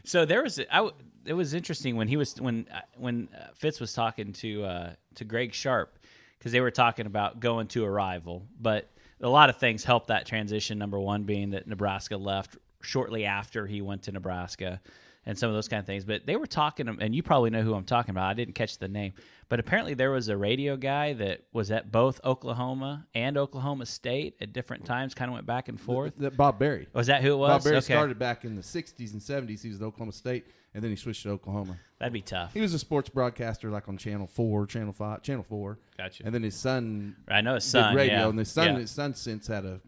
so 0.04 0.26
there 0.26 0.42
was 0.44 0.60
I 0.60 0.78
w- 0.78 0.96
it 1.26 1.34
was 1.34 1.54
interesting 1.54 1.96
when 1.96 2.08
he 2.08 2.18
was 2.18 2.40
when 2.40 2.68
uh, 2.74 2.82
when 2.98 3.30
uh, 3.36 3.48
Fitz 3.54 3.80
was 3.80 3.94
talking 3.94 4.34
to 4.34 4.64
uh, 4.64 4.94
to 5.16 5.24
Greg 5.24 5.54
Sharpe 5.54 5.98
because 6.38 6.52
they 6.52 6.62
were 6.62 6.72
talking 6.72 7.06
about 7.06 7.40
going 7.40 7.68
to 7.68 7.84
a 7.84 7.90
rival, 7.90 8.46
but 8.60 8.90
a 9.22 9.30
lot 9.30 9.50
of 9.50 9.58
things 9.58 9.84
helped 9.84 10.08
that 10.08 10.26
transition. 10.26 10.78
Number 10.78 11.00
one 11.00 11.24
being 11.24 11.52
that 11.52 11.68
Nebraska 11.68 12.18
left 12.18 12.58
shortly 12.82 13.26
after 13.26 13.68
he 13.68 13.82
went 13.82 14.04
to 14.04 14.12
Nebraska, 14.12 14.82
and 15.26 15.38
some 15.38 15.50
of 15.50 15.56
those 15.56 15.68
kind 15.68 15.80
of 15.80 15.86
things. 15.86 16.04
But 16.06 16.26
they 16.26 16.36
were 16.36 16.48
talking, 16.48 16.88
and 16.88 17.14
you 17.16 17.22
probably 17.24 17.50
know 17.50 17.62
who 17.62 17.74
I'm 17.74 17.84
talking 17.84 18.12
about. 18.12 18.26
I 18.30 18.34
didn't 18.34 18.56
catch 18.56 18.78
the 18.80 18.88
name, 18.88 19.14
but 19.50 19.60
apparently 19.60 19.94
there 19.94 20.12
was 20.12 20.30
a 20.30 20.38
radio 20.38 20.76
guy 20.78 21.14
that 21.14 21.42
was 21.54 21.70
at 21.72 21.92
both 21.92 22.20
Oklahoma 22.26 23.06
and 23.14 23.38
Oklahoma 23.38 23.86
State 23.86 24.36
at 24.42 24.52
different 24.54 24.86
times, 24.86 25.14
kind 25.14 25.30
of 25.30 25.34
went 25.34 25.46
back 25.46 25.68
and 25.68 25.80
forth. 25.80 26.14
That 26.18 26.36
Bob 26.38 26.58
Barry. 26.60 26.88
Was 26.94 27.08
that 27.08 27.22
who 27.22 27.34
it 27.34 27.38
was? 27.38 27.50
Bob 27.50 27.64
Barry 27.64 27.78
Okay. 27.78 27.94
started 27.94 28.18
back 28.20 28.46
in 28.46 28.56
the 28.56 28.64
'60s 28.64 29.14
and 29.14 29.22
'70s. 29.22 29.62
He 29.62 29.70
was 29.70 29.82
at 29.82 29.86
Oklahoma 29.86 30.12
State, 30.14 30.46
and 30.74 30.84
then 30.84 30.90
he 30.90 30.96
switched 30.98 31.24
to 31.24 31.30
Oklahoma. 31.30 31.78
That'd 32.00 32.14
be 32.14 32.22
tough. 32.22 32.54
He 32.54 32.62
was 32.62 32.74
a 32.74 32.80
sports 32.80 33.10
broadcaster, 33.10 33.70
like 33.70 33.88
on 33.88 33.98
Channel 33.98 34.26
Four, 34.28 34.66
Channel 34.66 34.94
Five, 34.94 35.22
Channel 35.22 35.44
Four. 35.44 35.78
Gotcha. 35.98 36.24
And 36.26 36.34
then 36.34 36.42
his 36.42 36.56
son 36.56 37.16
I 37.28 37.42
know 37.42 37.54
his 37.56 37.64
son. 37.66 37.96
radio, 37.96 38.14
yeah. 38.16 38.28
and 38.30 38.40
his 38.40 38.50
son, 38.50 38.74
Yeah. 38.74 38.80
his 38.80 38.90
son 38.92 39.14
since 39.14 39.46
had 39.48 39.66
a 39.66 39.80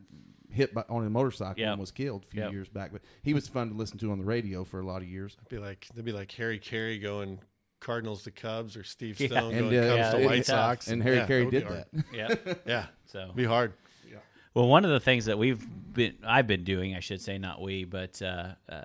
hit 0.54 0.74
by, 0.74 0.84
on 0.89 1.06
a 1.06 1.10
motorcycle 1.10 1.60
Yep. 1.62 1.72
and 1.72 1.80
was 1.80 1.92
killed 1.92 2.26
a 2.26 2.28
few 2.32 2.42
Yep. 2.42 2.52
years 2.52 2.70
back. 2.70 2.92
But 2.94 3.02
he 3.24 3.34
was 3.34 3.48
fun 3.48 3.70
to 3.70 3.76
listen 3.76 3.98
to 4.00 4.12
on 4.12 4.20
the 4.20 4.26
radio 4.26 4.63
for 4.63 4.80
a 4.80 4.86
lot 4.86 5.02
of 5.02 5.08
years. 5.08 5.36
It'd 5.39 5.50
be 5.50 5.58
like 5.58 5.88
it'd 5.92 6.06
be 6.06 6.12
like 6.12 6.32
Harry 6.34 6.60
Caray 6.60 7.00
going 7.02 7.39
Cardinals 7.80 8.24
to 8.24 8.32
Cubs 8.32 8.78
or 8.78 8.84
Steve 8.84 9.20
Yeah. 9.20 9.28
Stone 9.28 9.54
And, 9.56 9.70
going 9.70 9.78
uh, 9.84 9.88
Cubs 9.98 10.13
yeah, 10.13 10.20
to 10.20 10.26
White. 10.26 10.46
Sox. 10.46 10.88
And 10.88 11.04
Harry 11.04 11.18
yeah, 11.18 11.26
Caray 11.28 11.50
did 11.50 11.68
that. 11.68 11.88
yeah. 12.13 12.36
Yeah. 12.66 12.86
So 13.08 13.32
Be 13.36 13.44
hard. 13.46 13.74
Yeah. 14.10 14.18
Well, 14.54 14.68
one 14.68 14.86
of 14.86 14.92
the 14.92 15.00
things 15.00 15.26
that 15.26 15.38
we've 15.38 15.62
been, 15.94 16.16
I've 16.26 16.48
been 16.48 16.63
doing, 16.63 16.96
I 16.96 17.00
should 17.02 17.20
say, 17.22 17.38
not 17.38 17.62
we, 17.62 17.84
but 17.84 18.22
uh, 18.22 18.54
uh, 18.70 18.84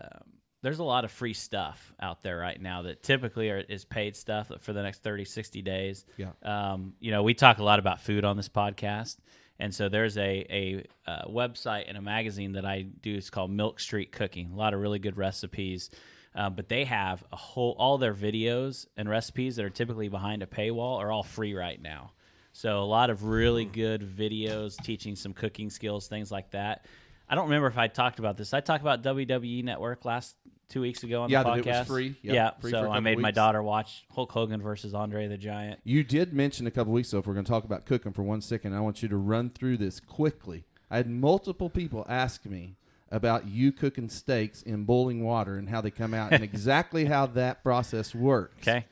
there's 0.62 0.80
a 0.80 0.84
lot 0.84 1.04
of 1.04 1.12
free 1.12 1.34
stuff 1.34 1.92
out 2.00 2.22
there 2.24 2.38
right 2.38 2.60
now 2.60 2.82
that 2.82 3.02
typically 3.04 3.50
are, 3.50 3.58
is 3.58 3.84
paid 3.84 4.16
stuff 4.16 4.50
for 4.60 4.72
the 4.72 4.82
next 4.82 5.04
30, 5.04 5.24
60 5.24 5.62
days. 5.62 6.04
Yeah. 6.16 6.30
Um, 6.42 6.94
you 6.98 7.12
know, 7.12 7.22
we 7.22 7.34
talk 7.34 7.58
a 7.58 7.62
lot 7.64 7.78
about 7.78 8.00
food 8.00 8.24
on 8.24 8.36
this 8.36 8.48
podcast. 8.48 9.18
And 9.60 9.74
so 9.74 9.88
there's 9.88 10.16
a, 10.16 10.46
a, 10.50 10.84
uh 11.06 11.26
website 11.28 11.84
and 11.88 11.96
a 11.98 12.02
magazine 12.02 12.52
that 12.52 12.64
I 12.64 12.82
do. 12.82 13.14
It's 13.16 13.30
called 13.30 13.50
Milk 13.50 13.80
Street 13.80 14.12
Cooking. 14.12 14.52
A 14.52 14.56
lot 14.56 14.74
of 14.74 14.80
really 14.80 14.98
good 14.98 15.16
recipes. 15.16 15.90
Uh, 16.34 16.50
but 16.50 16.68
they 16.68 16.84
have 16.84 17.24
a 17.32 17.36
whole 17.36 17.74
all 17.78 17.98
their 17.98 18.14
videos 18.14 18.86
and 18.96 19.08
recipes 19.08 19.56
that 19.56 19.64
are 19.64 19.70
typically 19.70 20.08
behind 20.08 20.42
a 20.42 20.46
paywall 20.46 20.98
are 20.98 21.10
all 21.10 21.22
free 21.22 21.54
right 21.54 21.80
now. 21.80 22.12
So 22.52 22.82
a 22.82 22.84
lot 22.84 23.10
of 23.10 23.24
really 23.24 23.64
good 23.64 24.02
videos 24.02 24.76
teaching 24.82 25.16
some 25.16 25.32
cooking 25.32 25.70
skills, 25.70 26.06
things 26.08 26.30
like 26.30 26.50
that. 26.50 26.86
I 27.28 27.34
don't 27.34 27.44
remember 27.44 27.68
if 27.68 27.76
I 27.76 27.88
talked 27.88 28.18
about 28.18 28.36
this. 28.36 28.54
I 28.54 28.60
talked 28.60 28.82
about 28.82 29.02
WWE 29.02 29.62
Network 29.62 30.04
last 30.04 30.36
two 30.68 30.80
weeks 30.80 31.02
ago 31.02 31.22
on 31.22 31.30
Yeah, 31.30 31.42
the 31.42 31.48
podcast. 31.50 31.58
it 31.66 31.66
was 31.66 31.86
free. 31.88 32.14
Yeah, 32.22 32.32
Yeah, 32.32 32.50
free 32.60 32.70
so 32.70 32.90
I 32.90 33.00
made 33.00 33.18
my 33.18 33.30
daughter 33.30 33.62
watch 33.62 34.04
Hulk 34.14 34.30
Hogan 34.32 34.60
versus 34.62 34.94
Andre 34.94 35.26
the 35.28 35.38
Giant. 35.38 35.80
You 35.84 36.04
did 36.04 36.32
mention 36.32 36.66
a 36.66 36.70
couple 36.70 36.92
weeks 36.92 37.10
ago, 37.12 37.20
if 37.20 37.26
we're 37.26 37.34
going 37.34 37.44
to 37.46 37.50
talk 37.50 37.64
about 37.64 37.86
cooking 37.86 38.12
for 38.12 38.22
one 38.22 38.40
second, 38.40 38.74
I 38.74 38.80
want 38.80 39.02
you 39.02 39.08
to 39.08 39.16
run 39.16 39.50
through 39.50 39.78
this 39.78 39.98
quickly. 40.00 40.64
I 40.90 40.96
had 40.98 41.08
multiple 41.08 41.70
people 41.70 42.04
ask 42.08 42.44
me 42.44 42.76
about 43.10 43.46
you 43.48 43.72
cooking 43.72 44.08
steaks 44.10 44.60
in 44.62 44.84
boiling 44.84 45.24
water 45.24 45.56
and 45.56 45.68
how 45.70 45.80
they 45.80 45.90
come 45.90 46.12
out 46.12 46.32
and 46.32 46.44
exactly 46.44 47.06
how 47.06 47.24
that 47.26 47.62
process 47.62 48.14
works. 48.14 48.68
Okay. 48.68 48.84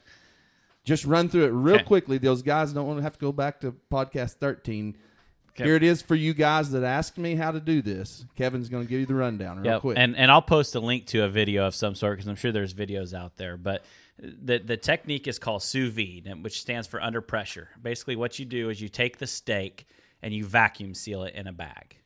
Just 0.85 1.05
run 1.05 1.29
through 1.29 1.45
it 1.45 1.51
real 1.51 1.75
Okay. 1.77 1.85
quickly. 1.85 2.17
Those 2.17 2.43
guys 2.43 2.73
don't 2.73 2.87
want 2.87 2.99
to 2.99 3.03
have 3.03 3.15
to 3.15 3.19
go 3.19 3.33
back 3.33 3.61
to 3.61 3.75
podcast 3.93 4.35
13. 4.35 4.97
Okay. 5.57 5.64
Here 5.64 5.75
it 5.77 5.83
is 5.83 6.03
for 6.03 6.14
you 6.14 6.35
guys 6.35 6.71
that 6.73 6.85
asked 6.85 7.16
me 7.16 7.35
how 7.35 7.51
to 7.51 7.61
do 7.61 7.81
this. 7.81 8.27
Kevin's 8.37 8.69
going 8.69 8.85
to 8.85 8.88
give 8.90 9.01
you 9.01 9.07
the 9.07 9.14
rundown 9.14 9.57
real 9.59 9.66
Yep. 9.73 9.81
quick. 9.81 9.99
And 9.99 10.14
and 10.14 10.31
I'll 10.31 10.42
post 10.42 10.75
a 10.75 10.81
link 10.81 11.07
to 11.07 11.25
a 11.25 11.29
video 11.29 11.66
of 11.66 11.75
some 11.75 11.95
sort 11.95 12.19
because 12.19 12.29
I'm 12.29 12.37
sure 12.37 12.53
there's 12.53 12.75
videos 12.75 13.14
out 13.14 13.37
there. 13.38 13.57
But 13.57 13.85
the 14.19 14.59
the 14.59 14.77
technique 14.77 15.27
is 15.27 15.38
called 15.38 15.62
sous 15.62 15.92
vide, 15.92 16.31
which 16.42 16.61
stands 16.61 16.87
for 16.87 17.01
under 17.01 17.23
pressure. 17.23 17.71
Basically, 17.83 18.16
what 18.16 18.38
you 18.38 18.45
do 18.45 18.69
is 18.69 18.81
you 18.81 18.90
take 18.90 19.16
the 19.16 19.27
steak 19.27 19.87
and 20.23 20.35
you 20.35 20.45
vacuum 20.45 20.92
seal 20.95 21.23
it 21.25 21.35
in 21.35 21.47
a 21.47 21.53
bag. 21.53 21.97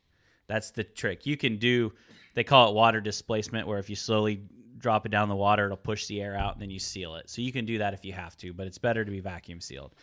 That's 0.47 0.71
the 0.71 0.85
trick. 0.85 1.27
You 1.27 1.37
can 1.37 1.57
do. 1.57 1.93
They 2.35 2.45
call 2.45 2.71
it 2.71 2.75
water 2.75 3.01
displacement, 3.01 3.67
where 3.67 3.79
if 3.81 3.91
you 3.91 3.97
slowly 3.97 4.43
drop 4.79 5.05
it 5.07 5.11
down 5.11 5.29
the 5.29 5.37
water, 5.37 5.65
it'll 5.67 5.77
push 5.77 6.07
the 6.07 6.23
air 6.23 6.37
out, 6.37 6.53
and 6.55 6.63
then 6.63 6.71
you 6.71 6.79
seal 6.79 7.17
it. 7.17 7.29
So 7.29 7.43
you 7.43 7.53
can 7.53 7.65
do 7.67 7.79
that 7.79 7.95
if 7.95 8.05
you 8.05 8.13
have 8.13 8.37
to, 8.39 8.53
but 8.53 8.67
it's 8.69 8.79
better 8.79 9.05
to 9.05 9.11
be 9.11 9.21
vacuum 9.21 9.61
sealed 9.61 9.95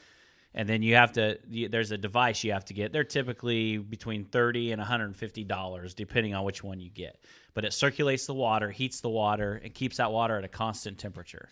and 0.57 0.67
then 0.67 0.81
you 0.81 0.95
have 0.95 1.11
to 1.11 1.37
there's 1.69 1.91
a 1.91 1.97
device 1.97 2.43
you 2.43 2.51
have 2.51 2.65
to 2.65 2.73
get. 2.73 2.91
They're 2.91 3.03
typically 3.03 3.77
between 3.77 4.25
30 4.25 4.71
and 4.71 4.79
150 4.79 5.43
dollars 5.43 5.93
depending 5.93 6.33
on 6.33 6.43
which 6.43 6.63
one 6.63 6.79
you 6.79 6.89
get. 6.89 7.23
But 7.53 7.63
it 7.63 7.73
circulates 7.73 8.25
the 8.25 8.33
water 8.33 8.71
heats 8.71 8.99
the 8.99 9.09
water 9.09 9.61
and 9.63 9.73
keeps 9.73 9.97
that 9.97 10.11
water 10.11 10.37
at 10.37 10.43
a 10.43 10.49
constant 10.49 10.97
temperature. 10.97 11.49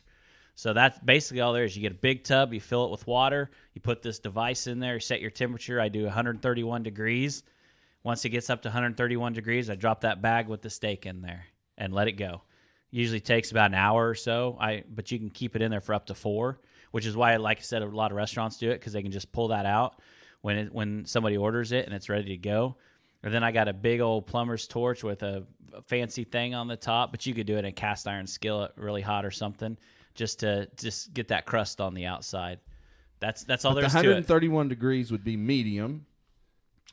So 0.56 0.74
that's 0.74 0.98
basically 1.00 1.42
all 1.42 1.54
there 1.54 1.66
is. 1.66 1.76
You 1.76 1.84
get 1.84 1.92
a 1.92 1.96
big 1.96 2.24
tub 2.24 2.52
you 2.52 2.60
fill 2.60 2.86
it 2.86 2.92
with 2.92 3.06
water 3.06 3.52
you 3.76 3.82
put 3.82 4.02
this 4.02 4.18
device 4.18 4.66
in 4.66 4.80
there 4.80 5.00
set 5.00 5.22
your 5.22 5.30
temperature. 5.30 5.80
I 5.80 5.88
do 5.88 6.04
131 6.06 6.82
degrees. 6.82 7.44
Once 8.04 8.26
it 8.26 8.30
gets 8.30 8.50
up 8.50 8.64
to 8.64 8.70
131 8.70 9.34
degrees 9.34 9.70
i 9.70 9.76
drop 9.76 10.02
that 10.02 10.24
bag 10.24 10.48
with 10.48 10.64
the 10.64 10.70
steak 10.70 11.06
in 11.06 11.22
there 11.22 11.46
and 11.78 11.94
let 11.94 12.08
it 12.08 12.14
go. 12.14 12.42
Usually 12.90 13.20
takes 13.20 13.52
about 13.52 13.70
an 13.70 13.76
hour 13.76 14.10
or 14.10 14.16
so. 14.16 14.58
I 14.60 14.84
but 14.90 15.12
you 15.12 15.20
can 15.20 15.30
keep 15.30 15.56
it 15.56 15.62
in 15.62 15.70
there 15.70 15.82
for 15.82 15.94
up 15.94 16.08
to 16.08 16.16
four 16.16 16.60
which 16.96 17.06
is 17.06 17.18
why 17.18 17.36
like 17.36 17.58
i 17.58 17.62
said 17.62 17.82
a 17.82 17.86
lot 17.86 18.10
of 18.10 18.16
restaurants 18.16 18.58
do 18.58 18.70
it 18.70 18.80
because 18.80 18.94
they 18.94 19.02
can 19.02 19.12
just 19.12 19.30
pull 19.34 19.50
that 19.50 19.66
out 19.66 20.02
when 20.42 20.58
it, 20.58 20.74
when 20.74 21.06
somebody 21.06 21.36
orders 21.36 21.74
it 21.74 21.86
and 21.86 21.94
it's 21.94 22.08
ready 22.08 22.30
to 22.30 22.38
go. 22.38 22.78
And 23.22 23.34
then 23.34 23.44
i 23.44 23.52
got 23.52 23.68
a 23.68 23.74
big 23.74 24.00
old 24.00 24.28
plumber's 24.28 24.66
torch 24.66 25.04
with 25.04 25.22
a 25.24 25.46
a 25.74 25.82
fancy 25.82 26.24
thing 26.24 26.56
on 26.56 26.70
the 26.70 26.78
top 26.78 27.12
but 27.12 27.26
you 27.26 27.34
could 27.34 27.46
do 27.46 27.56
it 27.56 27.60
in 27.60 27.66
a 27.66 27.72
cast 27.72 28.08
iron 28.08 28.26
skillet 28.26 28.72
really 28.78 29.02
hot 29.02 29.26
or 29.26 29.32
something 29.32 29.78
just 30.14 30.40
to 30.40 30.70
just 30.78 31.14
get 31.14 31.28
that 31.28 31.46
crust 31.46 31.82
on 31.82 31.94
the 31.94 32.06
outside. 32.06 32.60
That's 33.20 33.44
that's 33.44 33.66
all 33.66 33.74
the 33.74 33.82
there's 33.82 33.94
to 33.94 34.00
it. 34.00 34.04
131 34.04 34.70
degrees 34.70 35.12
would 35.12 35.24
be 35.24 35.38
medium. 35.38 36.06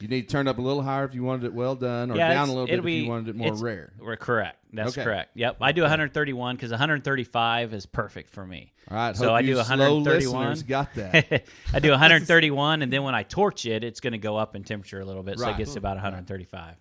You 0.03 0.09
need 0.09 0.23
to 0.23 0.29
turn 0.29 0.49
up 0.49 0.59
a 0.59 0.61
little 0.61 0.83
higher 0.83 1.05
if 1.05 1.15
you 1.15 1.23
wanted 1.23 1.45
it 1.45 1.55
well 1.55 1.77
done, 1.77 2.11
or 2.11 2.17
Yeah, 2.17 2.29
down 2.33 2.49
a 2.49 2.53
little 2.53 2.67
bit 2.67 2.73
it'll 2.75 2.87
if 2.87 2.93
you 2.93 3.09
wanted 3.09 3.29
it 3.29 3.37
more 3.37 3.55
rare. 3.55 3.93
We're 4.01 4.17
correct. 4.17 4.59
That's 4.73 4.91
Okay. 4.91 5.05
correct. 5.05 5.31
Yep. 5.37 5.59
I 5.61 5.71
do 5.73 5.83
131 5.83 6.57
because 6.57 6.71
135 6.71 7.73
is 7.73 7.87
perfect 7.87 8.31
for 8.31 8.45
me. 8.45 8.73
All 8.91 8.97
right, 8.97 9.17
So 9.17 9.33
I 9.35 9.43
do 9.43 9.55
131. 9.57 10.49
listeners 10.49 10.63
got 10.65 10.93
that. 10.95 11.45
I 11.73 11.79
do 11.79 11.91
131, 11.91 12.83
and 12.83 12.93
then 12.93 13.05
when 13.05 13.15
I 13.15 13.23
torch 13.23 13.65
it, 13.65 13.85
it's 13.85 14.01
going 14.01 14.13
to 14.13 14.19
go 14.19 14.37
up 14.37 14.57
in 14.57 14.65
temperature 14.65 15.01
a 15.01 15.05
little 15.05 15.23
bit, 15.23 15.39
so 15.39 15.45
Right. 15.45 15.55
it 15.55 15.59
gets 15.59 15.75
to 15.75 15.79
about 15.79 15.97
135. 15.97 16.75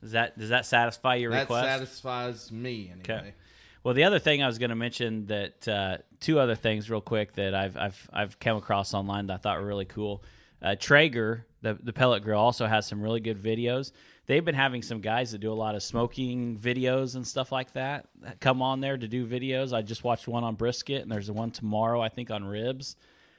Does 0.00 0.12
that 0.12 0.38
does 0.38 0.50
that 0.50 0.66
satisfy 0.66 1.16
your 1.16 1.30
that 1.32 1.40
request? 1.40 1.64
That 1.64 1.78
satisfies 1.78 2.52
me 2.52 2.92
anyway. 2.92 3.00
Okay. 3.20 3.34
Well, 3.82 3.94
the 3.94 4.04
other 4.04 4.18
thing 4.18 4.42
I 4.42 4.46
was 4.46 4.58
going 4.58 4.70
to 4.70 4.76
mention 4.76 5.26
that 5.26 5.66
uh, 5.68 5.98
two 6.20 6.38
other 6.38 6.54
things 6.54 6.88
real 6.90 7.00
quick 7.00 7.32
that 7.34 7.54
I've 7.54 7.76
I've 7.76 8.10
I've 8.12 8.38
come 8.38 8.56
across 8.56 8.94
online 8.94 9.26
that 9.26 9.34
I 9.34 9.36
thought 9.38 9.60
were 9.60 9.66
really 9.66 9.84
cool. 9.84 10.22
Uh, 10.62 10.74
Traeger, 10.78 11.46
the 11.64 11.74
the 11.82 11.92
pellet 11.92 12.22
grill, 12.22 12.38
also 12.38 12.66
has 12.66 12.86
some 12.86 13.02
really 13.02 13.20
good 13.20 13.42
videos. 13.42 13.90
They've 14.26 14.44
been 14.44 14.54
having 14.54 14.82
some 14.82 15.00
guys 15.00 15.32
that 15.32 15.38
do 15.38 15.52
a 15.52 15.54
lot 15.54 15.74
of 15.74 15.82
smoking 15.82 16.56
videos 16.56 17.16
and 17.16 17.26
stuff 17.26 17.52
like 17.52 17.72
that 17.72 18.06
come 18.40 18.62
on 18.62 18.80
there 18.80 18.96
to 18.96 19.08
do 19.08 19.26
videos. 19.26 19.72
I 19.72 19.82
just 19.82 20.04
watched 20.04 20.28
one 20.28 20.44
on 20.44 20.54
brisket, 20.54 21.02
and 21.02 21.10
there's 21.10 21.30
one 21.30 21.50
tomorrow 21.50 22.00
I 22.00 22.08
think 22.08 22.30
on 22.30 22.44
ribs 22.44 22.96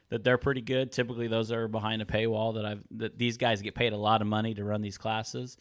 that 0.10 0.24
they're 0.24 0.38
pretty 0.38 0.62
good. 0.62 0.92
Typically, 0.92 1.28
those 1.28 1.52
are 1.52 1.68
behind 1.68 2.02
a 2.02 2.06
paywall 2.06 2.56
that 2.56 2.66
I've 2.66 2.84
that 2.92 3.18
these 3.18 3.38
guys 3.38 3.62
get 3.62 3.76
paid 3.76 3.94
a 3.94 3.98
lot 3.98 4.22
of 4.22 4.28
money 4.28 4.54
to 4.56 4.64
run 4.64 4.82
these 4.82 4.98
classes. 4.98 5.58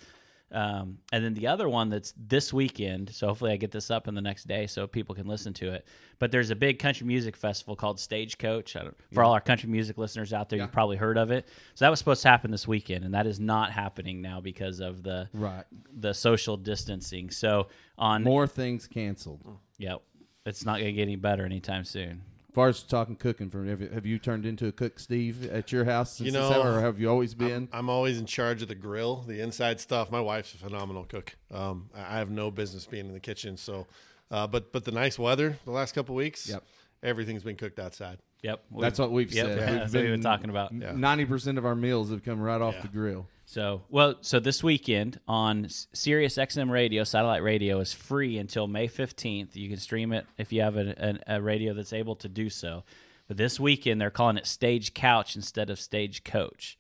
Um, 0.55 0.99
and 1.13 1.25
then 1.25 1.35
the 1.35 1.49
other 1.49 1.69
one 1.69 1.89
that's 1.91 2.15
this 2.17 2.53
weekend, 2.53 3.11
so 3.11 3.27
hopefully 3.27 3.51
I 3.51 3.57
get 3.57 3.73
this 3.73 3.91
up 3.91 4.07
in 4.07 4.15
the 4.15 4.21
next 4.21 4.47
day 4.47 4.67
so 4.69 4.87
people 4.87 5.15
can 5.15 5.27
listen 5.27 5.53
to 5.55 5.73
it. 5.73 5.85
But 6.21 6.31
there's 6.31 6.51
a 6.51 6.55
big 6.57 6.79
country 6.79 7.07
music 7.07 7.37
festival 7.37 7.75
called 7.75 7.99
Stagecoach. 7.99 8.77
I 8.77 8.83
don't, 8.85 8.97
for 9.13 9.25
all 9.25 9.33
our 9.33 9.41
country 9.41 9.69
music 9.69 9.99
listeners 9.99 10.33
out 10.33 10.49
there, 10.49 10.59
Yeah. 10.59 10.65
you've 10.67 10.73
probably 10.73 10.97
heard 10.97 11.19
of 11.19 11.33
it. 11.33 11.49
So 11.75 11.85
that 11.85 11.89
was 11.89 11.99
supposed 11.99 12.23
to 12.23 12.29
happen 12.29 12.53
this 12.53 12.69
weekend, 12.69 13.05
and 13.05 13.13
that 13.15 13.27
is 13.27 13.41
not 13.41 13.73
happening 13.73 14.23
now 14.23 14.41
because 14.41 14.79
of 14.81 15.03
the 15.03 15.29
Right. 15.33 15.65
the 15.99 16.15
social 16.15 16.57
distancing. 16.57 17.31
So 17.31 17.67
on, 17.99 18.23
More 18.23 18.47
things 18.47 18.87
canceled. 18.87 19.43
yep, 19.79 20.03
it's 20.47 20.65
not 20.65 20.75
going 20.75 20.87
to 20.87 20.93
get 20.93 21.03
any 21.03 21.17
better 21.17 21.45
anytime 21.45 21.85
soon. 21.85 22.23
As 22.55 22.57
far 22.57 22.69
as 22.69 22.83
talking 22.85 23.17
cooking, 23.17 23.51
for 23.51 23.65
have 23.65 23.81
you, 23.81 23.89
have 23.89 24.07
you 24.07 24.17
turned 24.17 24.47
into 24.47 24.69
a 24.69 24.71
cook, 24.71 25.01
Steve, 25.01 25.51
at 25.51 25.73
your 25.73 25.85
house? 25.87 26.19
Since 26.19 26.27
You 26.27 26.33
this 26.35 26.41
know, 26.51 26.63
hour, 26.63 26.75
or 26.75 26.81
have 26.83 27.01
you 27.01 27.11
always 27.11 27.35
been? 27.35 27.69
I'm 27.73 27.91
always 27.91 28.17
in 28.17 28.27
charge 28.27 28.63
of 28.63 28.69
the 28.69 28.77
grill, 28.77 29.25
the 29.27 29.41
inside 29.41 29.81
stuff. 29.81 30.13
My 30.13 30.21
wife's 30.21 30.55
a 30.55 30.59
phenomenal 30.59 31.03
cook. 31.03 31.35
Um, 31.51 31.91
I 31.97 32.15
I 32.15 32.19
have 32.19 32.31
no 32.31 32.53
business 32.53 32.87
being 32.87 33.07
in 33.07 33.13
the 33.13 33.19
kitchen. 33.19 33.57
So, 33.57 33.89
uh, 34.31 34.47
but 34.47 34.71
but 34.71 34.85
the 34.85 34.93
nice 34.93 35.19
weather 35.19 35.59
the 35.65 35.73
last 35.73 35.97
couple 35.97 36.15
weeks, 36.15 36.49
Yep. 36.49 36.63
everything's 37.03 37.43
been 37.43 37.57
cooked 37.57 37.81
outside. 37.81 38.19
Yep, 38.43 38.63
That's 38.79 39.01
what 39.01 39.11
we've 39.11 39.33
yep, 39.33 39.47
said. 39.47 39.59
yeah, 39.59 39.71
We've 39.73 39.81
that's 39.81 39.93
what 39.95 40.03
we've 40.03 40.11
been 40.13 40.23
talking 40.23 40.51
about. 40.51 40.73
Yeah. 40.73 40.93
Ninety 40.95 41.25
percent 41.25 41.59
of 41.59 41.67
our 41.67 41.75
meals 41.75 42.11
have 42.13 42.23
come 42.23 42.41
right 42.41 42.61
off 42.61 42.75
Yeah. 42.77 42.83
the 42.83 42.89
grill. 42.89 43.27
So, 43.47 43.83
well, 43.91 44.17
so 44.23 44.41
this 44.41 44.63
weekend 44.65 45.21
on 45.29 45.67
Sirius 45.69 46.37
XM 46.37 46.71
radio, 46.71 47.05
satellite 47.05 47.43
radio 47.43 47.79
is 47.81 47.93
free 47.93 48.39
until 48.39 48.67
May 48.67 48.89
15th. 48.89 49.55
You 49.55 49.69
can 49.69 49.79
stream 49.79 50.13
it 50.13 50.27
if 50.39 50.53
you 50.53 50.63
have 50.63 50.77
a, 50.77 51.19
a, 51.29 51.37
a 51.37 51.43
radio 51.43 51.75
that's 51.75 51.93
able 51.93 52.17
to 52.17 52.29
do 52.29 52.49
so. 52.49 52.85
But 53.29 53.37
this 53.37 53.61
weekend, 53.61 54.01
they're 54.01 54.11
calling 54.11 54.39
it 54.39 54.47
Stage 54.47 54.95
Couch 54.95 55.37
instead 55.37 55.71
of 55.71 55.79
Stage 55.79 56.25
Coach. 56.25 56.79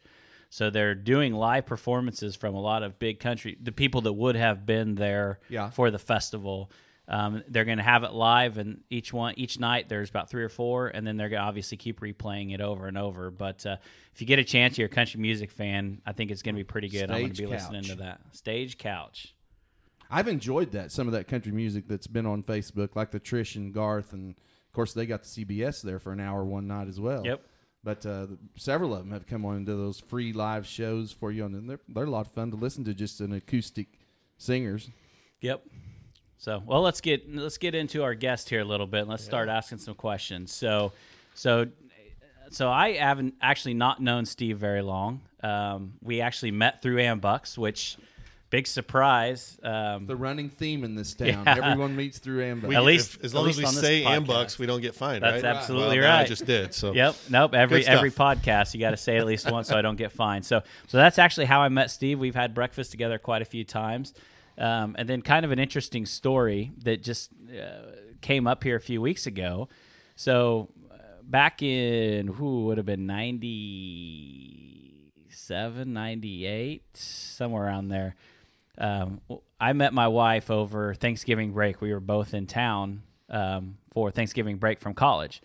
So 0.50 0.70
they're 0.70 0.94
doing 0.94 1.34
live 1.34 1.66
performances 1.66 2.34
from 2.36 2.54
a 2.54 2.60
lot 2.60 2.82
of 2.82 2.98
big 2.98 3.18
country, 3.20 3.56
the 3.60 3.72
people 3.72 4.00
that 4.02 4.12
would 4.12 4.36
have 4.36 4.64
been 4.64 4.94
there 4.94 5.40
Yeah. 5.48 5.70
for 5.70 5.90
the 5.90 5.98
festival. 5.98 6.70
Um, 7.06 7.42
they're 7.48 7.66
going 7.66 7.78
to 7.78 7.84
have 7.84 8.02
it 8.02 8.12
live, 8.12 8.56
and 8.56 8.80
each 8.88 9.12
one, 9.12 9.34
each 9.36 9.60
night, 9.60 9.88
there's 9.88 10.08
about 10.08 10.30
three 10.30 10.42
or 10.42 10.48
four, 10.48 10.88
and 10.88 11.06
then 11.06 11.16
they're 11.16 11.28
going 11.28 11.42
to 11.42 11.46
obviously 11.46 11.76
keep 11.76 12.00
replaying 12.00 12.54
it 12.54 12.62
over 12.62 12.86
and 12.86 12.96
over. 12.96 13.30
But 13.30 13.66
uh, 13.66 13.76
if 14.14 14.20
you 14.22 14.26
get 14.26 14.38
a 14.38 14.44
chance, 14.44 14.78
you're 14.78 14.86
a 14.86 14.90
country 14.90 15.20
music 15.20 15.50
fan, 15.50 16.00
I 16.06 16.12
think 16.12 16.30
it's 16.30 16.42
going 16.42 16.54
to 16.54 16.58
be 16.58 16.64
pretty 16.64 16.88
good. 16.88 17.10
I'm 17.10 17.20
going 17.20 17.28
to 17.30 17.34
Stage 17.34 17.46
be 17.46 17.52
listening 17.52 17.82
to 17.84 17.96
that 17.96 18.20
stage 18.32 18.78
couch. 18.78 19.34
I've 20.10 20.28
enjoyed 20.28 20.72
that 20.72 20.92
some 20.92 21.06
of 21.06 21.12
that 21.12 21.28
country 21.28 21.52
music 21.52 21.88
that's 21.88 22.06
been 22.06 22.26
on 22.26 22.42
Facebook, 22.42 22.94
like 22.94 23.10
the 23.10 23.20
Trish 23.20 23.56
and 23.56 23.72
Garth, 23.72 24.12
and 24.12 24.30
of 24.30 24.72
course 24.72 24.94
they 24.94 25.06
got 25.06 25.24
the 25.24 25.44
CBS 25.44 25.82
there 25.82 25.98
for 25.98 26.12
an 26.12 26.20
hour 26.20 26.44
one 26.44 26.66
night 26.66 26.88
as 26.88 27.00
well. 27.00 27.22
Yep. 27.24 27.42
But 27.82 28.06
uh, 28.06 28.26
several 28.56 28.94
of 28.94 29.00
them 29.00 29.10
have 29.10 29.26
come 29.26 29.44
on 29.44 29.56
into 29.58 29.74
those 29.74 30.00
free 30.00 30.32
live 30.32 30.66
shows 30.66 31.12
for 31.12 31.30
you, 31.30 31.44
and 31.44 31.68
they're 31.68 31.80
they're 31.88 32.04
a 32.04 32.10
lot 32.10 32.26
of 32.26 32.32
fun 32.32 32.50
to 32.50 32.56
listen 32.56 32.84
to. 32.84 32.94
Just 32.94 33.20
an 33.20 33.32
acoustic 33.34 33.88
singers. 34.38 34.90
Yep. 35.42 35.64
So, 36.38 36.62
well, 36.66 36.82
let's 36.82 37.00
get 37.00 37.34
let's 37.34 37.58
get 37.58 37.74
into 37.74 38.02
our 38.02 38.14
guest 38.14 38.50
here 38.50 38.60
a 38.60 38.64
little 38.64 38.86
bit. 38.86 39.00
and 39.02 39.08
Let's 39.10 39.24
start 39.24 39.48
asking 39.48 39.78
some 39.78 39.94
questions. 39.94 40.52
So, 40.52 40.92
so, 41.34 41.66
so 42.50 42.70
I 42.70 42.92
haven't 42.94 43.34
actually 43.40 43.74
not 43.74 44.00
known 44.02 44.26
Steve 44.26 44.58
very 44.58 44.82
long. 44.82 45.22
Um, 45.42 45.94
we 46.02 46.20
actually 46.20 46.50
met 46.50 46.82
through 46.82 46.96
AMBUCS, 46.98 47.56
which 47.58 47.96
big 48.50 48.66
surprise. 48.66 49.58
Um, 49.62 50.06
The 50.06 50.14
running 50.16 50.48
theme 50.48 50.84
in 50.84 50.94
this 50.94 51.14
town. 51.14 51.44
Yeah. 51.46 51.56
Everyone 51.70 51.96
meets 51.96 52.18
through 52.18 52.42
AMBUCS. 52.42 52.68
We- 52.68 52.76
At 52.76 52.84
least- 52.84 53.16
if- 53.16 53.24
as 53.24 53.34
at 53.34 53.38
long 53.40 53.48
as 53.48 53.58
we 53.58 53.66
say 53.66 54.02
podcast. 54.04 54.26
AMBUCS, 54.26 54.58
we 54.58 54.66
don't 54.66 54.80
get 54.80 54.94
fined. 54.94 55.22
That's 55.22 55.42
right? 55.42 55.56
absolutely 55.56 55.98
well, 55.98 56.08
now 56.08 56.14
I 56.16 56.18
right. 56.20 56.28
just 56.28 56.46
did. 56.46 56.72
So 56.74 56.92
Yep. 56.92 57.16
Nope. 57.30 57.54
Every 57.54 57.86
every 57.86 58.10
podcast 58.10 58.74
you 58.74 58.80
got 58.80 58.90
to 58.90 58.96
say 58.96 59.16
at 59.16 59.26
least 59.26 59.50
once 59.50 59.68
so 59.68 59.76
I 59.78 59.82
don't 59.82 59.96
get 59.96 60.12
fined. 60.12 60.44
So 60.44 60.62
so 60.88 60.98
that's 60.98 61.18
actually 61.18 61.46
how 61.46 61.62
I 61.62 61.68
met 61.68 61.90
Steve. 61.90 62.18
We've 62.18 62.34
had 62.34 62.54
breakfast 62.54 62.90
together 62.90 63.18
quite 63.18 63.42
a 63.42 63.46
few 63.46 63.64
times, 63.64 64.14
um, 64.58 64.94
and 64.98 65.08
then 65.08 65.22
kind 65.22 65.44
of 65.44 65.50
an 65.50 65.58
interesting 65.58 66.06
story 66.06 66.70
that 66.84 67.02
just 67.02 67.30
uh, 67.50 67.90
came 68.20 68.46
up 68.46 68.62
here 68.62 68.76
a 68.76 68.80
few 68.80 69.00
weeks 69.00 69.26
ago. 69.26 69.68
So 70.16 70.68
uh, 70.90 70.96
back 71.22 71.62
in 71.62 72.28
who 72.28 72.66
would 72.66 72.76
have 72.76 72.86
been 72.86 73.06
97, 73.06 75.92
98, 75.92 76.96
somewhere 76.96 77.64
around 77.64 77.88
there. 77.88 78.14
Um, 78.76 79.20
I 79.60 79.72
met 79.72 79.92
my 79.92 80.08
wife 80.08 80.50
over 80.50 80.94
Thanksgiving 80.94 81.52
break. 81.52 81.80
We 81.80 81.92
were 81.92 82.00
both 82.00 82.34
in 82.34 82.46
town 82.46 83.02
um, 83.30 83.78
for 83.92 84.10
Thanksgiving 84.10 84.56
break 84.56 84.80
from 84.80 84.94
college, 84.94 85.42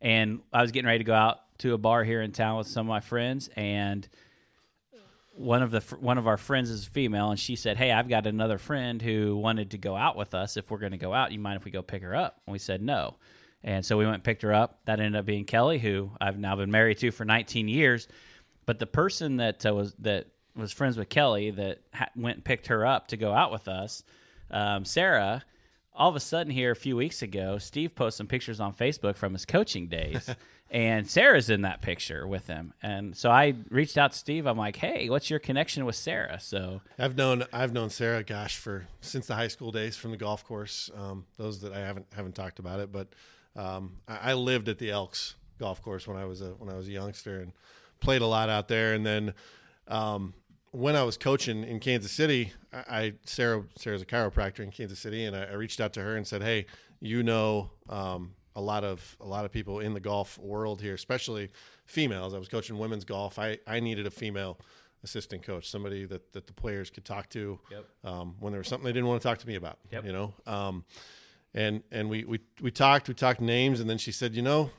and 0.00 0.40
I 0.52 0.62
was 0.62 0.72
getting 0.72 0.86
ready 0.86 0.98
to 0.98 1.04
go 1.04 1.14
out 1.14 1.40
to 1.58 1.74
a 1.74 1.78
bar 1.78 2.04
here 2.04 2.22
in 2.22 2.32
town 2.32 2.56
with 2.56 2.66
some 2.66 2.86
of 2.86 2.88
my 2.88 3.00
friends, 3.00 3.50
and 3.54 4.08
one 5.32 5.62
of 5.62 5.70
the 5.70 5.80
one 6.00 6.18
of 6.18 6.26
our 6.26 6.36
friends 6.36 6.70
is 6.70 6.84
female, 6.84 7.30
and 7.30 7.38
she 7.38 7.56
said, 7.56 7.76
"Hey, 7.76 7.92
I've 7.92 8.08
got 8.08 8.26
another 8.26 8.58
friend 8.58 9.00
who 9.00 9.36
wanted 9.36 9.70
to 9.70 9.78
go 9.78 9.96
out 9.96 10.16
with 10.16 10.34
us. 10.34 10.56
If 10.56 10.70
we're 10.70 10.78
going 10.78 10.92
to 10.92 10.98
go 10.98 11.14
out, 11.14 11.32
you 11.32 11.38
mind 11.38 11.56
if 11.56 11.64
we 11.64 11.70
go 11.70 11.82
pick 11.82 12.02
her 12.02 12.14
up?" 12.14 12.40
And 12.46 12.52
we 12.52 12.58
said 12.58 12.82
no, 12.82 13.16
and 13.62 13.84
so 13.84 13.96
we 13.96 14.04
went 14.04 14.16
and 14.16 14.24
picked 14.24 14.42
her 14.42 14.52
up. 14.52 14.80
That 14.84 15.00
ended 15.00 15.18
up 15.18 15.26
being 15.26 15.44
Kelly, 15.44 15.78
who 15.78 16.10
I've 16.20 16.38
now 16.38 16.56
been 16.56 16.70
married 16.70 16.98
to 16.98 17.10
for 17.10 17.24
19 17.24 17.68
years. 17.68 18.08
But 18.66 18.78
the 18.78 18.86
person 18.86 19.36
that 19.36 19.64
uh, 19.64 19.74
was 19.74 19.94
that 20.00 20.26
was 20.56 20.72
friends 20.72 20.96
with 20.96 21.08
Kelly 21.08 21.50
that 21.52 21.80
ha- 21.94 22.10
went 22.16 22.36
and 22.36 22.44
picked 22.44 22.66
her 22.66 22.84
up 22.84 23.08
to 23.08 23.16
go 23.16 23.32
out 23.32 23.52
with 23.52 23.68
us, 23.68 24.02
um, 24.50 24.84
Sarah. 24.84 25.44
All 26.00 26.08
of 26.08 26.16
a 26.16 26.20
sudden, 26.20 26.50
here 26.50 26.70
a 26.70 26.76
few 26.76 26.96
weeks 26.96 27.20
ago, 27.20 27.58
Steve 27.58 27.94
posted 27.94 28.16
some 28.16 28.26
pictures 28.26 28.58
on 28.58 28.72
Facebook 28.72 29.16
from 29.16 29.34
his 29.34 29.44
coaching 29.44 29.86
days, 29.86 30.34
and 30.70 31.06
Sarah's 31.06 31.50
in 31.50 31.60
that 31.60 31.82
picture 31.82 32.26
with 32.26 32.46
him. 32.46 32.72
And 32.82 33.14
so 33.14 33.30
I 33.30 33.54
reached 33.68 33.98
out 33.98 34.12
to 34.12 34.18
Steve. 34.18 34.46
I'm 34.46 34.56
like, 34.56 34.76
"Hey, 34.76 35.10
what's 35.10 35.28
your 35.28 35.38
connection 35.38 35.84
with 35.84 35.96
Sarah?" 35.96 36.40
So 36.40 36.80
I've 36.98 37.18
known 37.18 37.44
I've 37.52 37.74
known 37.74 37.90
Sarah, 37.90 38.24
gosh, 38.24 38.56
for 38.56 38.86
since 39.02 39.26
the 39.26 39.34
high 39.34 39.48
school 39.48 39.72
days 39.72 39.94
from 39.94 40.10
the 40.12 40.16
golf 40.16 40.42
course. 40.42 40.90
Um, 40.96 41.26
those 41.36 41.60
that 41.60 41.74
I 41.74 41.80
haven't 41.80 42.06
haven't 42.16 42.34
talked 42.34 42.60
about 42.60 42.80
it, 42.80 42.90
but 42.90 43.08
um, 43.54 43.98
I, 44.08 44.30
I 44.30 44.32
lived 44.32 44.70
at 44.70 44.78
the 44.78 44.90
Elks 44.90 45.34
golf 45.58 45.82
course 45.82 46.08
when 46.08 46.16
I 46.16 46.24
was 46.24 46.40
a 46.40 46.52
when 46.52 46.70
I 46.70 46.78
was 46.78 46.88
a 46.88 46.92
youngster 46.92 47.42
and 47.42 47.52
played 48.00 48.22
a 48.22 48.26
lot 48.26 48.48
out 48.48 48.68
there. 48.68 48.94
And 48.94 49.04
then 49.04 49.34
um, 49.86 50.32
when 50.72 50.96
I 50.96 51.02
was 51.02 51.16
coaching 51.16 51.64
in 51.64 51.80
Kansas 51.80 52.12
City, 52.12 52.52
I, 52.72 52.78
I 52.88 53.12
Sarah 53.24 53.64
Sarah's 53.76 54.02
a 54.02 54.06
chiropractor 54.06 54.60
in 54.60 54.70
Kansas 54.70 54.98
City, 54.98 55.24
and 55.24 55.36
I, 55.36 55.44
I 55.44 55.52
reached 55.54 55.80
out 55.80 55.92
to 55.94 56.02
her 56.02 56.16
and 56.16 56.26
said, 56.26 56.42
"Hey, 56.42 56.66
you 57.00 57.22
know." 57.22 57.70
Um, 57.88 58.34
a 58.56 58.60
lot 58.60 58.82
of 58.82 59.16
a 59.20 59.26
lot 59.26 59.44
of 59.44 59.52
people 59.52 59.78
in 59.78 59.94
the 59.94 60.00
golf 60.00 60.36
world 60.36 60.82
here, 60.82 60.92
especially 60.94 61.50
females. 61.86 62.34
I 62.34 62.38
was 62.38 62.48
coaching 62.48 62.78
women's 62.78 63.04
golf. 63.04 63.38
I, 63.38 63.58
I 63.64 63.78
needed 63.78 64.08
a 64.08 64.10
female 64.10 64.58
assistant 65.04 65.44
coach, 65.44 65.70
somebody 65.70 66.04
that, 66.06 66.32
that 66.32 66.48
the 66.48 66.52
players 66.52 66.90
could 66.90 67.04
talk 67.04 67.28
to 67.30 67.60
Yep. 67.70 67.84
um, 68.02 68.34
when 68.40 68.52
there 68.52 68.58
was 68.58 68.66
something 68.66 68.84
they 68.84 68.92
didn't 68.92 69.08
want 69.08 69.22
to 69.22 69.26
talk 69.28 69.38
to 69.38 69.46
me 69.46 69.54
about. 69.54 69.78
Yep. 69.92 70.04
You 70.04 70.12
know, 70.12 70.34
um, 70.48 70.84
and 71.54 71.84
and 71.92 72.10
we, 72.10 72.24
we 72.24 72.40
we 72.60 72.72
talked, 72.72 73.06
we 73.06 73.14
talked 73.14 73.40
names, 73.40 73.78
and 73.78 73.88
then 73.88 73.98
she 73.98 74.10
said, 74.10 74.34
you 74.34 74.42
know, 74.42 74.70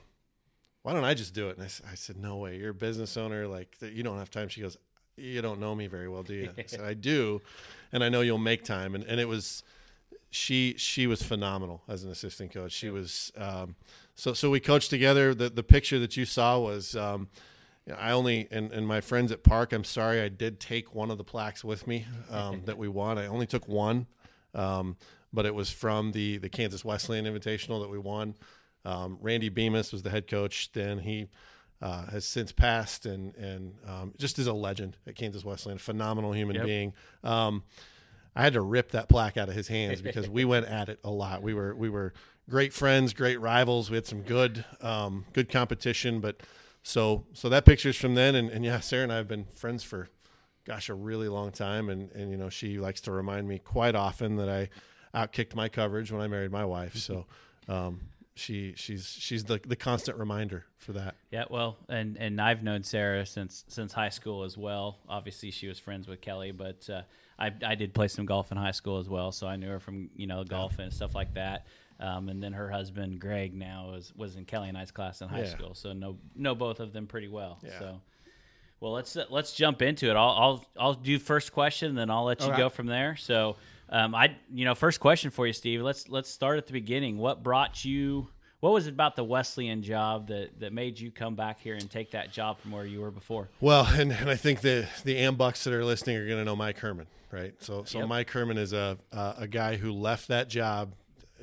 why 0.84 0.92
don't 0.92 1.06
I 1.06 1.14
just 1.14 1.34
do 1.34 1.48
it? 1.48 1.58
And 1.58 1.66
I, 1.66 1.92
I 1.92 1.96
said, 1.96 2.18
no 2.18 2.36
way, 2.36 2.58
you're 2.58 2.72
a 2.72 2.74
business 2.76 3.16
owner, 3.16 3.48
like 3.48 3.78
you 3.82 4.04
don't 4.04 4.18
have 4.20 4.30
time. 4.30 4.50
She 4.50 4.60
goes, 4.62 4.78
you 5.18 5.42
don't 5.42 5.60
know 5.60 5.76
me 5.76 5.88
very 5.88 6.08
well, 6.08 6.24
do 6.24 6.34
you? 6.34 6.50
I 6.58 6.64
said, 6.66 6.82
I 6.82 6.94
do, 6.94 7.42
and 7.92 8.04
I 8.04 8.10
know 8.10 8.22
you'll 8.22 8.38
make 8.38 8.64
time. 8.64 8.96
And 8.96 9.04
and 9.04 9.20
it 9.20 9.28
was 9.28 9.64
she 10.32 10.76
she 10.78 11.08
was 11.08 11.22
phenomenal 11.22 11.84
as 11.88 12.04
an 12.04 12.12
assistant 12.12 12.52
coach. 12.52 12.72
She 12.72 12.90
was 12.90 13.32
um, 13.38 13.76
so 14.16 14.34
so 14.34 14.50
we 14.50 14.60
coached 14.60 14.90
together. 14.90 15.36
The 15.36 15.50
the 15.50 15.64
picture 15.64 16.00
that 16.00 16.18
you 16.18 16.26
saw 16.26 16.58
was 16.60 16.96
um, 16.96 17.28
I 17.98 18.12
only 18.12 18.48
and, 18.50 18.72
and 18.72 18.88
my 18.88 19.02
friends 19.02 19.32
at 19.32 19.44
Park. 19.44 19.74
I'm 19.74 19.84
sorry, 19.84 20.22
I 20.22 20.30
did 20.30 20.60
take 20.60 20.96
one 20.96 21.12
of 21.12 21.18
the 21.18 21.24
plaques 21.24 21.64
with 21.64 21.86
me 21.86 22.06
um, 22.30 22.62
that 22.66 22.78
we 22.78 22.88
won. 22.88 23.18
I 23.18 23.28
only 23.28 23.46
took 23.46 23.68
one, 23.68 24.08
um, 24.56 24.98
but 25.34 25.46
it 25.46 25.54
was 25.54 25.70
from 25.70 26.14
the 26.14 26.38
the 26.38 26.50
Kansas 26.50 26.86
Wesleyan 26.86 27.26
Invitational 27.26 27.82
that 27.82 27.90
we 27.90 28.00
won. 28.00 28.36
Um, 28.84 29.18
Randy 29.22 29.50
Bemis 29.50 29.92
was 29.92 30.02
the 30.02 30.10
head 30.10 30.28
coach. 30.28 30.72
Then 30.72 31.00
he. 31.00 31.28
Uh, 31.82 32.06
has 32.12 32.26
since 32.26 32.52
passed 32.52 33.08
and 33.08 33.34
and 33.36 33.74
um, 33.88 34.14
just 34.18 34.38
is 34.38 34.46
a 34.46 34.54
legend 34.54 34.98
at 35.08 35.16
Kansas 35.16 35.44
Wesleyan, 35.44 35.78
a 35.78 35.80
phenomenal 35.80 36.32
human 36.32 36.56
Yep. 36.58 36.66
being. 36.66 36.94
Um, 37.24 37.64
I 38.36 38.44
had 38.44 38.54
to 38.54 38.62
rip 38.62 38.92
that 38.92 39.10
plaque 39.10 39.36
out 39.36 39.50
of 39.50 39.56
his 39.56 39.68
hands 39.68 40.02
because 40.02 40.30
we 40.30 40.46
went 40.46 40.68
at 40.68 40.90
it 40.90 41.00
a 41.04 41.10
lot. 41.10 41.42
We 41.42 41.54
were 41.56 41.76
we 41.76 41.90
were 41.90 42.14
great 42.50 42.72
friends, 42.72 43.14
great 43.14 43.40
rivals. 43.42 43.90
We 43.90 43.96
had 43.96 44.06
some 44.06 44.22
good 44.22 44.64
um, 44.82 45.26
good 45.34 45.50
competition, 45.50 46.20
but 46.22 46.42
so 46.84 47.26
so 47.34 47.50
that 47.50 47.66
picture's 47.66 47.98
from 47.98 48.14
then, 48.16 48.36
and, 48.36 48.50
and 48.50 48.64
yeah, 48.64 48.80
Sarah 48.80 49.04
and 49.04 49.12
I 49.12 49.18
have 49.18 49.28
been 49.28 49.46
friends 49.56 49.84
for 49.84 50.08
gosh 50.66 50.88
a 50.90 50.94
really 50.94 51.30
long 51.30 51.52
time, 51.52 51.90
and 51.90 52.12
and 52.12 52.30
you 52.30 52.38
know 52.38 52.50
she 52.50 52.78
likes 52.78 53.02
to 53.02 53.12
remind 53.12 53.48
me 53.48 53.58
quite 53.60 53.96
often 53.96 54.36
that 54.38 54.50
I 54.50 54.70
outkicked 55.16 55.56
my 55.56 55.68
coverage 55.68 56.12
when 56.12 56.22
I 56.22 56.28
married 56.28 56.52
my 56.52 56.64
wife. 56.64 56.96
So 56.98 57.26
um, 57.68 58.02
she 58.42 58.74
she's 58.76 59.08
she's 59.08 59.44
the 59.46 59.60
the 59.66 59.76
constant 59.76 60.18
reminder 60.18 60.66
for 60.78 60.94
that. 60.94 61.16
Yeah, 61.30 61.46
well, 61.50 61.78
and 61.88 62.18
and 62.18 62.42
I've 62.42 62.64
known 62.64 62.84
Sarah 62.84 63.26
since 63.26 63.64
since 63.68 63.94
high 63.94 64.10
school 64.10 64.44
as 64.44 64.58
well. 64.58 64.98
Obviously, 65.08 65.52
she 65.52 65.68
was 65.68 65.80
friends 65.80 66.08
with 66.08 66.22
Kelly, 66.22 66.52
but 66.52 66.90
uh, 66.90 67.04
I 67.40 67.52
I 67.66 67.76
did 67.76 67.94
play 67.94 68.08
some 68.08 68.26
golf 68.26 68.52
in 68.52 68.58
high 68.58 68.72
school 68.72 68.98
as 68.98 69.08
well, 69.08 69.32
so 69.32 69.48
I 69.48 69.56
knew 69.56 69.70
her 69.70 69.80
from 69.80 70.10
you 70.16 70.28
know 70.28 70.44
golf 70.44 70.80
and 70.80 70.92
stuff 70.92 71.16
like 71.16 71.34
that. 71.36 71.68
Um, 72.00 72.30
and 72.30 72.42
then 72.42 72.52
her 72.54 72.70
husband 72.72 73.20
Greg 73.20 73.54
now 73.54 73.92
was 73.92 74.12
was 74.16 74.36
in 74.36 74.46
Kelly 74.46 74.70
and 74.70 74.78
I's 74.78 74.90
class 74.92 75.22
in 75.22 75.30
high 75.30 75.42
Yeah. 75.42 75.50
school, 75.50 75.76
so 75.76 75.94
know 75.94 76.18
know 76.36 76.56
both 76.56 76.80
of 76.80 76.94
them 76.94 77.06
pretty 77.06 77.28
well. 77.28 77.60
Yeah. 77.64 77.78
So, 77.78 78.02
well, 78.80 78.94
let's 78.94 79.16
let's 79.30 79.54
jump 79.54 79.84
into 79.84 80.10
it. 80.10 80.16
I'll 80.16 80.30
I'll 80.30 80.66
I'll 80.80 80.94
do 80.96 81.20
first 81.20 81.54
question, 81.54 81.94
then 81.94 82.10
I'll 82.10 82.24
let 82.24 82.42
you 82.42 82.50
right. 82.50 82.58
go 82.58 82.70
from 82.70 82.88
there. 82.88 83.16
So, 83.18 83.56
um, 83.92 84.16
I 84.16 84.36
you 84.54 84.66
know 84.66 84.76
first 84.76 85.00
question 85.00 85.32
for 85.32 85.46
you, 85.46 85.54
Steve. 85.54 85.82
Let's 85.82 86.10
let's 86.10 86.30
start 86.30 86.58
at 86.58 86.68
the 86.68 86.74
beginning. 86.74 87.18
What 87.18 87.44
brought 87.44 87.84
you? 87.84 88.28
What 88.62 88.74
was 88.74 88.86
it 88.86 88.92
about 88.92 89.16
the 89.16 89.24
Wesleyan 89.24 89.82
job 89.82 90.28
that, 90.28 90.60
that 90.60 90.72
made 90.72 91.00
you 91.00 91.10
come 91.10 91.36
back 91.36 91.60
here 91.60 91.74
and 91.74 91.90
take 91.90 92.12
that 92.12 92.32
job 92.32 92.60
from 92.60 92.72
where 92.72 92.86
you 92.86 93.02
were 93.02 93.10
before? 93.10 93.50
Well, 93.60 93.86
and, 93.92 94.12
and 94.12 94.30
I 94.30 94.36
think 94.36 94.62
the 94.62 94.88
the 95.04 95.18
Ambucks 95.18 95.64
that 95.64 95.74
are 95.74 95.84
listening 95.84 96.18
are 96.18 96.26
going 96.26 96.38
to 96.38 96.46
know 96.46 96.56
Mike 96.56 96.78
Herman, 96.78 97.08
right? 97.32 97.54
So 97.60 97.84
so 97.86 98.00
Yep. 98.00 98.08
Mike 98.08 98.30
Herman 98.30 98.58
is 98.58 98.72
a 98.74 98.98
uh, 99.12 99.34
a 99.38 99.48
guy 99.48 99.76
who 99.76 99.92
left 99.92 100.30
that 100.30 100.48
job 100.48 100.94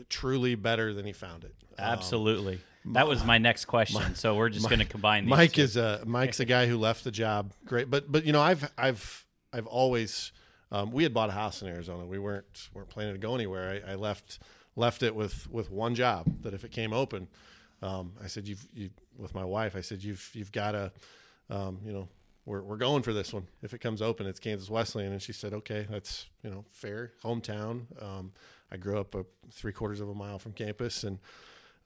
truly 0.09 0.55
better 0.55 0.95
than 0.95 1.05
he 1.05 1.13
found 1.13 1.45
it. 1.45 1.55
Um, 1.79 1.93
Absolutely. 1.93 2.61
that 2.87 3.07
was 3.07 3.25
my 3.25 3.39
next 3.39 3.67
question. 3.67 4.15
so 4.15 4.37
we're 4.37 4.49
just 4.49 4.69
going 4.69 4.79
to 4.79 4.85
combine 4.85 5.25
these. 5.25 5.31
Mike 5.31 5.53
two. 5.53 5.63
is 5.63 5.77
a 5.77 6.03
Mike's 6.07 6.41
a 6.41 6.45
guy 6.45 6.67
who 6.67 6.79
left 6.79 7.05
the 7.05 7.11
job 7.11 7.53
great, 7.67 7.91
but 7.91 8.11
but 8.11 8.25
you 8.25 8.33
know 8.33 8.41
I've 8.41 8.71
I've 8.79 9.27
I've 9.53 9.67
always 9.67 10.33
um, 10.71 10.91
we 10.91 11.03
had 11.03 11.15
bought 11.15 11.31
a 11.31 11.33
house 11.33 11.63
in 11.63 11.69
Arizona. 11.69 12.05
We 12.05 12.19
weren't 12.19 12.69
weren't 12.75 12.89
planning 12.89 13.15
to 13.15 13.19
go 13.19 13.35
anywhere. 13.35 13.83
I, 13.87 13.93
I 13.93 13.95
left 13.95 14.39
left 14.77 15.03
it 15.03 15.15
with 15.15 15.51
with 15.51 15.71
one 15.71 15.95
job 15.95 16.43
that 16.43 16.55
if 16.55 16.65
it 16.65 16.71
came 16.71 16.93
open, 16.93 17.29
um, 17.83 18.13
I 18.23 18.27
said 18.27 18.47
you've 18.47 18.67
you 18.75 18.91
with 19.17 19.35
my 19.35 19.45
wife. 19.45 19.77
I 19.77 19.81
said 19.81 20.03
you've 20.03 20.31
you've 20.35 20.53
got 20.53 20.73
to 20.73 20.93
um, 21.51 21.79
you 21.85 21.93
know 21.93 22.09
we're, 22.49 22.63
we're 22.63 22.77
going 22.77 23.03
for 23.03 23.13
this 23.13 23.33
one. 23.33 23.47
If 23.63 23.75
it 23.75 23.79
comes 23.79 24.01
open, 24.01 24.27
it's 24.27 24.41
Kansas 24.41 24.71
Wesleyan. 24.71 25.13
And 25.13 25.21
she 25.21 25.35
said, 25.35 25.53
okay, 25.53 25.87
that's, 25.89 26.27
you 26.43 26.49
know, 26.49 26.65
fair, 26.71 27.13
hometown. 27.23 27.83
Um, 28.03 28.33
I 28.73 28.79
grew 28.79 28.99
up 28.99 29.15
a, 29.15 29.27
three 29.51 29.73
quarters 29.73 30.01
of 30.01 30.09
a 30.09 30.15
mile 30.15 30.39
from 30.39 30.53
campus. 30.53 31.05
And 31.05 31.19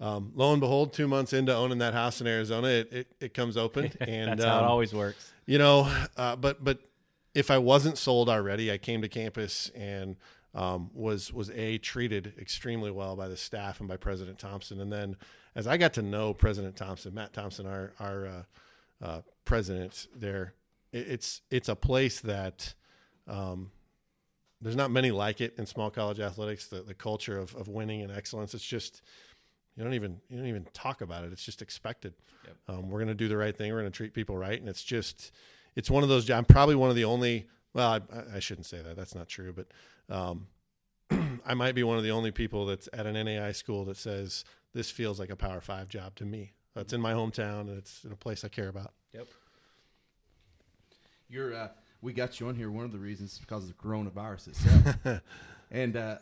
um, 0.01 0.31
lo 0.37 0.53
and 0.53 0.61
behold, 0.61 0.93
two 0.93 1.09
months 1.09 1.33
into 1.33 1.55
owning 1.55 1.79
that 1.79 1.95
house 1.95 2.21
in 2.21 2.29
Arizona, 2.29 2.69
it, 2.69 2.93
it, 2.93 3.07
it 3.21 3.35
comes 3.35 3.57
open. 3.57 3.91
And 4.01 4.39
That's 4.39 4.45
how 4.45 4.59
it 4.59 4.63
um, 4.63 4.71
always 4.71 4.95
works. 4.95 5.33
you 5.47 5.59
know, 5.59 5.93
uh, 6.17 6.37
but 6.37 6.63
but 6.63 6.79
if 7.35 7.51
I 7.51 7.59
wasn't 7.59 7.99
sold 7.99 8.29
already, 8.29 8.71
I 8.71 8.79
came 8.79 9.03
to 9.03 9.09
campus 9.09 9.71
and 9.75 10.17
um, 10.55 10.91
was 10.93 11.33
was 11.33 11.51
a 11.51 11.79
treated 11.79 12.35
extremely 12.39 12.91
well 12.91 13.17
by 13.17 13.29
the 13.29 13.37
staff 13.37 13.81
and 13.81 13.89
by 13.89 13.97
President 13.97 14.39
Thompson. 14.39 14.81
And 14.81 14.93
then 14.93 15.17
as 15.55 15.67
I 15.67 15.77
got 15.77 15.95
to 15.95 16.03
know 16.03 16.35
President 16.35 16.77
Thompson, 16.77 17.15
Matt 17.15 17.33
Thompson, 17.33 17.67
our 17.67 17.93
our 17.99 18.27
uh, 18.27 18.43
uh, 19.05 19.21
president 19.45 20.09
there, 20.15 20.55
it, 20.93 21.09
it's 21.09 21.43
it's 21.51 21.69
a 21.69 21.77
place 21.77 22.21
that. 22.21 22.75
Um, 23.29 23.71
there's 24.61 24.77
not 24.77 24.93
many 24.93 25.11
like 25.11 25.41
it 25.41 25.55
in 25.59 25.67
small 25.67 25.91
college 25.91 26.21
athletics. 26.21 26.69
The 26.69 26.83
the 26.83 26.95
culture 26.95 27.37
of, 27.37 27.53
of 27.57 27.67
winning 27.67 28.01
and 28.01 28.13
excellence. 28.13 28.55
It's 28.55 28.65
just 28.65 29.03
you 29.77 29.83
don't 29.83 29.95
even 29.95 30.21
you 30.29 30.37
don't 30.37 30.47
even 30.47 30.67
talk 30.73 31.01
about 31.01 31.25
it. 31.25 31.33
It's 31.33 31.45
just 31.45 31.63
expected. 31.63 32.15
Um, 32.69 32.89
we're 32.89 32.99
going 32.99 33.09
to 33.09 33.15
do 33.15 33.29
the 33.29 33.37
right 33.37 33.57
thing. 33.57 33.73
We're 33.73 33.81
going 33.81 33.93
to 33.93 33.97
treat 33.97 34.15
people 34.15 34.37
right, 34.37 34.59
and 34.59 34.69
it's 34.69 34.85
just 34.85 35.33
it's 35.77 35.91
one 35.91 36.03
of 36.03 36.09
those. 36.09 36.29
I'm 36.31 36.45
probably 36.45 36.75
one 36.75 36.91
of 36.91 36.97
the 36.97 37.05
only. 37.05 37.49
Well, 37.75 37.89
I, 37.91 38.01
I 38.37 38.39
shouldn't 38.39 38.67
say 38.67 38.83
that. 38.83 38.97
That's 38.97 39.15
not 39.15 39.29
true. 39.29 39.55
But 39.55 39.69
um, 40.15 40.47
I 41.47 41.55
might 41.55 41.75
be 41.75 41.83
one 41.83 41.97
of 41.97 42.05
the 42.05 42.11
only 42.11 42.31
people 42.31 42.67
that's 42.67 42.89
at 42.93 43.07
an 43.07 43.15
NAIA 43.15 43.55
school 43.55 43.85
that 43.87 43.97
says 43.97 44.45
this 44.75 44.91
feels 44.91 45.19
like 45.19 45.31
a 45.31 45.37
Power 45.37 45.61
Five 45.61 45.89
job 45.89 46.15
to 46.17 46.25
me. 46.25 46.53
It's 46.77 46.93
in 46.93 47.01
my 47.01 47.13
hometown, 47.13 47.63
and 47.63 47.79
it's 47.79 48.05
in 48.05 48.13
a 48.13 48.17
place 48.17 48.45
I 48.45 48.49
care 48.49 48.69
about. 48.69 48.93
Yep. 49.13 49.29
You're, 51.29 51.55
uh, 51.55 51.69
we 52.01 52.13
got 52.13 52.41
you 52.41 52.49
on 52.49 52.55
here. 52.55 52.71
One 52.71 52.85
of 52.85 52.93
the 52.93 52.99
reasons 52.99 53.35
is 53.35 53.39
because 53.39 53.65
of 53.65 53.69
the 53.69 53.75
coronavirus 53.75 54.49
itself. 54.49 55.21
and 55.71 55.97
uh, 55.97 56.17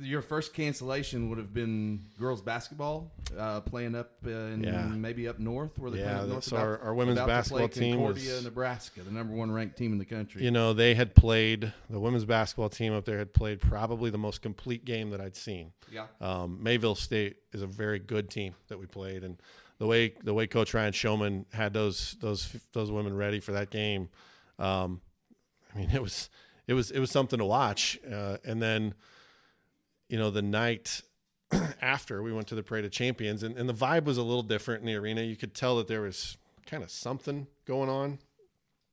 your 0.00 0.22
first 0.22 0.54
cancellation 0.54 1.28
would 1.28 1.36
have 1.38 1.52
been 1.52 2.00
girls 2.18 2.40
basketball 2.40 3.12
uh, 3.38 3.60
playing 3.60 3.94
up 3.94 4.12
uh, 4.26 4.30
in 4.30 4.62
Yeah. 4.64 4.86
maybe 4.86 5.28
up 5.28 5.38
north 5.38 5.78
where 5.78 5.90
they 5.90 5.98
Yeah, 5.98 6.20
play 6.20 6.28
north. 6.28 6.44
so 6.44 6.56
our- 6.56 6.78
our 6.78 6.94
women's 6.94 7.18
about 7.18 7.28
basketball 7.28 7.68
team 7.68 7.96
Concordia, 7.96 8.34
was- 8.36 8.44
Nebraska, 8.44 9.02
the 9.02 9.10
number 9.10 9.34
one 9.34 9.52
ranked 9.52 9.76
team 9.76 9.92
in 9.92 9.98
the 9.98 10.04
country. 10.06 10.42
You 10.42 10.50
know, 10.50 10.72
they 10.72 10.94
had 10.94 11.14
played 11.14 11.72
the 11.90 12.00
women's 12.00 12.24
basketball 12.24 12.70
team 12.70 12.94
up 12.94 13.04
there 13.04 13.18
had 13.18 13.34
played 13.34 13.60
probably 13.60 14.08
the 14.10 14.18
most 14.18 14.40
complete 14.40 14.84
game 14.86 15.10
that 15.10 15.20
I'd 15.20 15.36
seen. 15.36 15.72
yeah, 15.90 16.06
Um, 16.22 16.62
Mayville 16.62 16.94
State 16.94 17.36
is 17.52 17.60
a 17.60 17.66
very 17.66 17.98
good 17.98 18.30
team 18.30 18.54
that 18.68 18.78
we 18.78 18.86
played, 18.86 19.22
and 19.24 19.36
the 19.78 19.86
way 19.86 20.14
the 20.24 20.32
way 20.32 20.46
Coach 20.46 20.72
Ryan 20.72 20.92
Showman 20.94 21.44
had 21.52 21.74
those 21.74 22.16
those 22.20 22.56
those 22.72 22.90
women 22.90 23.14
ready 23.14 23.40
for 23.40 23.52
that 23.52 23.68
game, 23.70 24.08
um, 24.58 25.02
I 25.74 25.78
mean, 25.78 25.90
it 25.90 26.00
was 26.00 26.30
it 26.66 26.72
was 26.72 26.90
it 26.90 26.98
was 26.98 27.10
something 27.10 27.38
to 27.38 27.44
watch. 27.44 27.98
Uh, 28.10 28.38
and 28.44 28.62
then, 28.62 28.94
you 30.12 30.18
know, 30.18 30.28
the 30.28 30.42
night 30.42 31.00
after 31.80 32.22
we 32.22 32.34
went 32.34 32.46
to 32.48 32.54
the 32.54 32.62
Parade 32.62 32.84
of 32.84 32.90
Champions, 32.90 33.42
and, 33.42 33.56
and 33.56 33.66
the 33.66 33.72
vibe 33.72 34.04
was 34.04 34.18
a 34.18 34.22
little 34.22 34.42
different 34.42 34.82
in 34.82 34.86
the 34.86 34.94
arena. 34.94 35.22
You 35.22 35.36
could 35.36 35.54
tell 35.54 35.78
that 35.78 35.88
there 35.88 36.02
was 36.02 36.36
kind 36.66 36.82
of 36.82 36.90
something 36.90 37.46
going 37.66 37.88
on. 37.88 38.18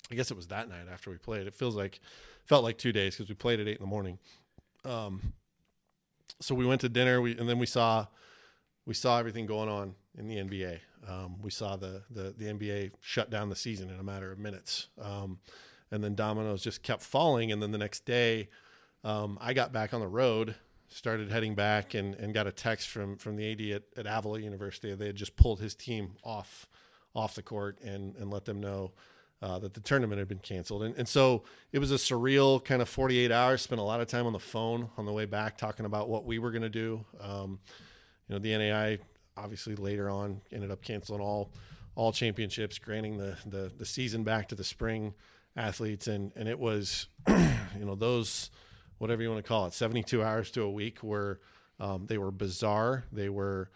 I 0.10 0.15
guess 0.15 0.32
it 0.32 0.38
was 0.38 0.47
that 0.47 0.69
night 0.69 0.86
after 0.89 1.10
we 1.10 1.17
played. 1.17 1.45
It 1.45 1.53
feels 1.53 1.75
like 1.75 1.99
felt 2.45 2.63
like 2.63 2.77
two 2.77 2.93
days 2.93 3.17
because 3.17 3.27
we 3.27 3.36
played 3.36 3.60
at 3.60 3.67
eight 3.67 3.75
in 3.75 3.82
the 3.82 3.86
morning. 3.86 4.17
Um, 4.86 5.34
so 6.39 6.55
we 6.55 6.65
went 6.65 6.79
to 6.82 6.89
dinner. 6.89 7.19
We 7.19 7.38
and 7.38 7.49
then 7.49 7.60
we 7.60 7.65
saw 7.65 8.08
we 8.86 8.93
saw 8.93 9.19
everything 9.19 9.45
going 9.45 9.67
on 9.67 9.95
in 10.17 10.29
the 10.29 10.38
NBA. 10.38 10.79
Um, 11.05 11.41
we 11.41 11.51
saw 11.51 11.75
the, 11.75 12.03
the 12.10 12.34
the 12.38 12.45
NBA 12.45 12.91
shut 13.01 13.29
down 13.29 13.49
the 13.49 13.58
season 13.58 13.89
in 13.89 13.99
a 13.99 14.03
matter 14.03 14.32
of 14.32 14.39
minutes. 14.39 14.88
Um, 14.97 15.39
and 15.91 16.01
then 16.01 16.15
dominoes 16.15 16.63
just 16.63 16.82
kept 16.82 17.01
falling. 17.01 17.51
And 17.51 17.62
then 17.62 17.73
the 17.73 17.77
next 17.77 18.05
day, 18.05 18.47
um, 19.03 19.38
I 19.41 19.51
got 19.51 19.73
back 19.73 19.93
on 19.93 19.99
the 19.99 20.08
road, 20.08 20.55
started 20.89 21.32
heading 21.32 21.56
back, 21.56 21.93
and, 21.93 22.15
and 22.15 22.34
got 22.34 22.47
a 22.47 22.52
text 22.52 22.89
from 22.89 23.17
from 23.17 23.36
the 23.36 23.52
AD 23.52 23.84
at, 23.97 24.06
at 24.06 24.17
Avila 24.17 24.39
University. 24.39 24.93
They 24.93 25.08
had 25.08 25.15
just 25.15 25.36
pulled 25.36 25.60
his 25.60 25.75
team 25.75 26.15
off 26.23 26.67
off 27.15 27.36
the 27.36 27.43
court 27.43 27.80
and 27.82 28.15
and 28.15 28.32
let 28.32 28.45
them 28.45 28.60
know 28.60 28.91
uh, 29.41 29.60
that 29.60 29.73
the 29.73 29.80
tournament 29.80 30.19
had 30.19 30.28
been 30.28 30.39
canceled. 30.39 30.84
And, 30.84 30.95
and 30.97 31.08
so 31.08 31.43
it 31.71 31.80
was 31.80 31.91
a 31.91 31.95
surreal 31.95 32.63
kind 32.63 32.82
of 32.82 32.89
48 32.89 33.32
hours. 33.32 33.62
Spent 33.62 33.80
a 33.80 33.84
lot 33.84 34.02
of 34.02 34.08
time 34.08 34.25
on 34.25 34.34
the 34.34 34.39
phone 34.39 34.89
on 34.97 35.06
the 35.06 35.13
way 35.13 35.25
back 35.25 35.58
talking 35.58 35.86
about 35.86 36.10
what 36.10 36.25
we 36.25 36.39
were 36.39 36.52
going 36.52 36.63
to 36.63 36.69
do. 36.69 37.06
Um, 37.21 37.60
you 38.28 38.36
know, 38.36 38.39
the 38.39 38.49
NAIA 38.49 38.99
obviously 39.38 39.75
later 39.75 40.10
on 40.10 40.41
ended 40.52 40.71
up 40.71 40.82
canceling 40.82 41.21
all 41.21 41.52
all 41.95 42.12
championships, 42.12 42.78
granting 42.80 43.17
the 43.17 43.38
the, 43.45 43.71
the 43.78 43.86
season 43.86 44.23
back 44.23 44.49
to 44.49 44.56
the 44.56 44.63
spring 44.63 45.13
athletes, 45.56 46.08
and 46.08 46.32
and 46.36 46.47
it 46.47 46.60
was 46.60 47.08
you 47.28 47.86
know 47.86 47.95
those 47.95 48.52
whatever 48.99 49.21
you 49.23 49.29
want 49.29 49.43
to 49.43 49.47
call 49.47 49.65
it, 49.65 49.73
72 49.73 50.23
hours 50.23 50.51
to 50.51 50.62
a 50.62 50.69
week 50.69 51.01
were 51.03 51.39
um, 51.79 52.05
they 52.07 52.17
were 52.17 52.31
bizarre, 52.31 53.05
they 53.12 53.29
were 53.29 53.69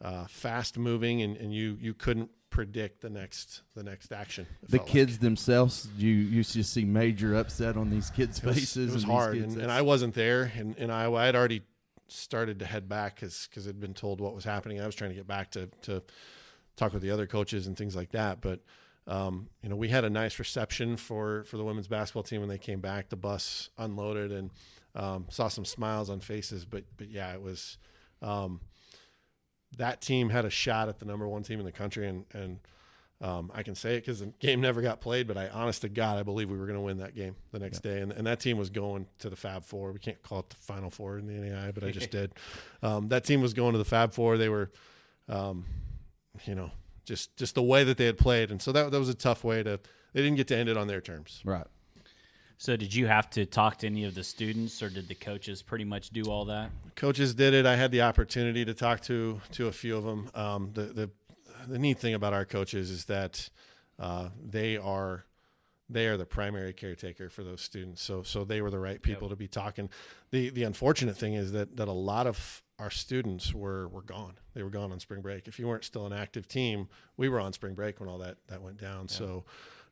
uh, 0.00 0.26
fast 0.28 0.78
moving, 0.78 1.22
and, 1.22 1.36
and 1.36 1.52
you 1.52 1.76
you 1.80 1.92
couldn't 1.92 2.30
predict 2.50 3.02
the 3.02 3.10
next 3.10 3.62
the 3.74 3.82
next 3.82 4.12
action. 4.12 4.46
the 4.62 4.78
felt 4.78 4.86
like. 4.86 4.92
kids 4.92 5.18
themselves, 5.18 5.88
you 5.96 6.10
you 6.10 6.42
just 6.42 6.72
see 6.72 6.84
major 6.84 7.34
upset 7.34 7.76
on 7.76 7.90
these 7.90 8.10
kids' 8.10 8.38
It 8.38 8.44
was, 8.44 8.54
faces. 8.56 8.90
it 8.90 8.94
was 8.94 9.02
and 9.02 9.12
hard, 9.12 9.36
and, 9.36 9.56
and 9.60 9.70
I 9.70 9.82
wasn't 9.82 10.14
there, 10.14 10.50
and, 10.56 10.76
and 10.78 10.90
I, 10.90 11.12
I 11.12 11.26
had 11.26 11.36
already 11.36 11.62
started 12.06 12.60
to 12.60 12.64
head 12.64 12.88
back 12.88 13.16
because 13.16 13.48
because 13.50 13.68
I'd 13.68 13.80
been 13.80 13.94
told 13.94 14.20
what 14.20 14.34
was 14.34 14.44
happening. 14.44 14.80
I 14.80 14.86
was 14.86 14.94
trying 14.94 15.10
to 15.10 15.16
get 15.16 15.26
back 15.26 15.50
to 15.52 15.68
to 15.82 16.02
talk 16.76 16.92
with 16.92 17.02
the 17.02 17.10
other 17.10 17.26
coaches 17.26 17.66
and 17.66 17.76
things 17.76 17.96
like 17.96 18.12
that, 18.12 18.40
but. 18.40 18.60
Um, 19.08 19.48
you 19.62 19.70
know, 19.70 19.76
we 19.76 19.88
had 19.88 20.04
a 20.04 20.10
nice 20.10 20.38
reception 20.38 20.96
for 20.96 21.44
for 21.44 21.56
the 21.56 21.64
women's 21.64 21.88
basketball 21.88 22.22
team 22.22 22.40
when 22.40 22.48
they 22.48 22.58
came 22.58 22.80
back. 22.80 23.08
The 23.08 23.16
bus 23.16 23.70
unloaded 23.78 24.30
and 24.30 24.50
um, 24.94 25.26
saw 25.30 25.48
some 25.48 25.64
smiles 25.64 26.10
on 26.10 26.20
faces. 26.20 26.64
But 26.64 26.84
but 26.98 27.08
yeah, 27.08 27.32
it 27.32 27.40
was 27.40 27.78
um, 28.20 28.60
that 29.78 30.02
team 30.02 30.28
had 30.28 30.44
a 30.44 30.50
shot 30.50 30.88
at 30.88 30.98
the 30.98 31.06
number 31.06 31.26
one 31.26 31.42
team 31.42 31.58
in 31.58 31.64
the 31.64 31.72
country, 31.72 32.06
and 32.06 32.26
and 32.34 32.58
um, 33.20 33.50
I 33.54 33.62
can 33.62 33.74
say 33.74 33.94
it 33.94 34.00
because 34.00 34.20
the 34.20 34.26
game 34.26 34.60
never 34.60 34.82
got 34.82 35.00
played. 35.00 35.26
But 35.26 35.38
I, 35.38 35.48
honest 35.48 35.82
to 35.82 35.88
God, 35.88 36.18
I 36.18 36.22
believe 36.22 36.50
we 36.50 36.58
were 36.58 36.66
going 36.66 36.78
to 36.78 36.82
win 36.82 36.98
that 36.98 37.14
game 37.14 37.34
the 37.50 37.58
next 37.58 37.80
day, 37.80 38.02
and 38.02 38.12
and 38.12 38.26
that 38.26 38.40
team 38.40 38.58
was 38.58 38.68
going 38.68 39.06
to 39.20 39.30
the 39.30 39.36
Fab 39.36 39.64
Four. 39.64 39.92
We 39.92 40.00
can't 40.00 40.22
call 40.22 40.40
it 40.40 40.50
the 40.50 40.56
Final 40.56 40.90
Four 40.90 41.18
in 41.18 41.26
the 41.26 41.32
NAIA, 41.32 41.72
but 41.72 41.82
I 41.82 41.90
just 41.90 42.10
did. 42.12 42.32
Um, 42.82 43.08
that 43.08 43.24
team 43.24 43.40
was 43.40 43.54
going 43.54 43.72
to 43.72 43.78
the 43.78 43.86
Fab 43.86 44.12
Four. 44.12 44.36
They 44.36 44.50
were, 44.50 44.70
um, 45.28 45.64
you 46.44 46.54
know, 46.54 46.70
just 47.08 47.34
just 47.36 47.54
the 47.56 47.62
way 47.62 47.82
that 47.82 47.96
they 47.96 48.04
had 48.04 48.18
played, 48.18 48.50
and 48.50 48.62
so 48.62 48.70
that 48.70 48.92
that 48.92 48.98
was 48.98 49.08
a 49.08 49.14
tough 49.14 49.42
way 49.42 49.62
to. 49.64 49.80
They 50.12 50.22
didn't 50.22 50.36
get 50.36 50.46
to 50.48 50.56
end 50.56 50.68
it 50.68 50.76
on 50.76 50.86
their 50.86 51.00
terms. 51.00 51.42
right. 51.44 51.66
So, 52.60 52.76
did 52.76 52.92
you 52.92 53.06
have 53.06 53.30
to 53.30 53.46
talk 53.46 53.78
to 53.78 53.86
any 53.86 54.04
of 54.04 54.16
the 54.16 54.24
students, 54.24 54.82
or 54.82 54.88
did 54.90 55.06
the 55.06 55.14
coaches 55.14 55.62
pretty 55.62 55.84
much 55.84 56.10
do 56.10 56.24
all 56.24 56.44
that? 56.46 56.70
coaches 56.96 57.34
did 57.34 57.54
it. 57.54 57.66
I 57.66 57.76
had 57.76 57.92
the 57.92 58.02
opportunity 58.02 58.64
to 58.64 58.74
talk 58.74 59.00
to 59.02 59.40
to 59.52 59.68
a 59.68 59.72
few 59.72 59.96
of 59.96 60.04
them. 60.04 60.30
Um, 60.34 60.70
the 60.74 60.82
the 60.82 61.10
the 61.66 61.78
neat 61.78 61.98
thing 61.98 62.14
about 62.14 62.32
our 62.32 62.44
coaches 62.44 62.90
is 62.90 63.04
that 63.06 63.48
uh, 63.98 64.28
they 64.44 64.76
are 64.76 65.24
they 65.88 66.06
are 66.06 66.16
the 66.16 66.26
primary 66.26 66.72
caretaker 66.72 67.30
for 67.30 67.44
those 67.44 67.60
students. 67.60 68.02
So 68.02 68.22
so 68.22 68.44
they 68.44 68.60
were 68.60 68.70
the 68.70 68.80
right 68.80 69.00
people 69.00 69.28
to 69.28 69.36
be 69.36 69.48
talking. 69.48 69.88
The 70.32 70.50
the 70.50 70.64
unfortunate 70.64 71.16
thing 71.16 71.34
is 71.34 71.52
that 71.52 71.76
that 71.76 71.88
a 71.88 71.92
lot 71.92 72.26
of 72.26 72.62
our 72.78 72.90
students 72.90 73.52
were 73.52 73.88
were 73.88 74.02
gone. 74.02 74.34
They 74.54 74.62
were 74.62 74.70
gone 74.70 74.92
on 74.92 75.00
spring 75.00 75.20
break. 75.20 75.48
If 75.48 75.58
you 75.58 75.66
weren't 75.66 75.84
still 75.84 76.06
an 76.06 76.12
active 76.12 76.46
team, 76.46 76.88
we 77.16 77.28
were 77.28 77.40
on 77.40 77.52
spring 77.52 77.74
break 77.74 78.00
when 78.00 78.08
all 78.08 78.18
that 78.18 78.36
that 78.48 78.62
went 78.62 78.78
down. 78.80 79.08
So 79.08 79.44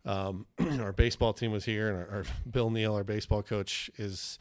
um, 0.04 0.46
our 0.80 0.92
baseball 0.92 1.32
team 1.32 1.52
was 1.52 1.64
here, 1.64 1.88
and 1.88 1.96
our, 1.96 2.18
our 2.18 2.24
Bill 2.48 2.70
Neal, 2.70 2.94
our 2.94 3.04
baseball 3.04 3.42
coach, 3.42 3.90
is 3.96 4.38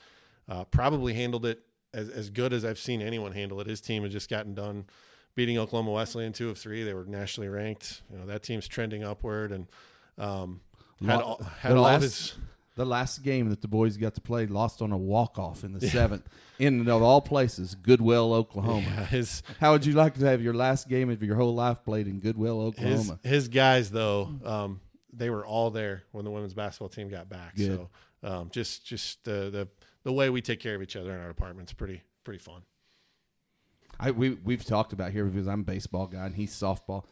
uh, 0.47 0.63
probably 0.65 1.13
handled 1.13 1.45
it 1.45 1.63
as, 1.93 2.09
as 2.09 2.29
good 2.29 2.53
as 2.53 2.63
I've 2.63 2.77
seen 2.79 3.01
anyone 3.01 3.31
handle 3.31 3.59
it. 3.61 3.67
His 3.67 3.81
team 3.81 4.03
had 4.03 4.11
just 4.11 4.29
gotten 4.29 4.53
done 4.53 4.85
beating 5.33 5.57
Oklahoma 5.57 5.91
Wesleyan 5.91 6.33
two 6.33 6.49
of 6.49 6.57
three. 6.57 6.83
They 6.83 6.93
were 6.93 7.05
nationally 7.05 7.49
ranked. 7.49 8.03
You 8.11 8.19
know 8.19 8.25
that 8.27 8.43
team's 8.43 8.67
trending 8.67 9.03
upward, 9.03 9.51
and 9.51 9.67
um, 10.17 10.61
had 11.05 11.21
all, 11.21 11.41
had 11.59 11.71
all 11.73 11.83
last- 11.83 12.01
his. 12.03 12.33
The 12.75 12.85
last 12.85 13.23
game 13.23 13.49
that 13.49 13.61
the 13.61 13.69
boys 13.69 13.95
got 13.95 14.15
to 14.15 14.21
play 14.21 14.45
lost 14.47 14.81
on 14.81 14.91
a 14.91 14.97
walk 14.97 15.39
off 15.39 15.63
in 15.63 15.71
the 15.71 15.87
seventh, 15.87 16.27
in 16.59 16.87
of 16.89 17.01
all 17.01 17.21
places, 17.21 17.73
Goodwell, 17.73 18.33
Oklahoma. 18.33 18.85
Yeah, 18.85 19.05
his 19.05 19.43
How 19.61 19.71
would 19.71 19.85
you 19.85 19.93
like 19.93 20.15
to 20.15 20.25
have 20.25 20.41
your 20.41 20.53
last 20.53 20.89
game 20.89 21.09
of 21.09 21.23
your 21.23 21.37
whole 21.37 21.55
life 21.55 21.85
played 21.85 22.07
in 22.07 22.19
Goodwell, 22.19 22.59
his 22.59 22.67
Oklahoma? 22.67 23.19
his 23.23 23.47
guys 23.47 23.91
though, 23.91 24.29
um, 24.43 24.81
they 25.13 25.29
were 25.29 25.45
all 25.45 25.71
there 25.71 26.03
when 26.11 26.25
the 26.25 26.31
women's 26.31 26.53
basketball 26.53 26.89
team 26.89 27.07
got 27.09 27.29
back. 27.29 27.55
Good. 27.55 27.67
So 27.67 27.89
um, 28.23 28.49
just 28.51 28.85
just 28.85 29.23
the 29.23 29.49
the 29.49 29.67
the 30.03 30.11
way 30.11 30.29
we 30.29 30.41
take 30.41 30.59
care 30.59 30.75
of 30.75 30.81
each 30.81 30.95
other 30.95 31.11
in 31.11 31.19
our 31.21 31.29
department's 31.29 31.71
pretty 31.71 32.01
pretty 32.23 32.39
fun. 32.39 32.63
I 33.99 34.11
we 34.11 34.31
we've 34.31 34.65
talked 34.65 34.93
about 34.93 35.11
here 35.11 35.25
because 35.25 35.47
I'm 35.47 35.61
a 35.61 35.63
baseball 35.63 36.07
guy 36.07 36.25
and 36.25 36.35
he's 36.35 36.53
softball. 36.53 37.05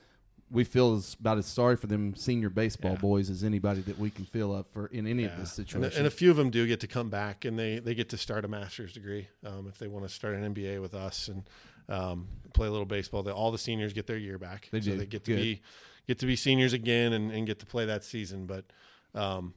We 0.54 0.64
feel 0.64 0.96
as, 0.96 1.16
about 1.20 1.40
as 1.40 1.48
sorry 1.48 1.76
for 1.76 1.88
them 1.88 2.16
senior 2.16 2.50
baseball 2.50 2.92
Yeah. 2.94 2.98
boys 3.00 3.30
as 3.30 3.44
anybody 3.44 3.82
that 3.82 3.98
we 3.98 4.10
can 4.12 4.24
feel 4.26 4.54
up 4.54 4.70
for 4.72 4.86
in 4.88 5.08
any 5.08 5.24
of 5.26 5.32
this 5.32 5.58
And, 5.58 5.68
situation. 5.68 5.98
and 5.98 6.08
a 6.08 6.12
few 6.12 6.30
of 6.32 6.38
them 6.38 6.50
do 6.52 6.66
get 6.68 6.80
to 6.82 6.88
come 6.88 7.10
back, 7.10 7.44
and 7.44 7.58
they 7.58 7.80
they 7.80 7.96
get 7.96 8.10
to 8.10 8.18
start 8.18 8.46
a 8.46 8.48
master's 8.48 8.94
degree 8.94 9.28
um, 9.46 9.68
if 9.68 9.78
they 9.80 9.88
want 9.88 10.08
to 10.08 10.14
start 10.14 10.36
an 10.36 10.54
MBA 10.54 10.80
with 10.80 10.94
us 10.94 11.28
and 11.28 11.44
um, 11.90 12.28
play 12.54 12.68
a 12.68 12.72
little 12.72 12.86
baseball. 12.86 13.24
They, 13.24 13.32
all 13.32 13.52
the 13.52 13.58
seniors 13.58 13.92
get 13.94 14.08
their 14.08 14.18
year 14.18 14.38
back. 14.38 14.70
They 14.72 14.80
so 14.80 14.92
do. 14.92 14.98
They 14.98 15.06
get 15.08 15.24
to 15.26 15.32
Good. 15.36 15.42
be 15.42 15.62
get 16.08 16.20
to 16.20 16.26
be 16.26 16.36
seniors 16.36 16.74
again 16.74 17.14
and, 17.14 17.32
and 17.32 17.48
get 17.48 17.60
to 17.60 17.66
play 17.66 17.86
that 17.86 18.04
season. 18.04 18.46
But 18.46 18.66
um, 19.16 19.54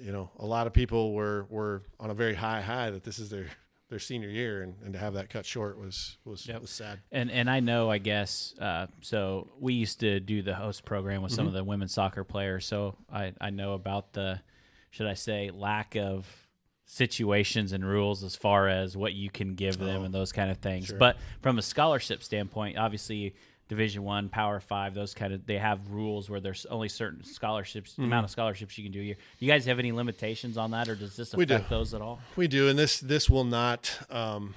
you 0.00 0.10
know, 0.10 0.30
a 0.38 0.46
lot 0.46 0.66
of 0.66 0.72
people 0.72 1.12
were 1.12 1.46
were 1.50 1.82
on 2.00 2.10
a 2.10 2.14
very 2.14 2.34
high 2.34 2.62
high 2.62 2.90
that 2.90 3.04
this 3.04 3.18
is 3.18 3.28
their 3.30 3.46
their 3.94 4.00
senior 4.00 4.28
year, 4.28 4.62
and, 4.62 4.74
and 4.84 4.92
to 4.92 4.98
have 4.98 5.14
that 5.14 5.30
cut 5.30 5.46
short 5.46 5.78
was 5.78 6.18
was 6.24 6.46
Yep. 6.48 6.62
was 6.62 6.70
sad. 6.70 6.98
And 7.12 7.30
and 7.30 7.48
I 7.48 7.60
know, 7.60 7.88
I 7.90 7.98
guess. 7.98 8.52
Uh, 8.60 8.88
so 9.02 9.48
we 9.60 9.74
used 9.74 10.00
to 10.00 10.18
do 10.18 10.42
the 10.42 10.54
host 10.54 10.84
program 10.84 11.22
with 11.22 11.30
some 11.30 11.46
of 11.46 11.52
Mm-hmm. 11.52 11.58
the 11.58 11.64
women's 11.64 11.92
soccer 11.94 12.24
players. 12.24 12.66
So 12.66 12.96
I 13.12 13.32
I 13.40 13.50
know 13.50 13.74
about 13.74 14.12
the, 14.12 14.40
should 14.90 15.06
I 15.06 15.14
say, 15.14 15.50
lack 15.54 15.94
of 15.96 16.26
situations 16.86 17.72
and 17.72 17.84
rules 17.84 18.22
as 18.24 18.36
far 18.36 18.68
as 18.68 18.96
what 18.96 19.12
you 19.14 19.30
can 19.30 19.54
give 19.54 19.78
them 19.78 20.02
Oh, 20.02 20.04
and 20.04 20.12
those 20.12 20.32
kind 20.32 20.50
of 20.50 20.58
things. 20.58 20.86
sure. 20.86 20.98
But 20.98 21.16
from 21.40 21.58
a 21.58 21.62
scholarship 21.62 22.22
standpoint, 22.22 22.76
obviously. 22.78 23.34
Division 23.68 24.02
One, 24.02 24.28
Power 24.28 24.60
Five, 24.60 24.94
those 24.94 25.14
kind 25.14 25.32
of 25.32 25.46
they 25.46 25.56
have 25.58 25.88
rules 25.90 26.28
where 26.28 26.40
there's 26.40 26.66
only 26.66 26.88
certain 26.88 27.24
scholarships, 27.24 27.92
Mm-hmm. 27.92 28.04
amount 28.04 28.24
of 28.24 28.30
scholarships 28.30 28.76
you 28.76 28.84
can 28.84 28.92
do 28.92 29.00
a 29.00 29.04
year. 29.04 29.14
Do 29.38 29.46
you 29.46 29.50
guys 29.50 29.64
have 29.66 29.78
any 29.78 29.92
limitations 29.92 30.56
on 30.58 30.70
that, 30.72 30.88
or 30.88 30.94
does 30.94 31.16
this 31.16 31.34
We 31.34 31.46
do. 31.46 31.54
affect 31.54 31.70
those 31.70 31.94
at 31.94 32.02
all? 32.02 32.20
We 32.36 32.46
do, 32.48 32.68
and 32.68 32.78
this 32.78 33.00
this 33.00 33.30
will 33.30 33.44
not 33.44 33.98
um, 34.10 34.54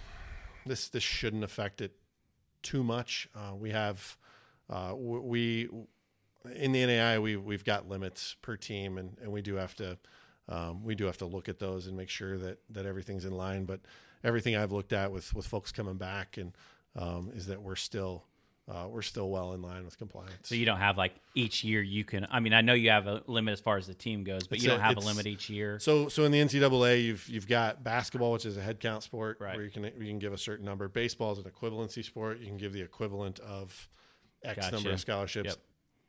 this 0.66 0.89
this 0.89 1.03
shouldn't 1.03 1.43
affect 1.43 1.80
it 1.82 1.93
too 2.64 2.84
much. 2.84 3.30
Uh, 3.36 3.55
we 3.55 3.72
have 3.72 4.18
uh, 4.70 4.93
we 4.97 5.70
in 6.55 6.72
the 6.74 6.80
NAIA 6.84 7.22
we 7.22 7.36
we've 7.38 7.64
got 7.64 7.88
limits 7.88 8.36
per 8.41 8.58
team, 8.58 8.97
and, 8.97 9.18
and 9.22 9.32
we 9.32 9.41
do 9.41 9.55
have 9.55 9.74
to 9.76 9.97
um, 10.49 10.84
we 10.84 10.95
do 10.95 11.05
have 11.05 11.18
to 11.20 11.26
look 11.26 11.47
at 11.47 11.60
those 11.60 11.88
and 11.88 11.95
make 11.95 12.10
sure 12.10 12.38
that 12.38 12.58
that 12.72 12.86
everything's 12.86 13.24
in 13.26 13.32
line. 13.32 13.64
But 13.66 13.80
everything 14.24 14.58
I've 14.58 14.74
looked 14.74 14.91
at 14.91 15.12
with 15.14 15.34
with 15.34 15.47
folks 15.47 15.72
coming 15.72 15.95
back 15.95 16.36
and 16.38 16.51
um, 16.97 17.32
is 17.34 17.45
that 17.47 17.62
we're 17.62 17.76
still 17.78 18.26
uh, 18.70 18.86
we're 18.89 19.01
still 19.01 19.30
well 19.30 19.53
in 19.53 19.61
line 19.61 19.86
with 19.86 19.97
compliance. 19.97 20.34
So 20.43 20.55
you 20.55 20.65
don't 20.65 20.80
have 20.80 20.97
like 20.97 21.13
each 21.36 21.63
year 21.63 21.82
you 21.82 22.03
can. 22.03 22.28
I 22.30 22.39
mean, 22.41 22.53
I 22.53 22.61
know 22.61 22.74
you 22.74 22.89
have 22.89 23.07
a 23.07 23.24
limit 23.28 23.53
as 23.53 23.61
far 23.61 23.78
as 23.78 23.88
the 23.88 23.93
team 23.93 24.24
goes, 24.26 24.45
but 24.47 24.55
It's 24.57 24.63
you 24.65 24.70
don't 24.70 24.82
have 24.82 24.97
a 24.97 24.99
limit 24.99 25.26
each 25.26 25.49
year. 25.49 25.80
So, 25.80 26.09
so 26.09 26.26
in 26.26 26.32
the 26.32 26.39
NCAA, 26.39 27.03
you've 27.03 27.28
you've 27.30 27.47
got 27.47 27.84
basketball, 27.84 28.34
which 28.34 28.45
is 28.45 28.57
a 28.57 28.61
head 28.61 28.80
count 28.80 29.03
sport, 29.03 29.38
Right. 29.39 29.55
where 29.55 29.63
you 29.63 29.72
can 29.72 29.84
you 29.84 29.91
can 30.07 30.20
give 30.20 30.34
a 30.34 30.38
certain 30.38 30.65
number. 30.65 30.88
Baseball 30.89 31.32
is 31.32 31.38
an 31.39 31.45
equivalency 31.45 32.03
sport; 32.03 32.39
you 32.39 32.47
can 32.47 32.57
give 32.57 32.74
the 32.74 32.82
equivalent 32.82 33.39
of 33.39 33.88
X 34.43 34.57
Gotcha. 34.57 34.76
number 34.76 34.91
of 34.91 34.99
scholarships. 34.99 35.49
Yep. 35.49 35.57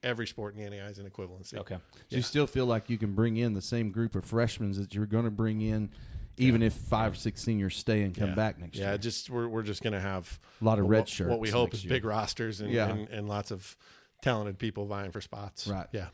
Every 0.03 0.27
sport 0.29 0.55
in 0.57 0.61
the 0.63 0.71
NAIA 0.77 0.91
is 0.91 0.99
an 0.99 1.11
equivalency. 1.11 1.55
Okay. 1.59 1.77
Do 2.09 2.17
you 2.17 2.23
still 2.23 2.47
feel 2.47 2.67
like 2.67 2.89
you 2.89 2.99
can 2.99 3.15
bring 3.15 3.37
in 3.37 3.55
the 3.55 3.61
same 3.63 3.91
group 3.91 4.15
of 4.15 4.25
freshmen 4.25 4.71
that 4.73 4.95
you're 4.95 5.07
going 5.07 5.25
to 5.25 5.31
bring 5.31 5.61
in, 5.61 5.91
even 6.39 6.63
if 6.63 6.73
five 6.73 7.13
or 7.13 7.17
six 7.17 7.43
seniors 7.43 7.77
stay 7.77 8.03
and 8.03 8.15
come 8.17 8.31
Yeah. 8.31 8.35
back 8.35 8.59
next 8.59 8.77
year. 8.79 8.89
Yeah, 8.91 8.97
just 8.97 9.29
we're 9.31 9.49
we're 9.49 9.63
just 9.63 9.83
gonna 9.83 10.01
have 10.01 10.39
A 10.61 10.65
lot 10.65 10.79
of 10.79 10.85
what- 10.85 10.91
red 10.91 10.99
What 11.01 11.09
shirts 11.09 11.37
we 11.39 11.51
hope 11.51 11.75
is 11.75 11.85
year. 11.85 11.91
big 11.91 12.05
rosters 12.05 12.61
and, 12.61 12.73
Yeah. 12.73 12.89
and 12.91 13.09
and 13.09 13.29
lots 13.29 13.51
of 13.51 13.77
talented 14.23 14.59
people 14.59 14.87
vying 14.87 15.11
for 15.13 15.21
spots. 15.21 15.67
Right. 15.67 15.87
Yeah. 15.93 16.09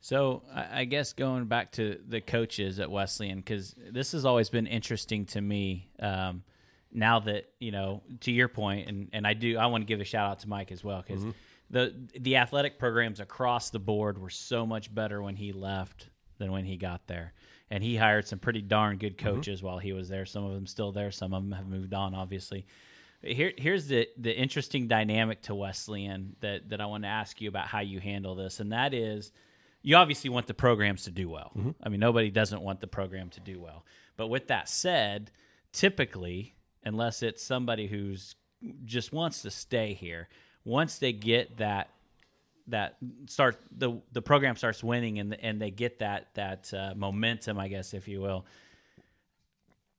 So 0.00 0.42
I 0.54 0.80
I 0.80 0.84
guess 0.84 1.12
going 1.12 1.46
back 1.46 1.72
to 1.72 2.00
the 2.06 2.20
coaches 2.20 2.78
at 2.80 2.90
Wesleyan, 2.90 3.38
because 3.38 3.74
this 3.90 4.12
has 4.12 4.24
always 4.24 4.48
been 4.50 4.66
interesting 4.66 5.26
to 5.26 5.40
me. 5.40 5.88
Um, 5.98 6.44
now 6.92 7.18
that 7.20 7.50
you 7.58 7.70
know, 7.72 8.02
to 8.20 8.32
your 8.32 8.48
point, 8.48 8.88
and 8.88 9.08
and 9.12 9.26
I 9.26 9.34
do, 9.34 9.58
I 9.58 9.66
want 9.66 9.82
to 9.82 9.86
give 9.86 10.00
a 10.00 10.04
shout 10.04 10.30
out 10.30 10.38
to 10.40 10.48
Mike 10.48 10.72
as 10.72 10.82
well 10.84 11.02
because 11.06 11.24
the 11.70 11.94
the 12.18 12.36
athletic 12.36 12.78
programs 12.78 13.20
across 13.20 13.70
the 13.70 13.78
board 13.78 14.18
were 14.18 14.30
so 14.30 14.64
much 14.64 14.94
better 14.94 15.20
when 15.22 15.36
he 15.36 15.52
left 15.52 16.08
than 16.38 16.52
when 16.52 16.64
he 16.64 16.76
got 16.76 17.06
there, 17.08 17.32
and 17.70 17.82
he 17.82 17.96
hired 17.96 18.26
some 18.26 18.38
pretty 18.38 18.62
darn 18.62 18.98
good 18.98 19.16
mm-hmm. 19.16 19.28
coaches 19.28 19.62
while 19.62 19.78
he 19.78 19.92
was 19.92 20.08
there. 20.08 20.26
Some 20.26 20.44
of 20.44 20.54
them 20.54 20.66
still 20.66 20.92
there, 20.92 21.10
some 21.10 21.34
of 21.34 21.42
them 21.42 21.52
have 21.52 21.66
moved 21.66 21.94
on, 21.94 22.14
obviously. 22.14 22.66
Here, 23.22 23.52
here's 23.56 23.88
the 23.88 24.08
the 24.16 24.34
interesting 24.34 24.86
dynamic 24.86 25.42
to 25.42 25.54
Wesleyan 25.54 26.36
that 26.40 26.68
that 26.68 26.80
I 26.80 26.86
want 26.86 27.04
to 27.04 27.08
ask 27.08 27.40
you 27.40 27.48
about 27.48 27.66
how 27.66 27.80
you 27.80 27.98
handle 28.00 28.34
this, 28.34 28.60
and 28.60 28.72
that 28.72 28.94
is, 28.94 29.32
you 29.82 29.96
obviously 29.96 30.30
want 30.30 30.46
the 30.46 30.54
programs 30.54 31.04
to 31.04 31.10
do 31.10 31.28
well. 31.28 31.50
Mm-hmm. 31.56 31.70
I 31.82 31.88
mean, 31.88 32.00
nobody 32.00 32.30
doesn't 32.30 32.62
want 32.62 32.80
the 32.80 32.86
program 32.86 33.30
to 33.30 33.40
do 33.40 33.60
well. 33.60 33.84
But 34.16 34.28
with 34.28 34.48
that 34.48 34.68
said, 34.68 35.30
typically, 35.72 36.54
unless 36.84 37.22
it's 37.22 37.42
somebody 37.42 37.86
who's 37.86 38.36
just 38.84 39.12
wants 39.12 39.42
to 39.42 39.50
stay 39.50 39.94
here, 39.94 40.28
once 40.64 40.98
they 40.98 41.12
get 41.12 41.56
that 41.58 41.90
that 42.68 42.96
start 43.26 43.60
the 43.76 44.00
the 44.12 44.22
program 44.22 44.56
starts 44.56 44.82
winning 44.82 45.18
and 45.18 45.34
and 45.42 45.60
they 45.60 45.70
get 45.70 45.98
that 46.00 46.28
that 46.34 46.72
uh, 46.72 46.94
momentum, 46.96 47.58
I 47.58 47.68
guess, 47.68 47.94
if 47.94 48.08
you 48.08 48.20
will. 48.20 48.46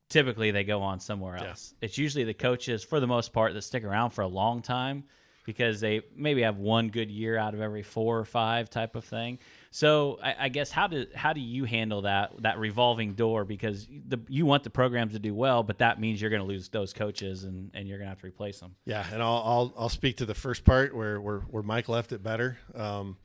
Typically, 0.09 0.49
they 0.49 0.63
go 0.63 0.81
on 0.81 0.99
somewhere 0.99 1.35
else. 1.35 1.75
It's 1.81 1.97
usually 1.97 2.23
the 2.23 2.33
coaches, 2.33 2.83
for 2.83 2.99
the 2.99 3.05
most 3.05 3.31
part, 3.31 3.53
that 3.53 3.61
stick 3.61 3.83
around 3.83 4.09
for 4.09 4.21
a 4.21 4.27
long 4.27 4.63
time 4.63 5.03
because 5.45 5.79
they 5.79 6.01
maybe 6.15 6.41
have 6.41 6.57
one 6.57 6.89
good 6.89 7.11
year 7.11 7.37
out 7.37 7.53
of 7.53 7.61
every 7.61 7.83
four 7.83 8.17
or 8.17 8.25
five 8.25 8.69
type 8.69 8.95
of 8.95 9.05
thing. 9.05 9.37
So, 9.71 10.19
I, 10.23 10.35
I 10.39 10.49
guess 10.49 10.71
how 10.71 10.87
do 10.87 11.05
how 11.13 11.33
do 11.33 11.41
you 11.41 11.63
handle 11.65 12.01
that 12.03 12.31
that 12.41 12.57
revolving 12.57 13.13
door? 13.13 13.45
Because 13.45 13.87
the, 14.07 14.19
you 14.27 14.45
want 14.45 14.63
the 14.63 14.69
programs 14.69 15.13
to 15.13 15.19
do 15.19 15.33
well, 15.35 15.61
but 15.61 15.77
that 15.79 15.99
means 15.99 16.19
you're 16.19 16.31
going 16.31 16.41
to 16.41 16.47
lose 16.47 16.69
those 16.69 16.91
coaches 16.91 17.43
and, 17.43 17.69
and 17.73 17.87
you're 17.87 17.97
going 17.97 18.07
to 18.07 18.09
have 18.09 18.21
to 18.21 18.27
replace 18.27 18.59
them. 18.59 18.75
Yeah, 18.85 19.05
and 19.13 19.21
I'll 19.21 19.43
I'll, 19.45 19.73
I'll 19.77 19.89
speak 19.89 20.17
to 20.17 20.25
the 20.25 20.33
first 20.33 20.65
part 20.65 20.95
where 20.95 21.21
where, 21.21 21.41
where 21.41 21.63
Mike 21.63 21.87
left 21.87 22.11
it 22.11 22.23
better. 22.23 22.57
Um, 22.73 23.17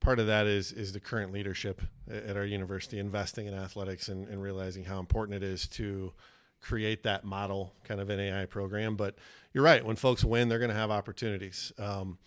part 0.00 0.18
of 0.18 0.26
that 0.26 0.46
is 0.46 0.72
is 0.72 0.92
the 0.92 1.00
current 1.00 1.32
leadership 1.32 1.82
at 2.10 2.36
our 2.36 2.44
university 2.44 2.98
investing 2.98 3.46
in 3.46 3.54
athletics 3.54 4.08
and, 4.08 4.28
and 4.28 4.42
realizing 4.42 4.84
how 4.84 4.98
important 4.98 5.42
it 5.42 5.46
is 5.46 5.66
to 5.68 6.12
create 6.60 7.04
that 7.04 7.24
model 7.24 7.74
kind 7.84 8.00
of 8.00 8.08
NAIA 8.08 8.48
program. 8.48 8.96
But 8.96 9.16
you're 9.52 9.64
right, 9.64 9.84
when 9.84 9.96
folks 9.96 10.24
win, 10.24 10.48
they're 10.48 10.58
going 10.58 10.70
to 10.70 10.76
have 10.76 10.90
opportunities, 10.90 11.72
um, 11.78 12.18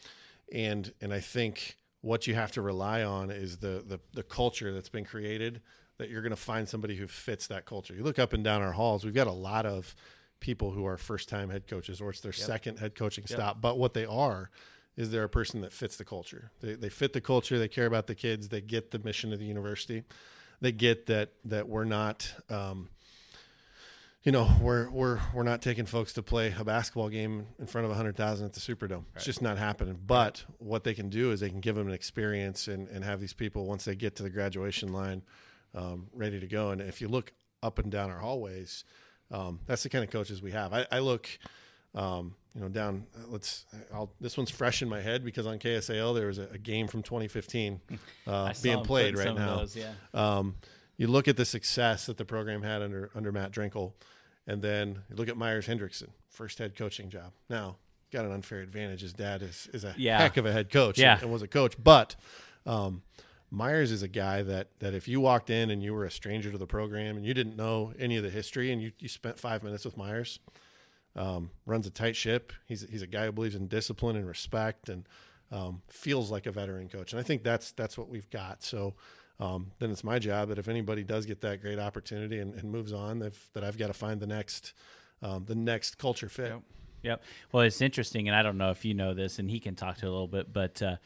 and 0.51 0.91
and 1.01 1.13
I 1.13 1.19
think 1.19 1.77
what 2.01 2.27
you 2.27 2.35
have 2.35 2.51
to 2.53 2.61
rely 2.61 3.03
on 3.03 3.31
is 3.31 3.57
the 3.57 3.83
the, 3.85 3.99
the 4.13 4.23
culture 4.23 4.73
that's 4.73 4.89
been 4.89 5.05
created. 5.05 5.61
That 5.97 6.09
you're 6.09 6.23
going 6.23 6.31
to 6.31 6.35
find 6.35 6.67
somebody 6.67 6.95
who 6.95 7.07
fits 7.07 7.45
that 7.47 7.65
culture. 7.65 7.93
You 7.93 8.01
look 8.03 8.17
up 8.17 8.33
and 8.33 8.43
down 8.43 8.63
our 8.63 8.71
halls, 8.71 9.05
we've 9.05 9.13
got 9.13 9.27
a 9.27 9.31
lot 9.31 9.67
of 9.67 9.95
people 10.39 10.71
who 10.71 10.83
are 10.87 10.97
first 10.97 11.29
time 11.29 11.51
head 11.51 11.67
coaches 11.67 12.01
or 12.01 12.09
it's 12.09 12.21
their 12.21 12.31
second 12.31 12.79
head 12.79 12.95
coaching 12.95 13.27
stop. 13.27 13.61
But 13.61 13.77
what 13.77 13.93
they 13.93 14.05
are 14.05 14.49
is 14.97 15.11
they're 15.11 15.23
a 15.23 15.29
person 15.29 15.61
that 15.61 15.71
fits 15.71 15.97
the 15.97 16.03
culture. 16.03 16.51
They, 16.59 16.73
they 16.73 16.89
fit 16.89 17.13
the 17.13 17.21
culture. 17.21 17.59
They 17.59 17.67
care 17.67 17.85
about 17.85 18.07
the 18.07 18.15
kids. 18.15 18.49
They 18.49 18.61
get 18.61 18.89
the 18.89 18.99
mission 18.99 19.31
of 19.31 19.39
the 19.39 19.45
university. 19.45 20.03
They 20.59 20.71
get 20.71 21.05
that 21.05 21.33
that 21.45 21.69
we're 21.69 21.85
not, 21.85 22.33
um, 22.49 22.89
you 24.23 24.31
know, 24.31 24.47
we're 24.61 24.89
we're 24.89 25.19
we're 25.33 25.43
not 25.43 25.61
taking 25.61 25.85
folks 25.85 26.13
to 26.13 26.21
play 26.21 26.53
a 26.57 26.63
basketball 26.63 27.09
game 27.09 27.47
in 27.59 27.65
front 27.65 27.87
of 27.87 27.95
hundred 27.95 28.15
thousand 28.15 28.45
at 28.45 28.53
the 28.53 28.59
Superdome. 28.59 29.05
It's 29.15 29.25
just 29.25 29.41
not 29.41 29.57
happening. 29.57 29.99
But 30.05 30.45
what 30.59 30.83
they 30.83 30.93
can 30.93 31.09
do 31.09 31.31
is 31.31 31.39
they 31.39 31.49
can 31.49 31.59
give 31.59 31.75
them 31.75 31.87
an 31.87 31.93
experience 31.93 32.67
and, 32.67 32.87
and 32.89 33.03
have 33.03 33.19
these 33.19 33.33
people 33.33 33.65
once 33.65 33.85
they 33.85 33.95
get 33.95 34.15
to 34.17 34.23
the 34.23 34.29
graduation 34.29 34.93
line 34.93 35.23
um, 35.73 36.07
ready 36.13 36.39
to 36.39 36.47
go. 36.47 36.69
And 36.69 36.81
if 36.81 37.01
you 37.01 37.07
look 37.07 37.33
up 37.63 37.79
and 37.79 37.91
down 37.91 38.11
our 38.11 38.19
hallways, 38.19 38.83
um, 39.31 39.59
that's 39.65 39.83
the 39.83 39.89
kind 39.89 40.03
of 40.03 40.11
coaches 40.11 40.41
we 40.41 40.51
have. 40.51 40.71
I, 40.71 40.85
I 40.91 40.99
look, 40.99 41.27
um, 41.95 42.35
you 42.53 42.61
know, 42.61 42.69
down. 42.69 43.07
Let's. 43.27 43.65
I'll, 43.91 44.11
this 44.21 44.37
one's 44.37 44.51
fresh 44.51 44.83
in 44.83 44.89
my 44.89 45.01
head 45.01 45.25
because 45.25 45.47
on 45.47 45.57
KSAL 45.57 46.13
there 46.13 46.27
was 46.27 46.37
a, 46.37 46.47
a 46.53 46.57
game 46.59 46.87
from 46.87 47.01
2015 47.01 47.81
uh, 48.27 48.53
being 48.61 48.83
played 48.83 49.17
right 49.17 49.33
now. 49.33 49.57
those, 49.57 49.75
yeah. 49.75 49.93
You 50.97 51.07
look 51.07 51.27
at 51.27 51.37
the 51.37 51.45
success 51.45 52.05
that 52.05 52.17
the 52.17 52.25
program 52.25 52.61
had 52.63 52.81
under 52.81 53.09
under 53.15 53.31
Matt 53.31 53.51
Drinkall, 53.51 53.93
and 54.47 54.61
then 54.61 54.99
you 55.09 55.15
look 55.15 55.29
at 55.29 55.37
Myers 55.37 55.67
Hendrickson, 55.67 56.09
first 56.29 56.57
head 56.59 56.75
coaching 56.75 57.09
job. 57.09 57.31
Now 57.49 57.77
got 58.11 58.25
an 58.25 58.31
unfair 58.31 58.59
advantage. 58.59 59.01
His 59.01 59.13
dad 59.13 59.41
is 59.41 59.69
is 59.73 59.83
a 59.83 59.93
Yeah. 59.97 60.19
heck 60.19 60.37
of 60.37 60.45
a 60.45 60.51
head 60.51 60.69
coach, 60.71 60.99
Yeah. 60.99 61.13
and, 61.13 61.23
and 61.23 61.31
was 61.31 61.41
a 61.41 61.47
coach. 61.47 61.75
But 61.81 62.15
um, 62.65 63.01
Myers 63.49 63.91
is 63.91 64.03
a 64.03 64.07
guy 64.07 64.43
that 64.43 64.67
that 64.79 64.93
if 64.93 65.07
you 65.07 65.19
walked 65.21 65.49
in 65.49 65.71
and 65.71 65.81
you 65.81 65.93
were 65.93 66.05
a 66.05 66.11
stranger 66.11 66.51
to 66.51 66.57
the 66.57 66.67
program 66.67 67.17
and 67.17 67.25
you 67.25 67.33
didn't 67.33 67.55
know 67.55 67.93
any 67.97 68.17
of 68.17 68.23
the 68.23 68.29
history 68.29 68.71
and 68.71 68.81
you, 68.81 68.91
you 68.99 69.07
spent 69.07 69.39
five 69.39 69.63
minutes 69.63 69.83
with 69.85 69.97
Myers, 69.97 70.39
um, 71.15 71.49
runs 71.65 71.87
a 71.87 71.89
tight 71.89 72.15
ship. 72.15 72.53
He's 72.67 72.81
he's 72.89 73.01
a 73.01 73.07
guy 73.07 73.25
who 73.25 73.31
believes 73.31 73.55
in 73.55 73.67
discipline 73.67 74.15
and 74.15 74.27
respect 74.27 74.87
and 74.89 75.07
um, 75.51 75.81
feels 75.89 76.29
like 76.31 76.45
a 76.45 76.51
veteran 76.51 76.87
coach. 76.89 77.11
And 77.13 77.19
I 77.19 77.23
think 77.23 77.43
that's 77.43 77.71
that's 77.71 77.97
what 77.97 78.07
we've 78.09 78.29
got. 78.29 78.61
So 78.63 78.93
um, 79.41 79.71
then 79.79 79.91
it's 79.91 80.03
my 80.03 80.19
job 80.19 80.49
that 80.49 80.57
if 80.59 80.67
anybody 80.67 81.03
does 81.03 81.25
get 81.25 81.41
that 81.41 81.61
great 81.61 81.79
opportunity 81.79 82.39
and, 82.39 82.53
and 82.53 82.71
moves 82.71 82.93
on, 82.93 83.19
that 83.19 83.33
that 83.53 83.63
I've 83.63 83.77
got 83.77 83.87
to 83.87 83.93
find 83.93 84.19
the 84.21 84.27
next 84.27 84.73
um, 85.21 85.45
the 85.45 85.55
next 85.55 85.97
culture 85.97 86.29
fit. 86.29 86.53
Yep. 87.03 87.23
Well, 87.51 87.63
it's 87.63 87.81
interesting, 87.81 88.27
and 88.27 88.35
I 88.37 88.43
don't 88.43 88.57
know 88.57 88.69
if 88.69 88.85
you 88.85 88.93
know 88.93 89.13
this, 89.15 89.39
and 89.39 89.49
he 89.49 89.59
can 89.59 89.75
talk 89.75 89.97
to 89.97 90.05
a 90.05 90.09
little 90.11 90.27
bit, 90.27 90.53
but 90.53 90.81
uh, 90.83 90.97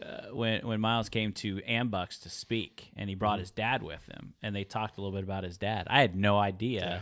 uh, 0.00 0.34
when 0.34 0.66
when 0.66 0.80
Myers 0.80 1.08
came 1.08 1.32
to 1.32 1.56
AMBUCS 1.66 2.20
to 2.24 2.28
speak, 2.30 2.90
and 2.96 3.08
he 3.08 3.14
brought 3.14 3.34
Mm-hmm. 3.36 3.40
his 3.40 3.50
dad 3.52 3.82
with 3.82 4.04
him, 4.06 4.34
and 4.42 4.54
they 4.54 4.64
talked 4.64 4.98
a 4.98 5.00
little 5.00 5.16
bit 5.16 5.24
about 5.24 5.44
his 5.44 5.56
dad. 5.56 5.86
I 5.88 6.00
had 6.02 6.14
no 6.14 6.38
idea 6.38 6.80
Yeah. 6.80 7.00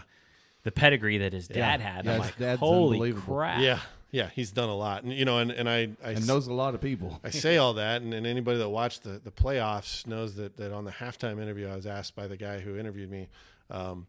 the 0.62 0.70
pedigree 0.70 1.18
that 1.18 1.32
his 1.32 1.48
Yeah. 1.50 1.56
dad 1.76 1.80
had. 1.80 2.04
Yeah, 2.04 2.12
I'm 2.14 2.22
his 2.22 2.32
like, 2.40 2.58
holy 2.60 3.12
crap! 3.12 3.60
Yeah, 3.60 3.80
yeah, 4.16 4.30
he's 4.34 4.50
done 4.50 4.68
a 4.70 4.74
lot, 4.74 5.02
and 5.04 5.12
you 5.12 5.24
know, 5.24 5.38
and, 5.38 5.50
and 5.50 5.68
I 5.68 5.90
I 6.02 6.12
and 6.12 6.26
knows 6.26 6.46
a 6.46 6.52
lot 6.54 6.74
of 6.74 6.80
people. 6.80 7.20
I 7.22 7.30
say 7.30 7.56
all 7.58 7.74
that, 7.74 8.02
and, 8.02 8.14
and 8.14 8.26
anybody 8.26 8.58
that 8.58 8.68
watched 8.70 9.02
the, 9.02 9.18
the 9.22 9.30
playoffs 9.30 10.06
knows 10.06 10.36
that, 10.36 10.56
that 10.56 10.72
on 10.72 10.84
the 10.84 10.90
halftime 10.92 11.40
interview, 11.42 11.68
I 11.68 11.76
was 11.76 11.86
asked 11.86 12.14
by 12.16 12.26
the 12.26 12.36
guy 12.36 12.60
who 12.60 12.78
interviewed 12.78 13.10
me, 13.10 13.28
um, 13.70 14.06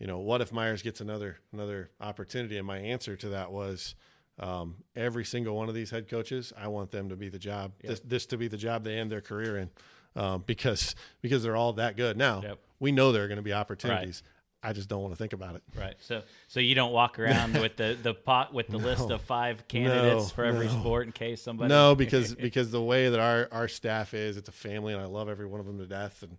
you 0.00 0.06
know, 0.06 0.18
what 0.18 0.40
if 0.40 0.52
Myers 0.52 0.82
gets 0.82 1.00
another 1.00 1.38
another 1.52 1.90
opportunity? 2.00 2.58
And 2.58 2.66
my 2.66 2.78
answer 2.78 3.14
to 3.16 3.28
that 3.30 3.52
was, 3.52 3.94
um, 4.40 4.76
every 4.96 5.24
single 5.24 5.54
one 5.56 5.68
of 5.68 5.74
these 5.74 5.90
head 5.90 6.08
coaches, 6.08 6.52
I 6.58 6.66
want 6.68 6.90
them 6.90 7.08
to 7.08 7.16
be 7.16 7.28
the 7.28 7.38
job, 7.38 7.72
this, 7.82 8.00
this 8.00 8.26
to 8.26 8.36
be 8.36 8.48
the 8.48 8.58
job 8.58 8.82
they 8.84 8.96
end 8.98 9.10
their 9.12 9.20
career 9.22 9.56
in. 9.58 9.70
um, 10.16 10.42
because 10.46 10.94
because 11.22 11.42
they're 11.42 11.56
all 11.56 11.72
that 11.74 11.96
good. 11.96 12.16
Now 12.16 12.42
Yep. 12.42 12.58
we 12.80 12.90
know 12.92 13.12
there 13.12 13.24
are 13.24 13.28
going 13.28 13.36
to 13.36 13.42
be 13.42 13.52
opportunities. 13.52 14.22
I 14.62 14.72
just 14.72 14.88
don't 14.88 15.02
want 15.02 15.12
to 15.12 15.18
think 15.18 15.32
about 15.32 15.54
it. 15.54 15.62
Right. 15.78 15.94
So 16.00 16.22
so 16.48 16.58
you 16.60 16.74
don't 16.74 16.92
walk 16.92 17.18
around 17.18 17.54
with 17.60 17.76
the 17.76 17.96
the 18.02 18.14
pot 18.14 18.52
with 18.52 18.66
the 18.68 18.78
list 18.90 19.10
of 19.10 19.20
five 19.22 19.68
candidates 19.68 20.24
No, 20.24 20.28
for 20.28 20.44
every 20.44 20.66
no. 20.66 20.72
sport 20.80 21.06
in 21.06 21.12
case 21.12 21.42
somebody. 21.42 21.68
No, 21.68 21.94
because 21.94 22.34
because 22.34 22.70
the 22.70 22.82
way 22.82 23.08
that 23.08 23.20
our 23.20 23.48
our 23.52 23.68
staff 23.68 24.12
is, 24.14 24.36
it's 24.36 24.48
a 24.48 24.52
family, 24.52 24.92
and 24.92 25.00
I 25.00 25.06
love 25.06 25.28
every 25.28 25.46
one 25.46 25.60
of 25.60 25.66
them 25.66 25.78
to 25.78 25.86
death, 25.86 26.22
and 26.22 26.38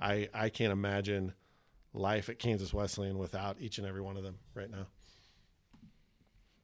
I 0.00 0.28
I 0.34 0.48
can't 0.48 0.72
imagine 0.72 1.34
life 1.92 2.28
at 2.28 2.38
Kansas 2.38 2.72
Wesleyan 2.74 3.18
without 3.18 3.56
each 3.60 3.78
and 3.78 3.86
every 3.86 4.00
one 4.02 4.16
of 4.16 4.22
them 4.22 4.38
right 4.54 4.70
now. 4.70 4.86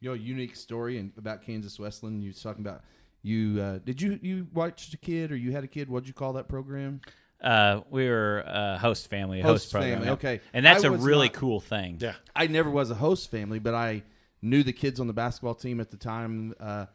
You 0.01 0.11
know, 0.11 0.15
a 0.15 0.19
unique 0.19 0.55
story 0.57 0.99
and 0.99 1.13
about 1.17 1.43
Kansas 1.43 1.79
Wesleyan. 1.79 2.21
You 2.21 2.29
was 2.29 2.43
talking 2.43 2.65
about 2.65 2.83
you. 3.23 3.61
Uh, 3.61 3.79
did 3.79 4.03
you 4.03 4.19
you 4.21 4.47
watched 4.53 4.93
a 4.95 4.99
kid 4.99 5.31
or 5.33 5.37
you 5.37 5.53
had 5.53 5.65
a 5.65 5.69
kid? 5.69 5.89
What'd 5.89 6.09
you 6.09 6.15
call 6.15 6.33
that 6.35 6.49
program? 6.49 7.01
Uh, 7.45 7.83
we 7.91 8.09
were 8.09 8.43
uh, 8.47 8.79
host 8.79 9.09
family, 9.11 9.41
Host 9.43 9.65
host, 9.67 9.73
program, 9.73 9.99
family, 9.99 10.09
okay. 10.15 10.41
and 10.55 10.65
that's 10.65 10.83
I 10.85 10.89
a 10.89 10.93
was 10.93 11.03
really 11.03 11.27
not- 11.27 11.35
cool 11.35 11.61
thing. 11.61 11.99
Yeah, 12.01 12.15
I 12.35 12.47
never 12.47 12.71
was 12.71 12.91
a 12.91 12.95
host 12.95 13.31
family, 13.31 13.59
but 13.59 13.75
I 13.75 14.03
knew 14.41 14.63
the 14.63 14.73
kids 14.73 14.99
on 14.99 15.07
the 15.07 15.13
basketball 15.13 15.55
team 15.55 15.79
at 15.81 15.91
the 15.91 15.97
time. 15.99 16.55
Uh, 16.59 16.87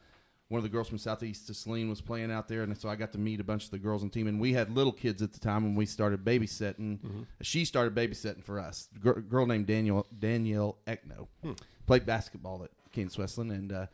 one 0.47 0.57
of 0.57 0.63
the 0.63 0.69
girls 0.69 0.87
from 0.89 0.97
Southeast 0.97 1.53
Saline 1.53 1.87
was 1.89 2.01
playing 2.01 2.31
out 2.31 2.47
there, 2.47 2.63
and 2.63 2.75
so 2.75 2.89
I 2.89 2.95
got 2.95 3.11
to 3.11 3.19
meet 3.19 3.39
a 3.39 3.43
bunch 3.43 3.65
of 3.65 3.69
the 3.71 3.77
girls 3.77 4.01
on 4.01 4.07
the 4.09 4.13
team. 4.13 4.25
And 4.25 4.39
we 4.39 4.51
had 4.53 4.71
little 4.75 4.91
kids 4.91 5.21
at 5.21 5.31
the 5.33 5.39
time 5.39 5.63
when 5.63 5.75
we 5.75 5.85
started 5.85 6.25
babysitting. 6.25 7.25
She 7.41 7.65
started 7.65 7.93
babysitting 7.93 8.43
for 8.43 8.59
us. 8.59 8.89
A 8.95 8.99
gir- 8.99 9.21
girl 9.21 9.45
named 9.45 9.67
Daniel 9.67 10.07
Danielle 10.17 10.79
Ekno 10.87 11.27
played 11.85 12.07
basketball 12.07 12.63
at 12.63 12.71
Kansas 12.91 13.15
Wesleyan, 13.19 13.51
and 13.51 13.71
uh, 13.71 13.85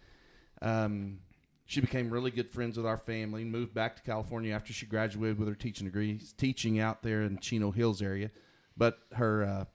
um, 0.62 1.20
she 1.66 1.82
became 1.82 2.09
really 2.09 2.32
good 2.32 2.49
friends 2.49 2.78
with 2.78 2.86
our 2.86 2.97
family. 2.97 3.43
Moved 3.43 3.74
back 3.74 3.95
to 3.95 4.01
California 4.03 4.53
after 4.53 4.72
she 4.72 4.86
graduated 4.86 5.39
with 5.39 5.47
her 5.47 5.55
teaching 5.55 5.86
degree, 5.86 6.20
teaching 6.38 6.80
out 6.80 7.01
there 7.01 7.24
in 7.24 7.39
Chino 7.39 7.72
Hills 7.72 8.01
area. 8.01 8.30
But 8.78 8.99
her 9.13 9.43
uh, 9.43 9.66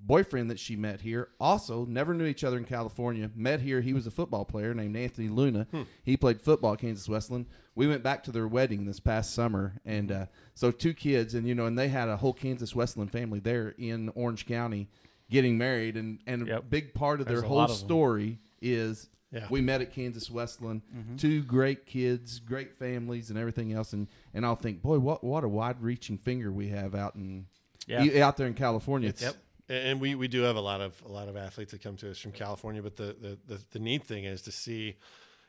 boyfriend 0.00 0.50
that 0.50 0.58
she 0.58 0.76
met 0.76 1.00
here 1.00 1.28
also 1.38 1.84
never 1.84 2.14
knew 2.14 2.24
each 2.24 2.44
other 2.44 2.56
in 2.56 2.64
California. 2.64 3.30
Met 3.34 3.60
here. 3.60 3.80
He 3.80 3.92
was 3.92 4.06
a 4.06 4.10
football 4.10 4.44
player 4.44 4.72
named 4.72 4.96
Anthony 4.96 5.28
Luna. 5.28 5.66
He 6.02 6.16
played 6.16 6.40
football 6.40 6.74
at 6.74 6.78
Kansas 6.78 7.08
Wesleyan. 7.08 7.46
We 7.74 7.86
went 7.86 8.02
back 8.02 8.22
to 8.24 8.32
their 8.32 8.48
wedding 8.48 8.86
this 8.86 9.00
past 9.00 9.34
summer, 9.34 9.74
and 9.84 10.10
uh, 10.10 10.26
so 10.54 10.70
two 10.70 10.94
kids, 10.94 11.34
and 11.34 11.46
you 11.46 11.54
know, 11.54 11.66
and 11.66 11.78
they 11.78 11.88
had 11.88 12.08
a 12.08 12.16
whole 12.16 12.32
Kansas 12.32 12.74
Wesleyan 12.74 13.08
family 13.08 13.40
there 13.40 13.74
in 13.76 14.10
Orange 14.14 14.46
County 14.46 14.88
getting 15.30 15.58
married, 15.58 15.96
and 15.96 16.20
and 16.26 16.48
a 16.48 16.62
big 16.62 16.94
part 16.94 17.20
of 17.20 17.26
There's 17.26 17.40
their 17.40 17.48
whole 17.48 17.60
of 17.60 17.70
story 17.70 18.38
is 18.62 19.10
Yeah. 19.32 19.46
we 19.50 19.60
met 19.60 19.80
at 19.80 19.92
Kansas 19.92 20.30
Wesleyan. 20.30 20.82
Mm-hmm. 20.96 21.16
Two 21.16 21.42
great 21.42 21.84
kids, 21.84 22.38
great 22.38 22.78
families, 22.78 23.28
and 23.30 23.38
everything 23.38 23.72
else. 23.72 23.92
And 23.92 24.06
and 24.34 24.46
I'll 24.46 24.54
think, 24.56 24.82
boy, 24.82 24.98
what 24.98 25.24
what 25.24 25.42
a 25.44 25.48
wide 25.48 25.82
reaching 25.82 26.16
finger 26.18 26.52
we 26.52 26.68
have 26.68 26.94
out 26.94 27.14
in 27.16 27.46
Yeah. 27.86 28.24
out 28.26 28.36
there 28.36 28.46
in 28.46 28.54
California. 28.54 29.08
It's, 29.08 29.22
Yep. 29.22 29.36
and 29.68 30.00
we, 30.00 30.14
we 30.14 30.28
do 30.28 30.42
have 30.42 30.54
a 30.56 30.60
lot 30.60 30.80
of 30.80 31.00
a 31.04 31.08
lot 31.08 31.28
of 31.28 31.36
athletes 31.36 31.72
that 31.72 31.82
come 31.82 31.96
to 31.96 32.10
us 32.10 32.18
from 32.18 32.32
California. 32.32 32.82
But 32.82 32.96
the 32.96 33.16
the, 33.20 33.38
the, 33.54 33.60
the 33.72 33.78
neat 33.80 34.04
thing 34.04 34.24
is 34.24 34.42
to 34.42 34.52
see 34.52 34.96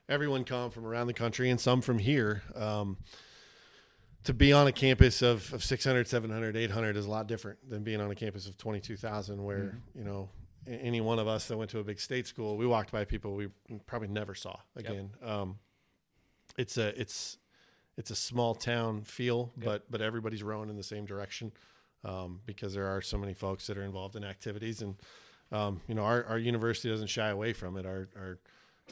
everyone 0.09 0.43
come 0.43 0.71
from 0.71 0.85
around 0.85 1.07
the 1.07 1.13
country 1.13 1.49
and 1.49 1.59
some 1.59 1.81
from 1.81 1.99
here. 1.99 2.41
Um, 2.55 2.97
to 4.23 4.33
be 4.33 4.51
on 4.51 4.67
a 4.67 4.71
campus 4.73 5.21
of, 5.21 5.53
of 5.53 5.63
600, 5.63 6.05
700, 6.07 6.57
800 6.57 6.97
is 6.97 7.05
a 7.05 7.09
lot 7.09 7.27
different 7.27 7.59
than 7.69 7.83
being 7.83 8.01
on 8.01 8.11
a 8.11 8.15
campus 8.15 8.45
of 8.45 8.57
22,000 8.57 9.41
where, 9.41 9.77
you 9.95 10.03
know, 10.03 10.27
a- 10.27 10.46
any 10.67 11.01
one 11.01 11.19
of 11.19 11.27
us 11.27 11.47
that 11.47 11.57
went 11.57 11.71
to 11.71 11.79
a 11.79 11.83
big 11.83 11.99
state 11.99 12.27
school, 12.27 12.57
we 12.57 12.67
walked 12.67 12.91
by 12.91 13.05
people 13.05 13.35
we 13.35 13.49
probably 13.85 14.07
never 14.07 14.35
saw 14.35 14.57
again. 14.75 15.11
Um, 15.23 15.59
it's 16.57 16.77
a, 16.77 16.99
it's, 16.99 17.37
it's 17.97 18.11
a 18.11 18.15
small 18.15 18.53
town 18.55 19.01
feel, 19.01 19.51
but, 19.57 19.89
but 19.89 20.01
everybody's 20.01 20.43
rowing 20.43 20.69
in 20.69 20.75
the 20.75 20.83
same 20.83 21.05
direction 21.05 21.51
um, 22.03 22.41
because 22.45 22.73
there 22.73 22.87
are 22.87 23.01
so 23.01 23.17
many 23.17 23.33
folks 23.33 23.67
that 23.67 23.77
are 23.77 23.83
involved 23.83 24.15
in 24.15 24.23
activities. 24.23 24.81
And, 24.81 24.95
um, 25.51 25.81
you 25.87 25.95
know, 25.95 26.03
our, 26.03 26.23
our 26.25 26.37
university 26.37 26.89
doesn't 26.89 27.07
shy 27.07 27.29
away 27.29 27.53
from 27.53 27.77
it. 27.77 27.85
Our, 27.85 28.09
our, 28.15 28.37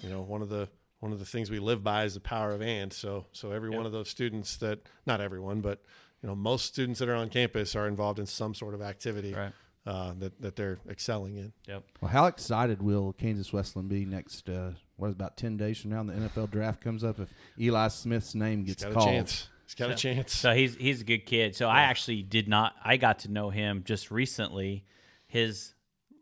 you 0.01 0.09
know, 0.09 0.21
one 0.21 0.41
of 0.41 0.49
the, 0.49 0.69
one 0.99 1.11
of 1.11 1.19
the 1.19 1.25
things 1.25 1.51
we 1.51 1.59
live 1.59 1.83
by 1.83 2.05
is 2.05 2.13
the 2.13 2.19
power 2.19 2.51
of 2.51 2.61
and. 2.61 2.91
So, 2.91 3.25
so 3.31 3.51
every 3.51 3.69
one 3.69 3.85
of 3.85 3.91
those 3.91 4.09
students 4.09 4.57
that, 4.57 4.79
not 5.05 5.21
everyone, 5.21 5.61
but, 5.61 5.83
you 6.21 6.29
know, 6.29 6.35
most 6.35 6.65
students 6.65 6.99
that 6.99 7.09
are 7.09 7.15
on 7.15 7.29
campus 7.29 7.75
are 7.75 7.87
involved 7.87 8.17
in 8.17 8.25
some 8.25 8.55
sort 8.55 8.73
of 8.73 8.81
activity 8.81 9.33
Right. 9.33 9.51
Uh, 9.85 10.13
that, 10.19 10.41
that 10.41 10.55
they're 10.55 10.79
excelling 10.89 11.35
in. 11.35 11.53
Yep. 11.67 11.83
Well, 12.01 12.11
how 12.11 12.25
excited 12.25 12.81
will 12.81 13.13
Kansas 13.13 13.53
Wesleyan 13.53 13.87
be 13.87 14.05
next? 14.05 14.49
Uh, 14.49 14.71
what 14.97 15.07
is 15.07 15.13
about 15.13 15.37
ten 15.37 15.57
days 15.57 15.79
from 15.79 15.91
now? 15.91 16.03
When 16.03 16.07
The 16.07 16.29
NFL 16.29 16.51
draft 16.51 16.81
comes 16.81 17.03
up. 17.03 17.19
If 17.19 17.33
Eli 17.59 17.87
Smith's 17.89 18.33
name 18.35 18.63
gets 18.63 18.83
He's 18.83 18.93
got 18.93 18.99
called, 18.99 19.09
a 19.09 19.11
chance. 19.11 19.49
He's 19.65 19.75
got 19.75 19.91
a 19.91 19.95
chance. 19.95 20.35
So 20.35 20.53
he's 20.53 20.75
he's 20.75 21.01
a 21.01 21.03
good 21.03 21.25
kid. 21.25 21.55
So 21.55 21.67
I 21.67 21.81
actually 21.81 22.23
did 22.23 22.47
not. 22.47 22.73
I 22.83 22.97
got 22.97 23.19
to 23.19 23.31
know 23.31 23.49
him 23.49 23.83
just 23.85 24.11
recently. 24.11 24.85
His 25.27 25.73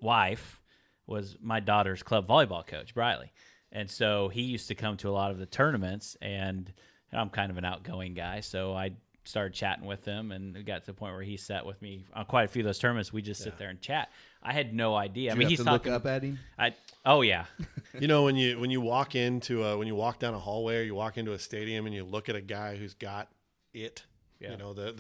wife 0.02 0.62
was 1.06 1.38
my 1.42 1.60
daughter's 1.60 2.04
club 2.04 2.28
volleyball 2.28 2.66
coach, 2.66 2.94
Briley, 2.94 3.32
and 3.72 3.90
so 3.90 4.30
he 4.30 4.42
used 4.42 4.70
to 4.70 4.76
come 4.76 4.98
to 4.98 5.10
a 5.10 5.12
lot 5.12 5.32
of 5.32 5.38
the 5.38 5.46
tournaments. 5.46 6.18
And 6.22 6.72
I'm 7.12 7.30
kind 7.30 7.52
of 7.52 7.58
an 7.58 7.66
outgoing 7.66 8.14
guy, 8.14 8.40
so 8.40 8.74
I 8.74 8.92
started 9.24 9.54
chatting 9.54 9.86
with 9.86 10.06
him, 10.06 10.32
and 10.32 10.56
it 10.58 10.66
got 10.66 10.82
to 10.82 10.86
the 10.88 10.94
point 10.94 11.14
where 11.14 11.24
he 11.24 11.38
sat 11.38 11.66
with 11.66 11.82
me 11.82 12.06
on 12.14 12.26
quite 12.26 12.44
a 12.44 12.48
few 12.48 12.62
of 12.62 12.66
those 12.66 12.80
tournaments. 12.80 13.12
We 13.14 13.22
just 13.22 13.42
sit 13.42 13.58
there 13.58 13.70
and 13.70 13.80
chat. 13.82 14.10
I 14.42 14.52
had 14.54 14.74
no 14.74 14.96
idea. 14.96 15.32
I 15.32 15.36
mean, 15.36 15.44
you 15.44 15.50
he's 15.50 15.60
have 15.60 15.66
to 15.68 15.72
look 15.72 15.82
talking. 15.84 15.94
up 15.94 16.06
at 16.06 16.24
him. 16.24 16.40
I 16.60 16.74
oh 17.06 17.22
yeah, 17.22 17.46
You 18.00 18.08
know, 18.08 18.24
when 18.24 18.36
you 18.36 18.60
when 18.60 18.70
you 18.72 18.82
walk 18.82 19.16
into 19.16 19.64
a, 19.64 19.78
when 19.78 19.88
you 19.88 19.96
walk 19.96 20.20
down 20.20 20.34
a 20.34 20.40
hallway 20.40 20.80
or 20.80 20.82
you 20.84 20.96
walk 20.96 21.18
into 21.18 21.32
a 21.34 21.40
stadium 21.40 21.86
and 21.86 21.96
you 21.96 22.04
look 22.04 22.28
at 22.28 22.36
a 22.36 22.42
guy 22.42 22.76
who's 22.76 22.94
got 22.94 23.30
it, 23.74 24.04
Yeah. 24.40 24.52
you 24.52 24.58
know 24.58 24.74
the 24.74 24.92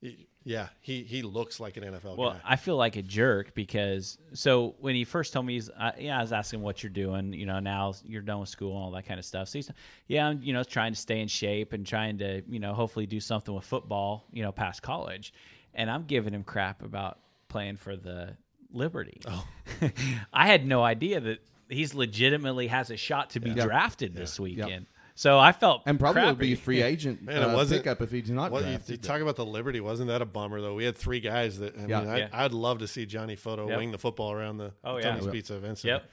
the 0.00 0.16
yeah 0.44 0.68
he 0.80 1.02
he 1.02 1.22
looks 1.22 1.60
like 1.60 1.76
an 1.76 1.84
NFL 1.84 2.16
Well, 2.16 2.32
guy. 2.32 2.40
I 2.44 2.56
feel 2.56 2.76
like 2.76 2.96
a 2.96 3.02
jerk 3.02 3.54
because 3.54 4.18
so 4.32 4.74
when 4.80 4.94
he 4.94 5.04
first 5.04 5.32
told 5.32 5.46
me, 5.46 5.54
he's 5.54 5.68
uh, 5.70 5.92
yeah, 5.98 6.18
I 6.18 6.22
was 6.22 6.32
asking 6.32 6.62
what 6.62 6.82
you're 6.82 6.90
doing. 6.90 7.32
You 7.32 7.46
know, 7.46 7.60
now 7.60 7.94
you're 8.04 8.22
done 8.22 8.40
with 8.40 8.48
school 8.48 8.74
and 8.76 8.84
all 8.84 8.90
that 8.92 9.06
kind 9.06 9.18
of 9.18 9.24
stuff. 9.24 9.48
So 9.48 9.58
he's 9.58 9.70
yeah, 10.08 10.26
I'm 10.28 10.42
you 10.42 10.52
know 10.52 10.64
trying 10.64 10.92
to 10.92 10.98
stay 11.00 11.20
in 11.20 11.28
shape 11.28 11.72
and 11.72 11.86
trying 11.86 12.18
to 12.18 12.42
you 12.48 12.58
know 12.58 12.74
hopefully 12.74 13.06
do 13.06 13.20
something 13.20 13.54
with 13.54 13.64
football. 13.64 14.26
You 14.32 14.42
know, 14.42 14.52
past 14.52 14.82
college, 14.82 15.32
and 15.74 15.90
I'm 15.90 16.04
giving 16.04 16.32
him 16.34 16.44
crap 16.44 16.82
about 16.82 17.18
playing 17.48 17.76
for 17.76 17.96
the 17.96 18.36
Liberty. 18.72 19.20
Oh, 19.28 19.46
I 20.32 20.46
had 20.46 20.66
no 20.66 20.82
idea 20.82 21.20
that 21.20 21.38
he's 21.68 21.94
legitimately 21.94 22.66
has 22.68 22.90
a 22.90 22.96
shot 22.96 23.30
to 23.30 23.40
be 23.40 23.50
drafted 23.50 24.14
this 24.14 24.38
weekend. 24.40 24.86
So 25.14 25.38
I 25.38 25.52
felt 25.52 25.82
And 25.86 26.00
probably 26.00 26.22
would 26.24 26.38
be 26.38 26.54
a 26.54 26.56
free 26.56 26.82
agent 26.92 27.22
Man, 27.22 27.36
it 27.36 27.44
uh, 27.44 27.54
wasn't- 27.54 27.82
pickup 27.82 28.00
if 28.00 28.10
he 28.10 28.22
did 28.22 28.34
not 28.34 28.50
Well, 28.50 28.62
you, 28.62 28.68
drafted. 28.70 28.90
you 28.90 28.96
talk 28.96 29.20
about 29.20 29.36
the 29.36 29.44
Liberty, 29.44 29.80
wasn't 29.80 30.08
that 30.08 30.22
a 30.22 30.24
bummer 30.26 30.60
though? 30.60 30.74
We 30.74 30.84
had 30.84 30.96
three 30.96 31.20
guys 31.20 31.58
that 31.58 31.76
I 31.78 31.86
Yeah. 31.86 32.00
mean, 32.00 32.08
I, 32.10 32.18
Yeah. 32.18 32.28
I'd 32.32 32.52
love 32.52 32.78
to 32.78 32.88
see 32.88 33.04
Johnny 33.06 33.36
Photo 33.36 33.68
Yep. 33.68 33.78
wing 33.78 33.92
the 33.92 33.98
football 33.98 34.32
around 34.32 34.58
the 34.58 34.72
Oh, 34.82 34.96
yeah. 34.96 35.10
Tony's 35.10 35.24
Yep. 35.24 35.32
Pizza 35.34 35.56
event. 35.56 35.84
Yep. 35.84 36.10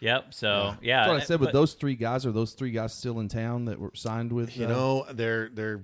Yep. 0.00 0.34
So 0.34 0.76
yeah, 0.80 0.98
That's 1.00 1.08
what 1.08 1.16
I 1.22 1.24
said. 1.24 1.40
With 1.40 1.48
but- 1.48 1.52
those 1.54 1.74
three 1.74 1.96
guys, 1.96 2.24
are 2.24 2.30
those 2.32 2.52
three 2.52 2.70
guys 2.70 2.94
still 2.94 3.18
in 3.18 3.28
town 3.28 3.64
that 3.64 3.80
were 3.80 3.90
signed 3.94 4.32
with? 4.32 4.56
You 4.56 4.66
uh, 4.66 4.68
know, 4.68 5.06
they're 5.12 5.48
they're 5.48 5.82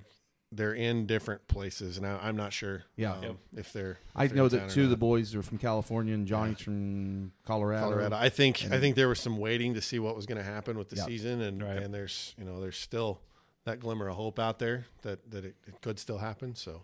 they're 0.55 0.73
in 0.73 1.05
different 1.05 1.47
places 1.47 1.99
now. 1.99 2.19
I'm 2.21 2.35
not 2.35 2.53
sure. 2.53 2.83
Yeah. 2.95 3.13
um, 3.13 3.23
Yep. 3.23 3.35
if 3.57 3.73
they're. 3.73 3.99
I 4.15 4.25
if 4.25 4.29
they're 4.31 4.37
know 4.37 4.47
that 4.49 4.69
two 4.69 4.83
of 4.85 4.89
the 4.89 4.97
boys 4.97 5.35
are 5.35 5.43
from 5.43 5.57
California 5.57 6.13
and 6.13 6.25
Johnny's 6.25 6.59
from 6.59 7.31
Colorado. 7.45 7.83
Colorado. 7.89 8.15
I 8.15 8.29
think 8.29 8.65
I 8.71 8.79
think 8.79 8.95
there 8.95 9.07
was 9.09 9.19
some 9.19 9.37
waiting 9.37 9.73
to 9.75 9.81
see 9.81 9.99
what 9.99 10.15
was 10.15 10.25
going 10.25 10.37
to 10.37 10.43
happen 10.43 10.77
with 10.77 10.89
the 10.89 10.95
Yeah. 10.97 11.05
season, 11.05 11.41
and 11.41 11.61
Right. 11.61 11.77
and 11.77 11.93
there's 11.93 12.33
you 12.37 12.45
know 12.45 12.59
there's 12.61 12.77
still 12.77 13.19
that 13.65 13.79
glimmer 13.79 14.07
of 14.07 14.15
hope 14.15 14.39
out 14.39 14.59
there 14.59 14.85
that 15.01 15.29
that 15.31 15.43
it, 15.45 15.55
it 15.67 15.81
could 15.81 15.99
still 15.99 16.17
happen. 16.19 16.55
So 16.55 16.83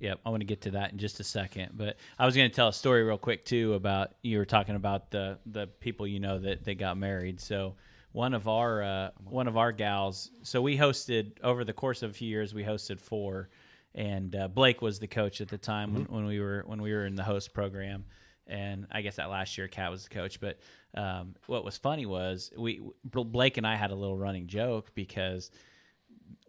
Yep, 0.00 0.20
I 0.24 0.30
want 0.30 0.40
to 0.40 0.46
get 0.46 0.60
to 0.62 0.70
that 0.72 0.92
in 0.92 0.98
just 0.98 1.18
a 1.20 1.24
second. 1.24 1.72
But 1.76 1.96
I 2.18 2.24
was 2.24 2.36
going 2.36 2.48
to 2.48 2.54
tell 2.54 2.68
a 2.68 2.72
story 2.72 3.02
real 3.02 3.18
quick 3.18 3.44
too 3.44 3.74
about 3.74 4.14
you 4.22 4.38
were 4.38 4.44
talking 4.44 4.76
about 4.76 5.10
the 5.10 5.38
the 5.44 5.66
people 5.66 6.06
you 6.06 6.20
know 6.20 6.38
that 6.38 6.64
they 6.64 6.74
got 6.76 6.96
married. 6.96 7.40
So 7.40 7.74
one 8.18 8.34
of 8.34 8.48
our 8.48 8.82
uh, 8.82 9.10
one 9.30 9.46
of 9.46 9.56
our 9.56 9.70
gals. 9.70 10.32
So 10.42 10.60
we 10.60 10.76
hosted 10.76 11.34
over 11.44 11.62
the 11.62 11.72
course 11.72 12.02
of 12.02 12.10
a 12.10 12.12
few 12.12 12.28
years. 12.28 12.52
We 12.52 12.64
hosted 12.64 12.98
four, 12.98 13.48
and 13.94 14.34
uh, 14.34 14.48
Blake 14.48 14.82
was 14.82 14.98
the 14.98 15.06
coach 15.06 15.40
at 15.40 15.46
the 15.46 15.56
time 15.56 15.94
when, 15.94 16.02
when 16.06 16.26
we 16.26 16.40
were 16.40 16.64
when 16.66 16.82
we 16.82 16.92
were 16.92 17.06
in 17.06 17.14
the 17.14 17.22
host 17.22 17.54
program. 17.54 18.04
And 18.48 18.88
I 18.90 19.02
guess 19.02 19.16
that 19.16 19.30
last 19.30 19.56
year, 19.56 19.68
Cat 19.68 19.92
was 19.92 20.02
the 20.02 20.10
coach. 20.10 20.40
But 20.40 20.58
um, 20.96 21.36
what 21.46 21.64
was 21.64 21.76
funny 21.76 22.06
was 22.06 22.50
we 22.58 22.80
Blake 23.04 23.56
and 23.56 23.64
I 23.64 23.76
had 23.76 23.92
a 23.92 23.94
little 23.94 24.18
running 24.18 24.48
joke 24.48 24.96
because 24.96 25.52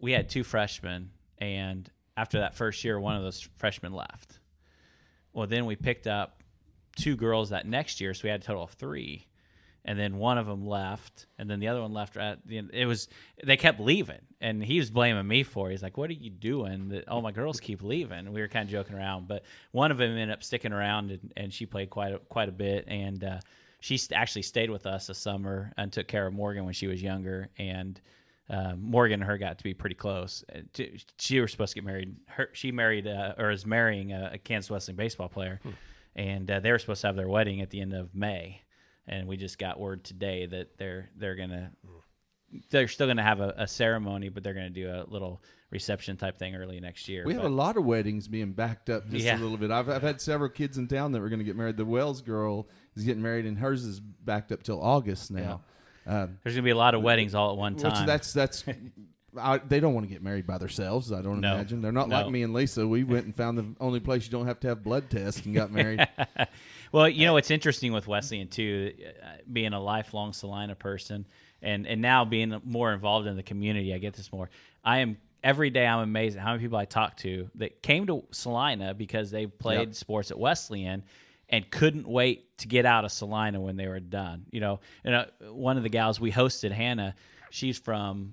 we 0.00 0.10
had 0.10 0.28
two 0.28 0.42
freshmen, 0.42 1.10
and 1.38 1.88
after 2.16 2.40
that 2.40 2.56
first 2.56 2.82
year, 2.82 2.98
one 2.98 3.14
of 3.14 3.22
those 3.22 3.48
freshmen 3.58 3.92
left. 3.92 4.40
Well, 5.32 5.46
then 5.46 5.66
we 5.66 5.76
picked 5.76 6.08
up 6.08 6.42
two 6.96 7.14
girls 7.14 7.50
that 7.50 7.64
next 7.64 8.00
year, 8.00 8.12
so 8.12 8.22
we 8.24 8.30
had 8.30 8.40
a 8.40 8.44
total 8.44 8.64
of 8.64 8.70
three. 8.72 9.28
And 9.84 9.98
then 9.98 10.18
one 10.18 10.36
of 10.36 10.46
them 10.46 10.66
left, 10.66 11.26
and 11.38 11.48
then 11.48 11.58
the 11.58 11.68
other 11.68 11.80
one 11.80 11.94
left. 11.94 12.16
At 12.18 12.46
the 12.46 12.58
end. 12.58 12.70
It 12.74 12.84
was 12.84 13.08
they 13.42 13.56
kept 13.56 13.80
leaving, 13.80 14.20
and 14.40 14.62
he 14.62 14.78
was 14.78 14.90
blaming 14.90 15.26
me 15.26 15.42
for. 15.42 15.68
it. 15.68 15.72
He's 15.72 15.82
like, 15.82 15.96
"What 15.96 16.10
are 16.10 16.14
you 16.14 16.28
doing? 16.30 16.90
That 16.90 17.08
all 17.08 17.22
my 17.22 17.32
girls 17.32 17.60
keep 17.60 17.82
leaving." 17.82 18.30
We 18.32 18.42
were 18.42 18.48
kind 18.48 18.64
of 18.66 18.70
joking 18.70 18.94
around, 18.94 19.26
but 19.26 19.42
one 19.72 19.90
of 19.90 19.96
them 19.96 20.10
ended 20.10 20.30
up 20.30 20.42
sticking 20.42 20.72
around, 20.74 21.10
and, 21.12 21.32
and 21.36 21.52
she 21.54 21.64
played 21.64 21.88
quite 21.88 22.12
a, 22.12 22.18
quite 22.18 22.50
a 22.50 22.52
bit, 22.52 22.84
and 22.88 23.24
uh, 23.24 23.40
she 23.80 23.96
st- 23.96 24.20
actually 24.20 24.42
stayed 24.42 24.68
with 24.68 24.84
us 24.84 25.08
a 25.08 25.14
summer 25.14 25.72
and 25.78 25.90
took 25.90 26.06
care 26.06 26.26
of 26.26 26.34
Morgan 26.34 26.66
when 26.66 26.74
she 26.74 26.86
was 26.86 27.00
younger, 27.02 27.48
and 27.56 27.98
uh, 28.50 28.74
Morgan 28.78 29.20
and 29.22 29.30
her 29.30 29.38
got 29.38 29.56
to 29.56 29.64
be 29.64 29.72
pretty 29.72 29.94
close. 29.96 30.44
Uh, 30.54 30.58
She 31.16 31.40
was 31.40 31.52
supposed 31.52 31.72
to 31.72 31.76
get 31.76 31.84
married. 31.86 32.16
Her 32.26 32.50
she 32.52 32.70
married 32.70 33.06
uh, 33.06 33.32
or 33.38 33.50
is 33.50 33.64
marrying 33.64 34.12
a, 34.12 34.32
a 34.34 34.38
Kansas 34.38 34.68
Wesleyan 34.70 34.96
baseball 34.96 35.30
player, 35.30 35.58
and 36.14 36.50
uh, 36.50 36.60
they 36.60 36.70
were 36.70 36.78
supposed 36.78 37.00
to 37.00 37.06
have 37.06 37.16
their 37.16 37.28
wedding 37.28 37.62
at 37.62 37.70
the 37.70 37.80
end 37.80 37.94
of 37.94 38.14
May. 38.14 38.60
And 39.10 39.26
we 39.26 39.36
just 39.36 39.58
got 39.58 39.78
word 39.80 40.04
today 40.04 40.46
that 40.46 40.78
they're 40.78 41.10
they're 41.16 41.34
gonna 41.34 41.72
they're 42.70 42.88
still 42.88 43.06
gonna 43.08 43.22
have 43.24 43.40
a, 43.40 43.52
a 43.58 43.66
ceremony, 43.66 44.28
but 44.28 44.42
they're 44.44 44.54
gonna 44.54 44.70
do 44.70 44.88
a 44.88 45.04
little 45.08 45.42
reception 45.70 46.16
type 46.16 46.38
thing 46.38 46.54
early 46.54 46.78
next 46.80 47.08
year. 47.08 47.24
We 47.26 47.34
have 47.34 47.44
a 47.44 47.48
lot 47.48 47.76
of 47.76 47.84
weddings 47.84 48.28
being 48.28 48.52
backed 48.52 48.88
up 48.88 49.08
just 49.10 49.24
Yeah. 49.24 49.36
a 49.36 49.40
little 49.40 49.56
bit. 49.56 49.70
I've, 49.72 49.88
I've 49.88 50.02
had 50.02 50.20
several 50.20 50.48
kids 50.48 50.78
in 50.78 50.86
town 50.88 51.12
that 51.12 51.20
were 51.20 51.28
going 51.28 51.38
to 51.40 51.44
get 51.44 51.56
married. 51.56 51.76
The 51.76 51.84
Wells 51.84 52.22
girl 52.22 52.68
is 52.96 53.04
getting 53.04 53.22
married, 53.22 53.46
and 53.46 53.56
hers 53.58 53.84
is 53.84 54.00
backed 54.00 54.50
up 54.52 54.62
till 54.62 54.80
August 54.82 55.30
now. 55.30 55.60
Um, 56.06 56.38
There's 56.42 56.54
gonna 56.56 56.64
be 56.64 56.70
a 56.70 56.76
lot 56.76 56.94
of 56.94 57.02
weddings 57.02 57.34
all 57.34 57.50
at 57.52 57.56
one 57.56 57.76
time. 57.76 58.06
that's 58.06 58.32
that's. 58.32 58.64
I, 59.40 59.58
they 59.58 59.78
don't 59.78 59.94
want 59.94 60.08
to 60.08 60.12
get 60.12 60.24
married 60.24 60.44
by 60.44 60.58
themselves. 60.58 61.12
I 61.12 61.22
don't 61.22 61.40
No. 61.40 61.54
imagine 61.54 61.82
they're 61.82 61.92
not 61.92 62.08
No. 62.08 62.16
like 62.22 62.30
me 62.32 62.42
and 62.42 62.52
Lisa. 62.52 62.84
We 62.84 63.04
went 63.04 63.26
and 63.26 63.36
found 63.36 63.56
the 63.58 63.76
only 63.78 64.00
place 64.00 64.24
you 64.24 64.32
don't 64.32 64.46
have 64.48 64.58
to 64.60 64.68
have 64.68 64.82
blood 64.82 65.08
tests 65.08 65.46
and 65.46 65.54
got 65.54 65.70
married. 65.70 66.04
Well, 66.92 67.08
you 67.08 67.24
know 67.24 67.34
what's 67.34 67.50
interesting 67.50 67.92
with 67.92 68.06
Wesleyan 68.06 68.48
too, 68.48 68.92
uh, 69.22 69.26
being 69.52 69.72
a 69.72 69.80
lifelong 69.80 70.32
Salina 70.32 70.74
person, 70.74 71.26
and 71.62 71.86
and 71.86 72.00
now 72.02 72.24
being 72.24 72.60
more 72.64 72.92
involved 72.92 73.26
in 73.26 73.36
the 73.36 73.42
community, 73.42 73.94
I 73.94 73.98
get 73.98 74.14
this 74.14 74.32
more. 74.32 74.50
I 74.84 74.98
am 74.98 75.16
every 75.44 75.70
day. 75.70 75.86
I'm 75.86 76.00
amazed 76.00 76.36
at 76.36 76.42
how 76.42 76.50
many 76.52 76.62
people 76.62 76.78
I 76.78 76.84
talk 76.86 77.16
to 77.18 77.48
that 77.56 77.82
came 77.82 78.06
to 78.08 78.24
Salina 78.30 78.94
because 78.94 79.30
they 79.30 79.46
played 79.46 79.88
Yep. 79.88 79.94
sports 79.94 80.30
at 80.30 80.38
Wesleyan 80.38 81.02
and 81.48 81.68
couldn't 81.70 82.06
wait 82.08 82.56
to 82.58 82.68
get 82.68 82.86
out 82.86 83.04
of 83.04 83.12
Salina 83.12 83.60
when 83.60 83.76
they 83.76 83.88
were 83.88 84.00
done. 84.00 84.46
You 84.50 84.60
know, 84.60 84.80
and 85.04 85.14
uh, 85.14 85.24
one 85.50 85.76
of 85.76 85.82
the 85.82 85.88
gals 85.88 86.20
we 86.20 86.30
hosted, 86.32 86.72
Hannah, 86.72 87.14
she's 87.50 87.78
from 87.78 88.32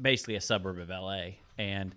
basically 0.00 0.34
a 0.36 0.40
suburb 0.40 0.78
of 0.78 0.88
LA, 0.90 1.30
and 1.58 1.94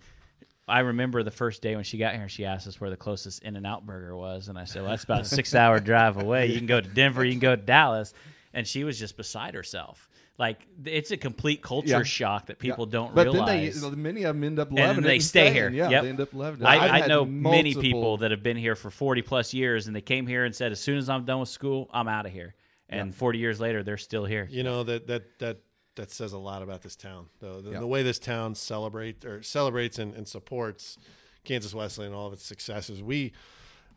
I 0.67 0.79
remember 0.81 1.23
the 1.23 1.31
first 1.31 1.61
day 1.61 1.75
when 1.75 1.83
she 1.83 1.97
got 1.97 2.15
here, 2.15 2.29
she 2.29 2.45
asked 2.45 2.67
us 2.67 2.79
where 2.79 2.89
the 2.89 2.97
closest 2.97 3.43
In 3.43 3.55
and 3.55 3.65
Out 3.65 3.85
Burger 3.85 4.15
was, 4.15 4.47
and 4.47 4.57
I 4.57 4.65
said, 4.65 4.83
"Well, 4.83 4.91
that's 4.91 5.03
about 5.03 5.21
a 5.21 5.25
six-hour 5.25 5.79
drive 5.81 6.17
away. 6.17 6.47
You 6.47 6.57
can 6.57 6.67
go 6.67 6.79
to 6.79 6.87
Denver, 6.87 7.25
you 7.25 7.31
can 7.31 7.39
go 7.39 7.55
to 7.55 7.61
Dallas," 7.61 8.13
and 8.53 8.65
she 8.67 8.83
was 8.83 8.97
just 8.99 9.17
beside 9.17 9.53
herself. 9.55 10.07
Like 10.37 10.65
it's 10.85 11.11
a 11.11 11.17
complete 11.17 11.61
culture 11.61 11.87
Yeah. 11.89 12.03
shock 12.03 12.47
that 12.47 12.57
people 12.57 12.85
don't 12.85 13.13
but 13.13 13.27
realize. 13.27 13.81
then 13.81 13.91
they, 13.91 13.95
many 13.97 14.23
of 14.23 14.35
them 14.35 14.43
end 14.43 14.59
up 14.59 14.69
and 14.69 14.77
loving 14.79 14.95
then 14.95 15.03
it. 15.03 15.07
they 15.07 15.13
and 15.15 15.23
stay 15.23 15.39
staying. 15.49 15.53
here. 15.53 15.69
Yeah, 15.69 15.89
Yep. 15.89 16.03
they 16.03 16.09
end 16.09 16.19
up 16.21 16.33
loving 16.33 16.61
it. 16.61 16.65
I've 16.67 16.81
I, 16.81 16.85
I 16.95 16.99
had 17.01 17.09
know 17.09 17.25
many 17.25 17.75
people 17.75 18.17
that 18.17 18.31
have 18.31 18.41
been 18.41 18.57
here 18.57 18.75
for 18.75 18.89
40 18.89 19.21
plus 19.23 19.53
years, 19.53 19.87
and 19.87 19.95
they 19.95 20.01
came 20.01 20.25
here 20.25 20.45
and 20.45 20.55
said, 20.55 20.71
"As 20.71 20.79
soon 20.79 20.97
as 20.97 21.09
I'm 21.09 21.25
done 21.25 21.41
with 21.41 21.49
school, 21.49 21.89
I'm 21.93 22.07
out 22.07 22.25
of 22.25 22.31
here." 22.31 22.55
And 22.89 23.13
40 23.15 23.39
years 23.39 23.59
later, 23.59 23.83
they're 23.83 23.97
still 23.97 24.25
here. 24.25 24.47
You 24.51 24.63
know 24.63 24.83
that 24.83 25.07
that 25.07 25.23
that 25.39 25.57
that 25.95 26.11
says 26.11 26.33
a 26.33 26.37
lot 26.37 26.61
about 26.61 26.81
this 26.81 26.95
town, 26.95 27.27
though. 27.39 27.61
The, 27.61 27.71
Yeah. 27.71 27.79
the 27.79 27.87
way 27.87 28.03
this 28.03 28.19
town 28.19 28.55
celebrate 28.55 29.25
or 29.25 29.43
celebrates 29.43 29.99
and, 29.99 30.13
and 30.15 30.27
supports 30.27 30.97
Kansas 31.43 31.73
Wesleyan 31.73 32.11
and 32.11 32.19
all 32.19 32.27
of 32.27 32.33
its 32.33 32.45
successes. 32.45 33.01
We, 33.03 33.33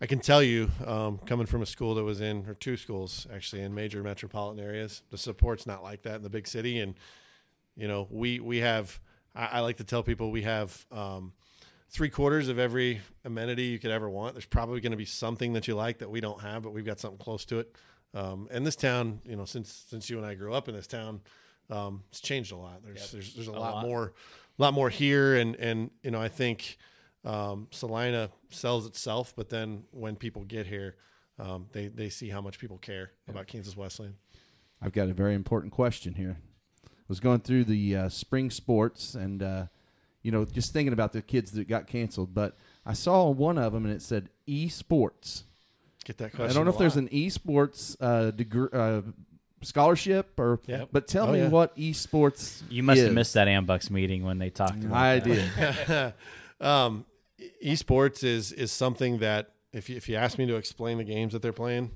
I 0.01 0.07
can 0.07 0.19
tell 0.19 0.43
you, 0.43 0.71
um, 0.87 1.19
coming 1.19 1.47
from 1.47 1.63
a 1.63 1.67
school 1.67 1.95
that 1.95 2.03
was 2.05 2.21
in 2.21 2.47
or 2.49 2.55
two 2.55 2.77
schools 2.77 3.27
actually 3.33 3.63
in 3.63 3.75
major 3.75 4.03
metropolitan 4.03 4.65
areas, 4.65 5.03
the 5.11 5.19
support's 5.19 5.67
not 5.67 5.83
like 5.83 6.03
that 6.03 6.17
in 6.17 6.23
the 6.23 6.31
big 6.31 6.49
city. 6.49 6.81
And 6.81 6.95
you 7.77 7.87
know, 7.89 8.07
we 8.11 8.41
we 8.41 8.59
have. 8.59 8.99
I, 9.35 9.47
I 9.47 9.61
like 9.61 9.77
to 9.79 9.85
tell 9.85 10.03
people 10.03 10.31
we 10.31 10.43
have. 10.43 10.85
Um, 10.91 11.33
Three 11.91 12.09
quarters 12.11 12.49
of 12.49 12.59
every 12.59 13.03
amenity 13.25 13.65
you 13.67 13.79
could 13.79 13.93
ever 13.93 14.11
want. 14.11 14.35
There's 14.35 14.47
probably 14.47 14.81
going 14.81 14.91
to 14.91 14.97
be 14.97 15.05
something 15.05 15.53
that 15.53 15.69
you 15.69 15.77
like 15.77 15.99
that 15.99 16.11
we 16.11 16.21
don't 16.21 16.41
have, 16.41 16.65
but 16.65 16.73
we've 16.73 16.85
got 16.85 16.99
something 16.99 17.19
close 17.19 17.45
to 17.45 17.61
it. 17.61 17.77
Um, 18.15 18.49
and 18.51 18.67
this 18.67 18.75
town, 18.75 19.21
you 19.25 19.37
know, 19.37 19.45
since 19.45 19.85
since 19.89 20.11
you 20.11 20.17
and 20.17 20.27
I 20.27 20.35
grew 20.35 20.53
up 20.53 20.69
in 20.69 20.75
this 20.75 20.89
town, 20.89 21.21
um, 21.71 22.03
it's 22.11 22.21
changed 22.21 22.53
a 22.53 22.57
lot. 22.57 22.83
There's 22.85 23.11
there's 23.11 23.35
there's 23.35 23.49
a, 23.49 23.53
lot, 23.53 23.77
lot. 23.77 23.87
more, 23.87 24.13
a 24.59 24.63
lot 24.63 24.75
more 24.75 24.91
here, 24.91 25.37
and 25.37 25.57
and 25.57 25.91
you 26.03 26.11
know 26.11 26.21
I 26.21 26.29
think 26.29 26.79
um, 27.25 27.69
Salina 27.71 28.31
sells 28.51 28.87
itself, 28.87 29.33
but 29.37 29.49
then 29.49 29.85
when 29.91 30.17
people 30.17 30.45
get 30.45 30.67
here, 30.67 30.97
um, 31.39 31.67
they 31.73 31.89
they 31.89 32.09
see 32.09 32.29
how 32.29 32.41
much 32.41 32.59
people 32.59 32.79
care 32.79 33.13
about 33.29 33.47
Kansas 33.47 33.77
Wesleyan. 33.77 34.17
I've 34.85 34.93
got 34.93 35.09
a 35.09 35.15
very 35.15 35.35
important 35.35 35.73
question 35.73 36.15
here. 36.15 36.37
I 36.87 37.07
was 37.09 37.21
going 37.21 37.41
through 37.41 37.65
the 37.65 37.97
uh, 37.97 38.09
spring 38.09 38.51
sports 38.51 39.15
and, 39.15 39.43
uh, 39.43 39.67
you 40.23 40.31
know, 40.31 40.45
just 40.45 40.73
thinking 40.73 40.93
about 40.93 41.13
the 41.13 41.23
kids 41.23 41.53
that 41.53 41.69
got 41.69 41.87
canceled, 41.87 42.35
but 42.35 42.57
I 42.85 42.93
saw 42.93 43.31
one 43.31 43.57
of 43.57 43.73
them 43.73 43.85
and 43.85 43.95
it 43.95 44.03
said 44.03 44.29
esports. 44.49 45.45
Get 46.05 46.19
that 46.19 46.33
question. 46.33 46.51
I 46.51 46.55
don't 46.55 46.65
know 46.65 46.71
a 46.71 46.75
if 46.75 46.79
there's 46.79 46.97
an 46.97 47.09
esports 47.09 47.97
uh, 48.01 48.31
degree, 48.31 48.69
uh, 48.73 49.03
scholarship 49.65 50.39
or, 50.39 50.61
Yeah. 50.67 50.85
but 50.93 51.09
tell 51.09 51.29
Oh, 51.29 51.33
me 51.33 51.41
yeah. 51.41 51.49
what 51.49 51.77
esports. 51.77 52.63
You 52.71 52.83
must 52.83 52.99
is. 52.99 53.05
have 53.07 53.15
missed 53.15 53.35
that 53.35 53.49
AMBUCS 53.49 53.91
meeting 53.91 54.25
when 54.25 54.39
they 54.39 54.51
talked 54.51 54.85
about 54.85 54.97
I 54.97 55.19
that. 55.21 56.15
did. 56.61 56.61
um, 56.67 57.05
esports 57.65 58.23
is 58.25 58.53
is 58.53 58.71
something 58.73 59.19
that 59.19 59.51
if 59.73 59.89
you, 59.91 59.97
if 59.97 60.09
you 60.09 60.17
ask 60.17 60.39
me 60.39 60.47
to 60.47 60.57
explain 60.57 60.99
the 60.99 61.05
games 61.05 61.33
that 61.33 61.43
they're 61.43 61.53
playing, 61.53 61.91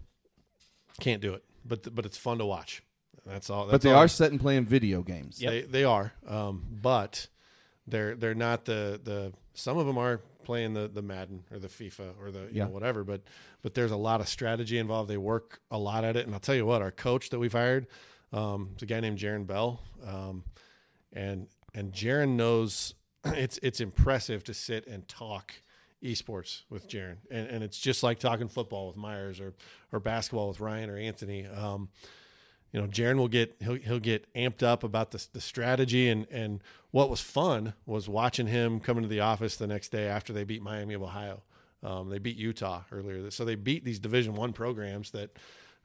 can't 1.01 1.23
do 1.23 1.35
it. 1.35 1.45
But 1.65 1.95
but 1.95 2.05
it's 2.07 2.17
fun 2.17 2.39
to 2.39 2.47
watch. 2.47 2.83
That's 3.27 3.51
all. 3.51 3.67
That's 3.67 3.73
but 3.73 3.83
they 3.83 3.93
all. 3.93 4.05
are 4.05 4.09
and 4.25 4.41
playing 4.41 4.65
video 4.65 5.03
games. 5.03 5.41
Yep. 5.41 5.51
They 5.53 5.61
they 5.63 5.85
are, 5.85 6.13
um, 6.27 6.65
but 6.71 7.29
they're 7.89 8.15
they're 8.17 8.35
not 8.35 8.65
the 8.65 9.01
the. 9.03 9.33
Some 9.55 9.77
of 9.79 9.87
them 9.87 9.99
are 9.99 10.21
playing 10.45 10.75
the 10.75 10.89
the 10.89 11.03
Madden 11.03 11.43
or 11.51 11.59
the 11.59 11.69
FIFA 11.69 12.15
or 12.21 12.31
the 12.31 12.41
you 12.43 12.49
Yeah. 12.53 12.65
know 12.65 12.71
whatever. 12.71 13.05
But 13.05 13.23
but 13.63 13.75
there's 13.75 13.91
a 13.91 13.97
lot 13.97 14.21
of 14.21 14.29
strategy 14.29 14.79
involved. 14.79 15.11
They 15.11 15.17
work 15.17 15.61
a 15.71 15.79
lot 15.79 16.05
at 16.05 16.17
it. 16.17 16.25
And 16.27 16.35
I'll 16.35 16.41
tell 16.41 16.55
you 16.55 16.65
what, 16.67 16.81
our 16.83 16.91
coach 16.93 17.31
that 17.31 17.39
we've 17.39 17.53
hired, 17.53 17.87
um, 18.33 18.71
is 18.77 18.83
a 18.83 18.87
guy 18.87 19.01
named 19.01 19.19
Jaron 19.19 19.47
Bell, 19.47 19.81
um, 20.07 20.45
and 21.13 21.49
and 21.75 21.93
Jaron 21.93 22.37
knows 22.37 22.95
it's 23.25 23.59
it's 23.63 23.81
impressive 23.81 24.45
to 24.45 24.55
sit 24.55 24.87
and 24.87 25.07
talk 25.09 25.53
esports 26.03 26.63
with 26.71 26.89
Jaron, 26.89 27.17
and 27.31 27.49
and 27.49 27.65
it's 27.65 27.79
just 27.79 28.03
like 28.05 28.19
talking 28.21 28.49
football 28.49 28.87
with 28.87 28.97
Myers 28.97 29.41
or 29.41 29.55
or 29.93 29.99
basketball 30.01 30.49
with 30.49 30.61
Ryan 30.61 30.89
or 30.91 30.97
Anthony. 30.97 31.47
Um, 31.47 31.89
you 32.73 32.81
know, 32.81 32.87
Jaron 32.87 33.17
will 33.17 33.29
get 33.29 33.57
he'll 33.61 33.77
he'll 33.77 33.99
get 34.01 34.33
amped 34.35 34.63
up 34.63 34.83
about 34.85 35.11
the 35.11 35.27
the 35.33 35.41
strategy 35.41 36.09
and 36.09 36.27
and 36.31 36.63
what 36.91 37.11
was 37.11 37.21
fun 37.21 37.75
was 37.87 38.09
watching 38.09 38.47
him 38.47 38.81
come 38.81 38.97
into 38.97 39.09
the 39.09 39.21
office 39.21 39.57
the 39.57 39.67
next 39.67 39.91
day 39.91 40.07
after 40.07 40.33
they 40.33 40.45
beat 40.45 40.63
Miami 40.63 40.95
of 40.95 41.03
Ohio. 41.03 41.43
Um, 41.83 42.09
they 42.11 42.19
beat 42.19 42.37
Utah 42.37 42.83
earlier, 42.91 43.31
so 43.31 43.45
they 43.45 43.55
beat 43.55 43.85
these 43.85 43.99
Division 44.01 44.35
One 44.35 44.53
programs 44.53 45.13
that 45.13 45.31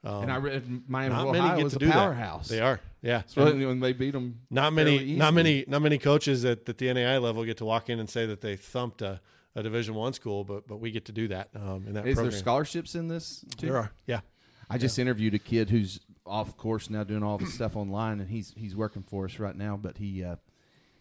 um, 0.02 0.22
And 0.24 0.32
I 0.32 0.36
read 0.38 0.88
Miami 0.88 1.14
not 1.14 1.26
of 1.28 1.32
many 1.32 1.44
Ohio 1.46 1.68
to 1.68 1.76
a 1.76 1.78
do 1.78 1.90
powerhouse. 1.90 2.48
that. 2.48 2.54
They 2.54 2.60
are, 2.60 2.80
yeah. 3.00 3.22
So 3.26 3.46
And 3.46 3.64
when 3.66 3.80
they 3.80 3.92
beat 3.92 4.10
them, 4.10 4.40
not 4.50 4.72
many, 4.72 5.14
not 5.14 5.32
many, 5.34 5.64
not 5.68 5.82
many 5.82 5.98
coaches 5.98 6.44
at, 6.44 6.68
at 6.68 6.78
the 6.78 6.86
NAIA 6.88 7.22
level 7.22 7.44
get 7.44 7.58
to 7.58 7.64
walk 7.64 7.88
in 7.90 8.00
and 8.00 8.10
say 8.10 8.26
that 8.26 8.40
they 8.40 8.56
thumped 8.56 9.02
a, 9.02 9.20
a 9.54 9.62
Division 9.62 9.94
One 9.94 10.12
school, 10.12 10.42
but 10.44 10.66
but 10.66 10.78
we 10.78 10.90
get 10.90 11.04
to 11.06 11.12
do 11.12 11.28
that 11.28 11.48
um, 11.54 11.84
in 11.86 11.94
that 11.94 12.06
Is 12.06 12.16
program. 12.16 12.30
there 12.32 12.38
scholarships 12.40 12.94
in 12.96 13.06
this? 13.08 13.44
Too? 13.56 13.68
There 13.68 13.76
are, 13.76 13.92
yeah. 14.06 14.20
I 14.68 14.78
just 14.78 14.98
interviewed 14.98 15.34
a 15.34 15.38
kid 15.38 15.70
who's 15.70 16.00
off 16.26 16.56
course 16.56 16.90
now, 16.90 17.04
doing 17.04 17.22
all 17.22 17.38
the 17.38 17.46
stuff 17.58 17.76
online, 17.76 18.20
and 18.20 18.30
he's 18.30 18.52
he's 18.56 18.74
working 18.74 19.02
for 19.02 19.24
us 19.24 19.38
right 19.38 19.56
now. 19.56 19.76
But 19.76 19.98
he 19.98 20.24
uh, 20.24 20.36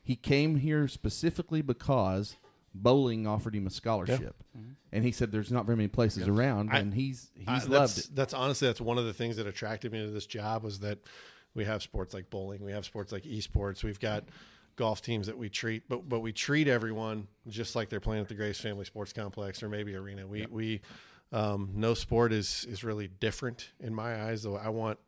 he 0.03 0.15
came 0.15 0.55
here 0.57 0.88
specifically 0.88 1.61
because 1.61 2.36
bowling 2.74 3.28
offered 3.28 3.55
him 3.55 3.67
a 3.67 3.69
scholarship, 3.69 4.36
and 4.91 5.03
he 5.03 5.11
said 5.11 5.32
there's 5.32 5.51
not 5.51 5.65
very 5.65 5.78
many 5.78 5.88
places 5.88 6.28
around, 6.28 6.69
I- 6.71 6.80
and 6.80 6.93
he's 6.93 7.32
he's 7.36 7.47
I- 7.47 7.53
loved 7.53 7.71
that's, 7.71 7.97
it. 8.05 8.15
That's 8.15 8.34
honestly 8.34 8.67
that's 8.67 8.82
one 8.82 8.97
of 8.97 9.05
the 9.05 9.13
things 9.13 9.38
that 9.38 9.47
attracted 9.47 9.91
me 9.91 10.03
to 10.05 10.11
this 10.11 10.26
job 10.26 10.63
was 10.63 10.80
that 10.80 10.99
we 11.55 11.65
have 11.65 11.84
sports 11.84 12.13
like 12.13 12.30
bowling, 12.30 12.63
we 12.63 12.71
have 12.71 12.86
sports 12.86 13.11
like 13.11 13.24
esports, 13.24 13.84
we've 13.84 13.99
got 13.99 14.24
golf 14.76 15.03
teams 15.03 15.28
that 15.28 15.38
we 15.38 15.49
treat, 15.49 15.88
but 15.88 16.09
but 16.09 16.21
we 16.21 16.32
treat 16.34 16.67
everyone 16.67 17.28
just 17.47 17.76
like 17.76 17.89
they're 17.89 17.99
playing 17.99 18.24
at 18.24 18.28
the 18.28 18.34
Graves 18.34 18.59
Family 18.59 18.86
Sports 18.86 19.13
Complex 19.13 19.61
or 19.61 19.69
maybe 19.69 19.95
arena. 19.95 20.26
We 20.26 20.47
we 20.49 20.82
um, 21.34 21.71
no 21.73 21.93
sport 21.93 22.31
is 22.31 22.65
is 22.69 22.84
really 22.84 23.07
different 23.07 23.69
in 23.79 23.93
my 23.93 24.23
eyes. 24.23 24.43
Though 24.43 24.55
I 24.55 24.69
want 24.69 24.99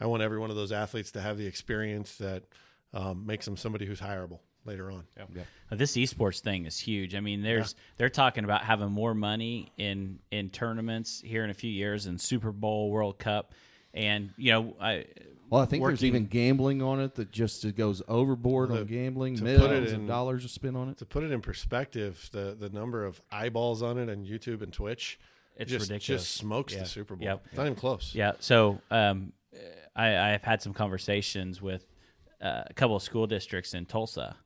I 0.00 0.06
want 0.06 0.22
every 0.22 0.38
one 0.38 0.50
of 0.50 0.56
those 0.56 0.72
athletes 0.72 1.12
to 1.12 1.20
have 1.20 1.38
the 1.38 1.46
experience 1.46 2.16
that 2.16 2.42
um, 2.92 3.26
makes 3.26 3.44
them 3.44 3.56
somebody 3.56 3.86
who's 3.86 4.00
hireable 4.00 4.40
later 4.64 4.90
on. 4.90 5.04
Uh, 5.20 5.76
This 5.76 5.92
esports 5.96 6.40
thing 6.40 6.64
is 6.66 6.78
huge. 6.78 7.14
I 7.14 7.20
mean, 7.20 7.42
there's 7.42 7.74
they're 7.96 8.08
talking 8.08 8.44
about 8.44 8.62
having 8.64 8.90
more 8.90 9.14
money 9.14 9.72
in 9.76 10.18
in 10.30 10.50
tournaments 10.50 11.20
here 11.24 11.44
in 11.44 11.50
a 11.50 11.54
few 11.54 11.70
years 11.70 12.06
in 12.06 12.18
Super 12.18 12.50
Bowl, 12.50 12.90
World 12.90 13.18
Cup, 13.18 13.52
and 13.92 14.30
you 14.38 14.52
know, 14.52 14.76
I 14.80 15.04
Well, 15.50 15.60
I 15.60 15.66
think 15.66 15.84
there's 15.84 16.02
even 16.04 16.26
gambling 16.26 16.80
on 16.80 17.00
it 17.00 17.14
that 17.16 17.30
just 17.30 17.64
it 17.66 17.76
goes 17.76 18.00
overboard 18.08 18.70
The- 18.70 18.80
on 18.80 18.86
gambling. 18.86 19.34
to 19.36 19.42
put 19.42 19.58
Millions 19.70 19.92
it 19.92 19.96
of 19.96 20.06
dollars 20.06 20.44
are 20.46 20.48
spent 20.48 20.76
on 20.76 20.88
it. 20.88 20.96
To 20.98 21.04
put 21.04 21.24
it 21.24 21.30
in 21.30 21.42
perspective, 21.42 22.30
the 22.32 22.56
the 22.58 22.70
number 22.70 23.04
of 23.04 23.20
eyeballs 23.30 23.82
on 23.82 23.98
it 23.98 24.08
on 24.08 24.24
YouTube 24.24 24.62
and 24.62 24.72
Twitch, 24.72 25.18
It's 25.56 25.70
just, 25.70 25.90
ridiculous. 25.90 26.22
Just 26.22 26.34
smokes 26.36 26.72
Yeah. 26.72 26.80
the 26.80 26.86
Super 26.86 27.16
Bowl. 27.16 27.24
Yep. 27.24 27.46
It's 27.46 27.56
not 27.56 27.66
even 27.66 27.76
close. 27.76 28.14
Yeah. 28.14 28.32
So 28.40 28.80
um, 28.90 29.32
I, 29.94 30.16
I've 30.34 30.42
had 30.42 30.62
some 30.62 30.74
conversations 30.74 31.62
with 31.62 31.86
uh, 32.42 32.64
a 32.68 32.74
couple 32.74 32.96
of 32.96 33.02
school 33.02 33.26
districts 33.26 33.74
in 33.74 33.86
Tulsa 33.86 34.36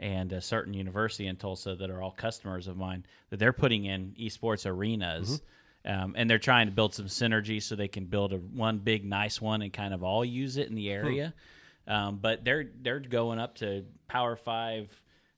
and 0.00 0.32
a 0.32 0.40
certain 0.40 0.74
university 0.74 1.26
in 1.26 1.36
Tulsa 1.36 1.76
that 1.76 1.90
are 1.90 2.02
all 2.02 2.10
customers 2.10 2.66
of 2.66 2.76
mine 2.76 3.06
that 3.30 3.38
they're 3.38 3.52
putting 3.52 3.84
in 3.84 4.14
esports 4.18 4.66
arenas. 4.66 5.40
Um, 5.86 6.14
and 6.16 6.30
they're 6.30 6.38
trying 6.38 6.66
to 6.66 6.72
build 6.72 6.94
some 6.94 7.06
synergy 7.06 7.62
so 7.62 7.76
they 7.76 7.88
can 7.88 8.06
build 8.06 8.32
a 8.32 8.36
one 8.38 8.78
big 8.78 9.04
nice 9.04 9.38
one 9.38 9.60
and 9.60 9.70
kind 9.70 9.92
of 9.92 10.02
all 10.02 10.24
use 10.24 10.56
it 10.56 10.68
in 10.68 10.74
the 10.74 10.90
area. 10.90 11.34
Um, 11.86 12.16
but 12.22 12.42
they're 12.42 12.64
they're 12.80 13.00
going 13.00 13.38
up 13.38 13.56
to 13.56 13.84
Power 14.08 14.34
Five, 14.34 14.90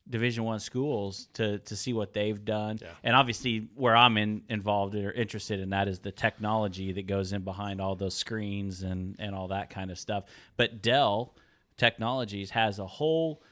Division 0.09 0.45
One 0.45 0.61
schools 0.61 1.29
to 1.35 1.59
to 1.59 1.77
see 1.77 1.93
what 1.93 2.13
they've 2.13 2.45
done. 2.45 2.79
And 3.03 3.17
obviously, 3.17 3.69
where 3.75 3.97
I'm 3.97 4.17
in, 4.17 4.43
involved 4.49 4.95
or 4.95 5.13
interested 5.13 5.61
in 5.61 5.71
that 5.71 5.89
is 5.89 5.99
the 5.99 6.13
technology 6.13 6.93
that 6.93 7.07
goes 7.07 7.33
in 7.33 7.43
behind 7.43 7.81
all 7.81 7.97
those 7.97 8.15
screens 8.15 8.83
and 8.83 9.17
and 9.19 9.35
all 9.35 9.49
that 9.49 9.71
kind 9.71 9.91
of 9.91 9.99
stuff. 9.99 10.25
But 10.57 10.83
Dell 10.83 11.35
Technologies 11.77 12.51
has 12.51 12.79
a 12.79 12.87
whole 12.87 13.43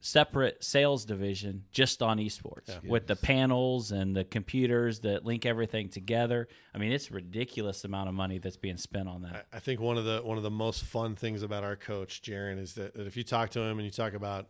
separate 0.00 0.64
sales 0.64 1.04
division 1.04 1.62
just 1.72 2.02
on 2.02 2.18
esports 2.18 2.82
with 2.84 3.06
the 3.06 3.16
panels 3.16 3.92
and 3.92 4.16
the 4.16 4.24
computers 4.24 5.00
that 5.00 5.26
link 5.26 5.44
everything 5.44 5.90
together. 5.90 6.48
I 6.74 6.78
mean, 6.78 6.90
it's 6.92 7.10
a 7.10 7.14
ridiculous 7.14 7.84
amount 7.84 8.08
of 8.08 8.14
money 8.14 8.38
that's 8.38 8.56
being 8.56 8.78
spent 8.78 9.08
on 9.08 9.22
that. 9.22 9.46
I 9.52 9.58
think 9.58 9.80
one 9.80 9.98
of 9.98 10.04
the 10.04 10.20
one 10.24 10.38
of 10.38 10.42
the 10.42 10.50
most 10.50 10.84
fun 10.84 11.16
things 11.16 11.42
about 11.42 11.64
our 11.64 11.76
coach 11.76 12.22
Jaron 12.22 12.58
is 12.58 12.74
that, 12.74 12.94
that 12.94 13.06
if 13.06 13.16
you 13.16 13.22
talk 13.22 13.50
to 13.50 13.60
him 13.60 13.78
and 13.78 13.84
you 13.84 13.90
talk 13.90 14.14
about, 14.14 14.48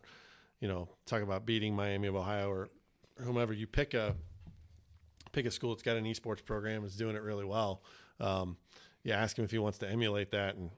you 0.61 0.67
know, 0.69 0.87
talk 1.05 1.21
about 1.21 1.45
beating 1.45 1.75
Miami 1.75 2.07
of 2.07 2.15
Ohio 2.15 2.49
or, 2.49 2.69
whomever, 3.19 3.51
you 3.53 3.67
pick 3.67 3.93
a 3.93 4.15
pick 5.31 5.45
a 5.45 5.51
school 5.51 5.71
that's 5.71 5.83
got 5.83 5.95
an 5.97 6.05
esports 6.05 6.43
program 6.43 6.83
is 6.83 6.95
doing 6.95 7.15
it 7.15 7.21
really 7.21 7.45
well. 7.45 7.83
Um, 8.19 8.57
you 9.03 9.13
ask 9.13 9.37
him 9.37 9.43
if 9.45 9.51
he 9.51 9.59
wants 9.59 9.77
to 9.79 9.89
emulate 9.89 10.31
that, 10.31 10.55
and 10.55 10.71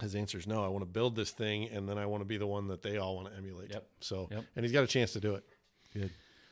his 0.00 0.14
answer 0.14 0.38
is 0.38 0.46
no. 0.46 0.64
I 0.64 0.68
want 0.68 0.82
to 0.82 0.86
build 0.90 1.16
this 1.16 1.30
thing, 1.30 1.68
and 1.68 1.88
then 1.88 1.98
I 1.98 2.06
want 2.06 2.20
to 2.20 2.24
be 2.26 2.36
the 2.36 2.46
one 2.46 2.68
that 2.68 2.82
they 2.82 2.96
all 2.98 3.16
want 3.16 3.28
to 3.30 3.36
emulate. 3.36 3.70
Yep. 3.70 3.86
So, 4.00 4.28
Yep. 4.30 4.44
and 4.56 4.64
he's 4.64 4.72
got 4.72 4.84
a 4.84 4.86
chance 4.86 5.12
to 5.14 5.20
do 5.20 5.34
it. 5.34 5.44
Good. 5.92 6.10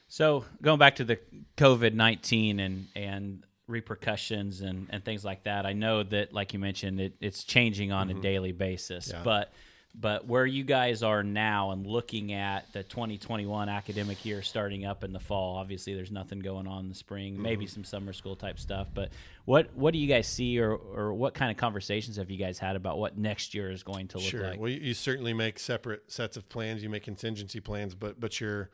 So 0.09 0.45
going 0.61 0.78
back 0.78 0.97
to 0.97 1.05
the 1.05 1.18
COVID 1.57 1.95
nineteen 1.95 2.59
and 2.61 2.89
and 2.97 3.45
repercussions 3.68 4.61
and 4.61 4.89
and 4.91 5.05
things 5.05 5.24
like 5.24 5.45
that, 5.45 5.66
I 5.66 5.72
know 5.72 6.03
that 6.03 6.33
like 6.33 6.53
you 6.53 6.59
mentioned, 6.59 7.01
it, 7.01 7.14
it's 7.20 7.45
changing 7.45 7.93
on 7.93 8.11
a 8.11 8.14
daily 8.14 8.53
basis. 8.53 9.11
Yeah. 9.12 9.22
But 9.24 9.53
but 9.95 10.26
where 10.26 10.47
you 10.47 10.62
guys 10.62 11.03
are 11.03 11.22
now 11.22 11.72
and 11.72 11.86
looking 11.86 12.32
at 12.32 12.72
the 12.72 12.82
2021 12.84 13.68
academic 13.68 14.24
year 14.24 14.41
starting 14.41 14.86
up 14.86 15.03
in 15.03 15.12
the 15.12 15.18
fall, 15.20 15.57
obviously 15.57 15.95
there's 15.95 16.12
nothing 16.12 16.38
going 16.38 16.66
on 16.66 16.84
in 16.84 16.88
the 16.88 16.95
spring, 16.95 17.41
maybe 17.41 17.66
some 17.66 17.82
summer 17.84 18.12
school 18.12 18.36
type 18.36 18.59
stuff. 18.59 18.88
But 18.95 19.11
what 19.47 19.74
what 19.74 19.93
do 19.93 19.99
you 19.99 20.07
guys 20.07 20.28
see, 20.28 20.61
or 20.61 20.74
or 20.74 21.12
what 21.12 21.34
kind 21.34 21.51
of 21.51 21.57
conversations 21.57 22.16
have 22.16 22.30
you 22.30 22.36
guys 22.38 22.59
had 22.59 22.76
about 22.76 22.99
what 22.99 23.18
next 23.18 23.53
year 23.53 23.70
is 23.70 23.82
going 23.82 24.09
to 24.09 24.18
look 24.18 24.26
Sure. 24.26 24.47
like? 24.51 24.61
Well, 24.61 24.70
you, 24.70 24.80
you 24.80 24.95
certainly 24.95 25.34
make 25.34 25.59
separate 25.59 26.11
sets 26.11 26.36
of 26.36 26.49
plans. 26.49 26.82
You 26.82 26.88
make 26.88 27.03
contingency 27.03 27.61
plans, 27.61 27.95
but 27.95 28.20
but 28.20 28.41
you're 28.41 28.70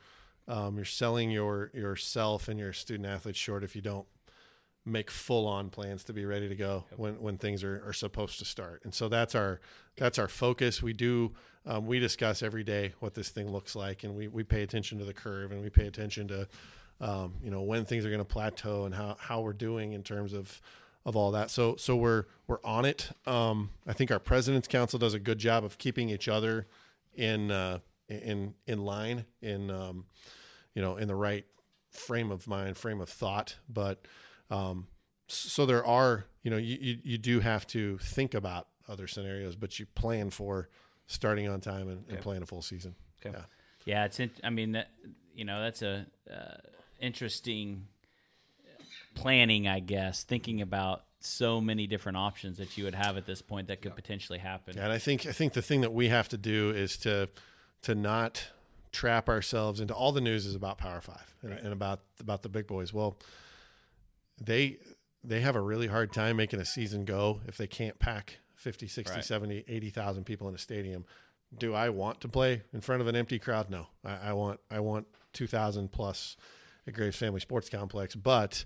um, 0.47 0.75
you're 0.75 0.85
selling 0.85 1.31
your 1.31 1.71
yourself 1.73 2.47
and 2.47 2.59
your 2.59 2.73
student 2.73 3.07
athletes 3.07 3.39
short 3.39 3.63
if 3.63 3.75
you 3.75 3.81
don't 3.81 4.05
make 4.87 5.11
full 5.11 5.47
on 5.47 5.69
plans 5.69 6.03
to 6.05 6.13
be 6.13 6.25
ready 6.25 6.47
to 6.47 6.55
go 6.55 6.85
when, 6.95 7.19
when 7.21 7.37
things 7.37 7.63
are, 7.63 7.83
are 7.85 7.93
supposed 7.93 8.39
to 8.39 8.45
start. 8.45 8.81
And 8.83 8.93
so 8.93 9.09
that's 9.09 9.35
our 9.35 9.59
that's 9.97 10.17
our 10.17 10.27
focus. 10.27 10.81
We 10.81 10.93
do 10.93 11.33
um, 11.65 11.85
we 11.85 11.99
discuss 11.99 12.41
every 12.41 12.63
day 12.63 12.93
what 12.99 13.13
this 13.13 13.29
thing 13.29 13.51
looks 13.51 13.75
like, 13.75 14.03
and 14.03 14.15
we, 14.15 14.27
we 14.27 14.43
pay 14.43 14.63
attention 14.63 14.97
to 14.99 15.05
the 15.05 15.13
curve, 15.13 15.51
and 15.51 15.61
we 15.61 15.69
pay 15.69 15.87
attention 15.87 16.27
to 16.29 16.47
um, 17.01 17.35
you 17.43 17.51
know 17.51 17.61
when 17.61 17.85
things 17.85 18.05
are 18.05 18.09
going 18.09 18.19
to 18.19 18.25
plateau 18.25 18.85
and 18.85 18.95
how, 18.95 19.17
how 19.19 19.41
we're 19.41 19.53
doing 19.53 19.91
in 19.93 20.03
terms 20.03 20.33
of 20.33 20.61
of 21.05 21.15
all 21.15 21.31
that. 21.31 21.51
So 21.51 21.75
so 21.75 21.95
we're 21.95 22.25
we're 22.47 22.63
on 22.63 22.85
it. 22.85 23.11
Um, 23.25 23.71
I 23.85 23.93
think 23.93 24.11
our 24.11 24.19
president's 24.19 24.67
council 24.67 24.97
does 24.97 25.13
a 25.13 25.19
good 25.19 25.39
job 25.39 25.63
of 25.63 25.77
keeping 25.77 26.09
each 26.09 26.27
other 26.27 26.67
in 27.15 27.51
uh, 27.51 27.79
in 28.07 28.53
in 28.65 28.79
line 28.79 29.25
in 29.41 29.69
um, 29.69 30.05
you 30.73 30.81
know 30.81 30.97
in 30.97 31.07
the 31.07 31.15
right 31.15 31.45
frame 31.91 32.31
of 32.31 32.47
mind, 32.47 32.77
frame 32.77 33.01
of 33.01 33.09
thought. 33.09 33.57
But 33.67 34.05
um, 34.49 34.87
so 35.27 35.65
there 35.65 35.85
are 35.85 36.25
you 36.43 36.51
know 36.51 36.57
you, 36.57 36.77
you 36.79 36.97
you 37.03 37.17
do 37.17 37.39
have 37.39 37.67
to 37.67 37.97
think 37.99 38.33
about 38.33 38.67
other 38.87 39.07
scenarios, 39.07 39.55
but 39.55 39.79
you 39.79 39.85
plan 39.95 40.29
for 40.29 40.69
starting 41.07 41.47
on 41.47 41.59
time 41.61 41.89
and, 41.89 42.05
and 42.09 42.21
playing 42.21 42.43
a 42.43 42.45
full 42.45 42.61
season. 42.61 42.95
Okay. 43.25 43.35
Yeah. 43.37 43.43
Yeah, 43.85 44.05
it's. 44.05 44.19
In, 44.19 44.29
I 44.43 44.49
mean, 44.49 44.73
that, 44.73 44.89
you 45.33 45.45
know, 45.45 45.61
that's 45.61 45.81
a 45.81 46.05
uh, 46.29 46.57
interesting 46.99 47.87
planning, 49.15 49.67
I 49.67 49.79
guess. 49.79 50.23
Thinking 50.23 50.61
about 50.61 51.03
so 51.21 51.61
many 51.61 51.87
different 51.87 52.17
options 52.17 52.57
that 52.57 52.77
you 52.77 52.83
would 52.83 52.95
have 52.95 53.15
at 53.15 53.25
this 53.25 53.41
point 53.41 53.69
that 53.69 53.81
could 53.81 53.95
potentially 53.95 54.39
happen. 54.39 54.77
And 54.77 54.91
I 54.91 54.97
think 54.97 55.25
I 55.25 55.31
think 55.31 55.53
the 55.53 55.61
thing 55.61 55.81
that 55.81 55.93
we 55.93 56.09
have 56.09 56.27
to 56.29 56.37
do 56.37 56.71
is 56.71 56.97
to 56.97 57.29
to 57.83 57.95
not 57.95 58.47
trap 58.91 59.29
ourselves 59.29 59.79
into 59.79 59.93
all 59.93 60.11
the 60.11 60.21
news 60.21 60.45
is 60.45 60.53
about 60.53 60.77
Power 60.77 60.99
Five 60.99 61.33
and, 61.41 61.53
and 61.53 61.71
about 61.71 62.01
about 62.19 62.43
the 62.43 62.49
big 62.49 62.67
boys. 62.67 62.93
Well, 62.93 63.17
they 64.41 64.77
they 65.23 65.41
have 65.41 65.55
a 65.55 65.61
really 65.61 65.87
hard 65.87 66.13
time 66.13 66.37
making 66.37 66.59
a 66.59 66.65
season 66.65 67.03
go 67.05 67.41
if 67.47 67.57
they 67.57 67.67
can't 67.67 67.99
pack 67.99 68.37
50, 68.55 68.87
60, 68.87 69.15
Right. 69.15 69.23
70, 69.23 69.65
80,000 69.67 70.23
people 70.23 70.47
in 70.47 70.55
a 70.55 70.57
stadium. 70.57 71.05
Do 71.57 71.73
I 71.73 71.89
want 71.89 72.21
to 72.21 72.27
play 72.27 72.63
in 72.73 72.81
front 72.81 73.01
of 73.01 73.07
an 73.07 73.15
empty 73.15 73.39
crowd? 73.39 73.69
No. 73.69 73.87
I, 74.05 74.29
I 74.29 74.33
want 74.33 74.59
I 74.69 74.79
want 74.79 75.07
2,000 75.33 75.91
plus 75.91 76.37
at 76.87 76.93
Graves 76.93 77.17
Family 77.17 77.39
Sports 77.39 77.69
Complex, 77.69 78.15
but 78.15 78.65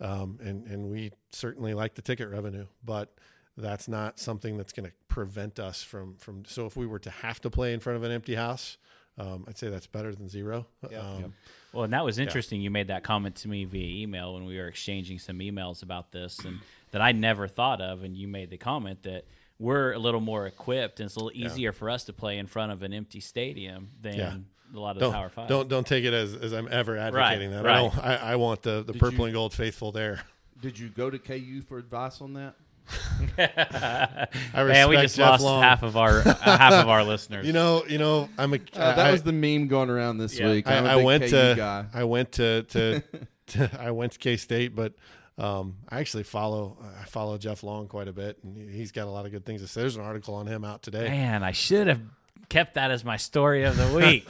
um, 0.00 0.38
and 0.42 0.66
and 0.66 0.90
we 0.90 1.12
certainly 1.32 1.74
like 1.74 1.94
the 1.94 2.02
ticket 2.02 2.28
revenue, 2.28 2.66
but 2.84 3.14
that's 3.56 3.88
not 3.88 4.18
something 4.18 4.56
that's 4.56 4.72
going 4.72 4.88
to 4.88 4.92
prevent 5.08 5.58
us 5.58 5.82
from 5.82 6.16
from. 6.16 6.44
So 6.46 6.66
if 6.66 6.76
we 6.76 6.86
were 6.86 6.98
to 7.00 7.10
have 7.10 7.40
to 7.42 7.50
play 7.50 7.72
in 7.74 7.80
front 7.80 7.96
of 7.96 8.02
an 8.04 8.12
empty 8.12 8.34
house, 8.34 8.78
um, 9.18 9.44
I'd 9.48 9.58
say 9.58 9.68
that's 9.68 9.86
better 9.86 10.14
than 10.14 10.28
zero. 10.28 10.66
Um, 10.96 11.34
Well, 11.72 11.84
and 11.84 11.92
that 11.92 12.04
was 12.04 12.18
interesting. 12.18 12.60
You 12.60 12.70
made 12.70 12.88
that 12.88 13.04
comment 13.04 13.36
to 13.36 13.48
me 13.48 13.64
via 13.64 14.02
email 14.02 14.34
when 14.34 14.44
we 14.44 14.56
were 14.58 14.66
exchanging 14.66 15.18
some 15.20 15.38
emails 15.38 15.82
about 15.84 16.10
this, 16.10 16.38
and 16.40 16.58
that 16.90 17.00
I 17.00 17.12
never 17.12 17.46
thought 17.46 17.80
of. 17.80 18.02
And 18.02 18.16
you 18.16 18.26
made 18.26 18.50
the 18.50 18.56
comment 18.56 19.04
that 19.04 19.24
we're 19.58 19.92
a 19.92 19.98
little 19.98 20.20
more 20.20 20.46
equipped, 20.46 20.98
and 21.00 21.06
it's 21.06 21.14
a 21.16 21.20
little 21.20 21.38
easier 21.38 21.72
for 21.72 21.88
us 21.90 22.04
to 22.04 22.12
play 22.12 22.38
in 22.38 22.46
front 22.48 22.72
of 22.72 22.82
an 22.82 22.92
empty 22.92 23.20
stadium 23.20 23.90
than 24.00 24.14
Yeah. 24.14 24.34
a 24.74 24.78
lot 24.80 24.96
of 24.96 25.00
Don't, 25.00 25.12
the 25.12 25.16
Power 25.18 25.28
Five. 25.28 25.48
don't 25.48 25.68
don't 25.68 25.86
take 25.86 26.04
it 26.04 26.12
as, 26.14 26.34
as 26.34 26.52
I'm 26.52 26.66
ever 26.70 26.96
advocating 26.96 27.50
that. 27.52 27.64
right. 27.64 27.76
I, 27.76 27.78
don't, 27.82 27.98
I, 27.98 28.16
I 28.32 28.36
want 28.36 28.62
the, 28.62 28.82
the 28.82 28.92
Did 28.94 28.98
purple 29.00 29.18
you- 29.20 29.24
and 29.26 29.34
gold 29.34 29.52
faithful 29.54 29.92
there. 29.92 30.22
Did 30.60 30.78
you 30.78 30.88
go 30.88 31.08
to 31.08 31.18
KU 31.18 31.62
for 31.62 31.78
advice 31.78 32.20
on 32.20 32.32
that? 32.34 32.54
I 33.38 34.26
respect 34.26 34.66
Man, 34.68 34.88
we 34.88 34.96
just 34.96 35.16
Jeff 35.16 35.30
lost 35.30 35.42
Long. 35.42 35.62
half 35.62 35.82
of 35.82 35.96
our 35.96 36.20
uh, 36.20 36.34
half 36.34 36.72
of 36.74 36.88
our 36.88 37.04
listeners. 37.12 37.46
You 37.46 37.52
know, 37.52 37.84
you 37.88 37.98
know, 37.98 38.28
I'm 38.38 38.52
a. 38.52 38.56
Uh, 38.56 38.94
that 38.96 38.98
I- 38.98 39.12
was 39.12 39.22
the 39.22 39.32
meme 39.32 39.68
going 39.68 39.90
around 39.90 40.18
this 40.18 40.38
Yeah. 40.38 40.50
week. 40.50 40.66
I, 40.66 40.76
I'm 40.76 40.86
a 40.86 40.88
I 40.88 40.96
big 40.96 41.04
went 41.04 41.22
KU 41.24 41.28
to 41.30 41.54
guy. 41.56 41.84
I 41.94 42.04
went 42.04 42.32
to 42.32 42.62
to, 42.64 43.02
to 43.48 43.70
I 43.80 43.90
went 43.90 44.12
to 44.12 44.18
K 44.18 44.36
State, 44.36 44.74
but 44.74 44.94
um, 45.38 45.76
I 45.88 46.00
actually 46.00 46.24
follow 46.24 46.76
I 47.00 47.04
follow 47.06 47.38
Jeff 47.38 47.62
Long 47.62 47.88
quite 47.88 48.08
a 48.08 48.12
bit, 48.12 48.38
and 48.42 48.56
he- 48.56 48.76
he's 48.78 48.92
got 48.92 49.06
a 49.06 49.10
lot 49.10 49.26
of 49.26 49.32
good 49.32 49.44
things 49.46 49.62
to 49.62 49.68
say. 49.68 49.80
There's 49.82 49.96
an 49.96 50.02
article 50.02 50.34
on 50.34 50.46
him 50.46 50.64
out 50.64 50.82
today. 50.82 51.08
Man, 51.08 51.42
I 51.42 51.52
should 51.52 51.86
have 51.86 52.00
kept 52.48 52.74
that 52.74 52.90
as 52.90 53.04
my 53.04 53.16
story 53.16 53.64
of 53.64 53.76
the 53.76 53.96
week. 53.96 54.26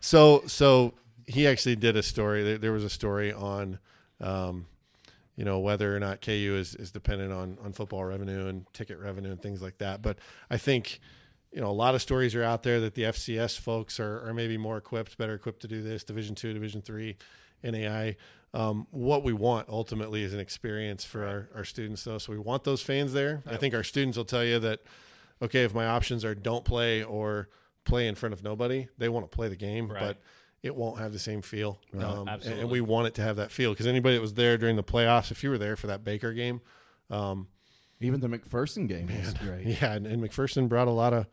So 0.00 0.42
so 0.46 0.94
he 1.26 1.46
actually 1.46 1.76
did 1.76 1.96
a 1.96 2.02
story. 2.02 2.42
There, 2.44 2.58
there 2.58 2.72
was 2.72 2.84
a 2.84 2.88
story 2.90 3.32
on, 3.32 3.78
um, 4.20 4.66
you 5.36 5.44
know, 5.44 5.58
whether 5.60 5.94
or 5.94 6.00
not 6.00 6.20
KU 6.22 6.56
is, 6.58 6.74
is 6.74 6.90
dependent 6.90 7.32
on 7.32 7.58
on 7.62 7.72
football 7.72 8.04
revenue 8.04 8.46
and 8.46 8.66
ticket 8.72 8.98
revenue 8.98 9.30
and 9.30 9.40
things 9.40 9.62
like 9.62 9.78
that. 9.78 10.02
But 10.02 10.18
I 10.50 10.56
think. 10.56 11.00
You 11.52 11.62
know, 11.62 11.70
a 11.70 11.72
lot 11.72 11.94
of 11.94 12.02
stories 12.02 12.34
are 12.34 12.42
out 12.42 12.64
there 12.64 12.80
that 12.80 12.94
the 12.96 13.02
FCS 13.04 13.58
folks 13.58 13.98
are, 13.98 14.28
are 14.28 14.34
maybe 14.34 14.58
more 14.58 14.76
equipped, 14.76 15.16
better 15.16 15.32
equipped 15.32 15.60
to 15.62 15.68
do 15.68 15.80
this. 15.80 16.04
Division 16.04 16.34
two, 16.34 16.52
Division 16.52 16.82
three, 16.82 17.16
NAIA. 17.64 18.16
Um, 18.52 18.86
what 18.90 19.22
we 19.22 19.32
want 19.32 19.66
ultimately 19.70 20.22
is 20.22 20.34
an 20.34 20.40
experience 20.40 21.04
for 21.04 21.24
our, 21.24 21.48
our 21.54 21.64
students, 21.64 22.04
though. 22.04 22.18
So 22.18 22.32
we 22.32 22.38
want 22.38 22.64
those 22.64 22.82
fans 22.82 23.14
there. 23.14 23.42
I 23.46 23.56
think 23.56 23.74
our 23.74 23.84
students 23.84 24.18
will 24.18 24.26
tell 24.26 24.44
you 24.44 24.58
that, 24.58 24.80
okay, 25.40 25.62
if 25.64 25.72
my 25.72 25.86
options 25.86 26.26
are 26.26 26.34
don't 26.34 26.64
play 26.64 27.02
or 27.02 27.48
play 27.84 28.06
in 28.06 28.16
front 28.16 28.34
of 28.34 28.42
nobody, 28.42 28.88
they 28.98 29.08
want 29.08 29.30
to 29.30 29.34
play 29.34 29.48
the 29.48 29.56
game, 29.56 29.90
Right. 29.90 30.00
but 30.00 30.18
it 30.62 30.74
won't 30.74 30.98
have 30.98 31.12
the 31.12 31.18
same 31.18 31.42
feel. 31.42 31.78
Um, 31.94 32.00
and- 32.02 32.28
absolutely. 32.28 32.62
and 32.62 32.70
we 32.70 32.80
want 32.80 33.06
it 33.06 33.14
to 33.14 33.22
have 33.22 33.36
that 33.36 33.50
feel 33.52 33.72
because 33.72 33.86
anybody 33.86 34.16
that 34.16 34.20
was 34.20 34.34
there 34.34 34.56
during 34.58 34.76
the 34.76 34.84
playoffs, 34.84 35.30
if 35.30 35.42
you 35.44 35.50
were 35.50 35.58
there 35.58 35.76
for 35.76 35.86
that 35.88 36.02
Baker 36.04 36.32
game, 36.32 36.60
um, 37.10 37.48
Even 38.00 38.20
the 38.20 38.28
McPherson 38.28 38.88
game 38.88 39.08
was 39.08 39.34
great. 39.34 39.66
yeah, 39.80 39.92
and, 39.94 40.06
and 40.06 40.22
McPherson 40.22 40.68
brought 40.68 40.88
a 40.88 40.92
lot 40.92 41.12
of 41.12 41.26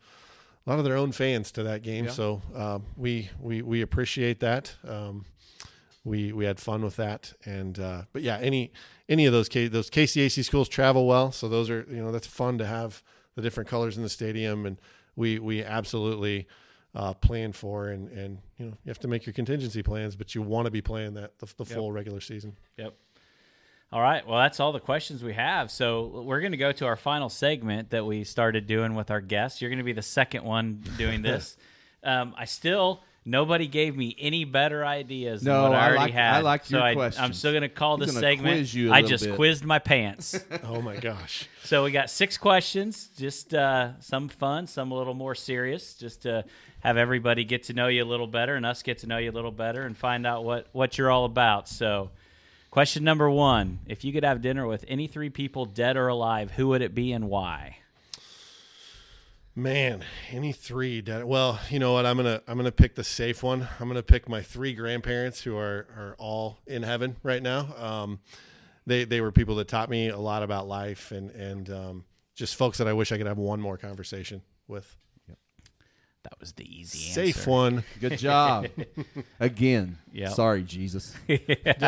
a 0.66 0.70
lot 0.70 0.78
of 0.78 0.84
their 0.84 0.96
own 0.96 1.12
fans 1.12 1.52
to 1.52 1.62
that 1.64 1.82
game. 1.82 2.06
Yeah. 2.06 2.10
So 2.10 2.42
um, 2.54 2.84
we 2.96 3.28
we 3.38 3.60
we 3.62 3.82
appreciate 3.82 4.40
that. 4.40 4.74
Um, 4.86 5.26
we 6.04 6.32
we 6.32 6.44
had 6.44 6.60
fun 6.60 6.82
with 6.82 6.96
that, 6.96 7.32
and 7.44 7.78
uh, 7.78 8.02
but 8.12 8.22
yeah, 8.22 8.38
any 8.38 8.72
any 9.08 9.26
of 9.26 9.32
those 9.32 9.48
K, 9.48 9.68
those 9.68 9.90
KCAC 9.90 10.44
schools 10.44 10.68
travel 10.68 11.06
well, 11.06 11.32
so 11.32 11.48
those 11.48 11.68
are 11.70 11.86
you 11.90 12.02
know 12.02 12.12
that's 12.12 12.26
fun 12.26 12.58
to 12.58 12.66
have 12.66 13.02
the 13.34 13.42
different 13.42 13.68
colors 13.68 13.96
in 13.96 14.02
the 14.02 14.08
stadium, 14.08 14.64
and 14.66 14.80
we 15.16 15.38
we 15.38 15.62
absolutely. 15.64 16.46
Uh, 16.94 17.12
plan 17.12 17.52
for 17.52 17.88
and 17.88 18.08
and 18.12 18.38
you 18.56 18.66
know 18.66 18.72
you 18.84 18.88
have 18.88 19.00
to 19.00 19.08
make 19.08 19.26
your 19.26 19.32
contingency 19.32 19.82
plans, 19.82 20.14
but 20.14 20.32
you 20.34 20.42
want 20.42 20.66
to 20.66 20.70
be 20.70 20.80
playing 20.80 21.14
that 21.14 21.36
the, 21.40 21.52
the 21.56 21.64
full 21.64 21.90
regular 21.90 22.20
season. 22.20 22.56
Yep. 22.76 22.94
All 23.90 24.00
right. 24.00 24.26
Well, 24.26 24.38
that's 24.38 24.60
all 24.60 24.72
the 24.72 24.80
questions 24.80 25.22
we 25.22 25.34
have. 25.34 25.70
So 25.70 26.22
we're 26.24 26.40
going 26.40 26.52
to 26.52 26.58
go 26.58 26.72
to 26.72 26.86
our 26.86 26.96
final 26.96 27.28
segment 27.28 27.90
that 27.90 28.04
we 28.06 28.24
started 28.24 28.66
doing 28.66 28.94
with 28.94 29.10
our 29.10 29.20
guests. 29.20 29.60
You're 29.60 29.70
going 29.70 29.78
to 29.78 29.84
be 29.84 29.92
the 29.92 30.02
second 30.02 30.44
one 30.44 30.82
doing 30.96 31.22
this. 31.30 31.56
um, 32.02 32.34
I 32.36 32.44
still 32.44 33.02
Nobody 33.26 33.66
gave 33.66 33.96
me 33.96 34.14
any 34.18 34.44
better 34.44 34.84
ideas 34.84 35.42
No, 35.42 35.62
than 35.62 35.72
what 35.72 35.78
I, 35.78 35.82
I 35.82 35.86
already 35.88 35.98
like- 36.00 36.12
had. 36.12 36.34
I 36.34 36.40
liked 36.40 36.66
so 36.66 36.76
your 36.76 37.00
I, 37.00 37.10
I'm 37.18 37.32
still 37.32 37.52
going 37.52 37.62
to 37.62 37.68
call 37.70 37.96
He's 37.96 38.08
this 38.12 38.18
segment. 38.20 38.56
quiz 38.58 38.74
you 38.74 38.90
a 38.90 38.94
I 38.96 39.02
just 39.02 39.24
bit. 39.24 39.36
quizzed 39.36 39.64
my 39.64 39.78
pants. 39.78 40.38
Oh 40.64 40.82
my 40.82 40.96
gosh. 40.96 41.48
so 41.64 41.84
we 41.84 41.90
got 41.90 42.10
six 42.10 42.36
questions, 42.36 43.08
just 43.16 43.54
uh, 43.54 43.98
some 44.00 44.28
fun, 44.28 44.66
some 44.66 44.92
a 44.92 44.94
little 44.94 45.14
more 45.14 45.34
serious, 45.34 45.94
just 45.94 46.22
to 46.22 46.44
have 46.80 46.96
everybody 46.98 47.44
get 47.44 47.62
to 47.64 47.72
know 47.72 47.86
you 47.88 48.02
a 48.02 48.04
little 48.04 48.26
better 48.26 48.56
and 48.56 48.66
us 48.66 48.82
get 48.82 48.98
to 48.98 49.06
know 49.06 49.16
you 49.18 49.30
a 49.30 49.32
little 49.32 49.52
better 49.52 49.82
and 49.86 49.96
find 49.96 50.26
out 50.26 50.44
what, 50.44 50.66
what 50.72 50.98
you're 50.98 51.10
all 51.10 51.24
about. 51.24 51.66
So, 51.68 52.10
question 52.70 53.04
number 53.04 53.30
one 53.30 53.78
If 53.86 54.04
you 54.04 54.12
could 54.12 54.24
have 54.24 54.42
dinner 54.42 54.66
with 54.66 54.84
any 54.86 55.06
three 55.06 55.30
people, 55.30 55.64
dead 55.64 55.96
or 55.96 56.08
alive, 56.08 56.50
who 56.50 56.68
would 56.68 56.82
it 56.82 56.94
be 56.94 57.12
and 57.12 57.28
why? 57.30 57.78
Man, 59.56 60.04
any 60.32 60.52
three? 60.52 61.00
Dead. 61.00 61.24
Well, 61.24 61.60
you 61.70 61.78
know 61.78 61.92
what? 61.92 62.06
I'm 62.06 62.16
gonna 62.16 62.42
I'm 62.48 62.56
gonna 62.56 62.72
pick 62.72 62.96
the 62.96 63.04
safe 63.04 63.42
one. 63.42 63.68
I'm 63.78 63.86
gonna 63.86 64.02
pick 64.02 64.28
my 64.28 64.42
three 64.42 64.74
grandparents 64.74 65.42
who 65.42 65.56
are 65.56 65.86
are 65.96 66.16
all 66.18 66.58
in 66.66 66.82
heaven 66.82 67.16
right 67.22 67.42
now. 67.42 67.68
Um, 67.78 68.18
they 68.86 69.04
they 69.04 69.20
were 69.20 69.30
people 69.30 69.54
that 69.56 69.68
taught 69.68 69.88
me 69.88 70.08
a 70.08 70.18
lot 70.18 70.42
about 70.42 70.66
life 70.66 71.12
and 71.12 71.30
and 71.30 71.70
um, 71.70 72.04
just 72.34 72.56
folks 72.56 72.78
that 72.78 72.88
I 72.88 72.94
wish 72.94 73.12
I 73.12 73.16
could 73.16 73.28
have 73.28 73.38
one 73.38 73.60
more 73.60 73.76
conversation 73.78 74.42
with. 74.66 74.96
That 76.24 76.40
was 76.40 76.54
the 76.54 76.64
easy 76.64 76.98
Safe 76.98 77.36
answer. 77.36 77.50
one. 77.50 77.84
Good 78.00 78.18
job. 78.18 78.68
Again. 79.40 79.98
Yep. 80.10 80.32
Sorry, 80.32 80.62
Jesus. 80.62 81.14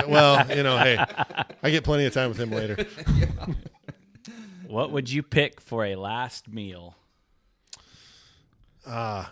well, 0.06 0.46
you 0.54 0.62
know, 0.62 0.76
hey, 0.76 1.02
I 1.62 1.70
get 1.70 1.84
plenty 1.84 2.04
of 2.04 2.12
time 2.12 2.28
with 2.28 2.38
him 2.38 2.50
later. 2.50 2.84
What 4.68 4.90
would 4.90 5.08
you 5.08 5.22
pick 5.22 5.60
for 5.60 5.84
a 5.84 5.94
last 5.94 6.48
meal? 6.48 6.96
Uh, 8.87 9.24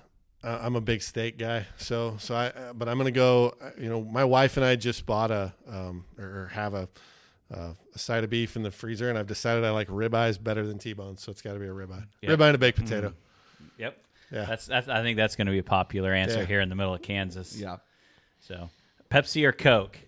I'm 0.42 0.76
a 0.76 0.80
big 0.80 1.00
steak 1.00 1.38
guy, 1.38 1.66
so 1.78 2.16
so 2.18 2.34
I. 2.34 2.46
uh, 2.48 2.72
But 2.74 2.88
I'm 2.88 2.98
gonna 2.98 3.10
go. 3.10 3.54
uh, 3.62 3.70
You 3.78 3.88
know, 3.88 4.02
my 4.02 4.24
wife 4.24 4.56
and 4.58 4.66
I 4.66 4.76
just 4.76 5.06
bought 5.06 5.30
a 5.30 5.54
um 5.68 6.04
or 6.18 6.50
have 6.52 6.74
a 6.74 6.88
uh, 7.54 7.72
a 7.94 7.98
side 7.98 8.24
of 8.24 8.30
beef 8.30 8.56
in 8.56 8.62
the 8.62 8.70
freezer, 8.70 9.08
and 9.08 9.16
I've 9.18 9.26
decided 9.26 9.64
I 9.64 9.70
like 9.70 9.88
ribeyes 9.88 10.42
better 10.42 10.66
than 10.66 10.78
T-bones, 10.78 11.22
so 11.22 11.30
it's 11.30 11.40
got 11.42 11.52
to 11.54 11.58
be 11.60 11.66
a 11.66 11.70
ribeye. 11.70 12.04
Yeah. 12.20 12.30
Ribeye 12.30 12.46
and 12.48 12.54
a 12.56 12.58
baked 12.58 12.78
potato. 12.78 13.14
Yep. 13.78 13.96
Yeah. 14.32 14.44
That's, 14.46 14.66
that's 14.66 14.88
I 14.88 15.02
think 15.02 15.16
that's 15.16 15.36
going 15.36 15.46
to 15.46 15.52
be 15.52 15.58
a 15.58 15.62
popular 15.62 16.12
answer 16.12 16.40
Yeah. 16.40 16.46
here 16.46 16.60
in 16.60 16.68
the 16.68 16.74
middle 16.74 16.94
of 16.94 17.02
Kansas. 17.02 17.56
Yeah. 17.56 17.76
So, 18.40 18.70
Pepsi 19.10 19.44
or 19.46 19.52
Coke? 19.52 19.98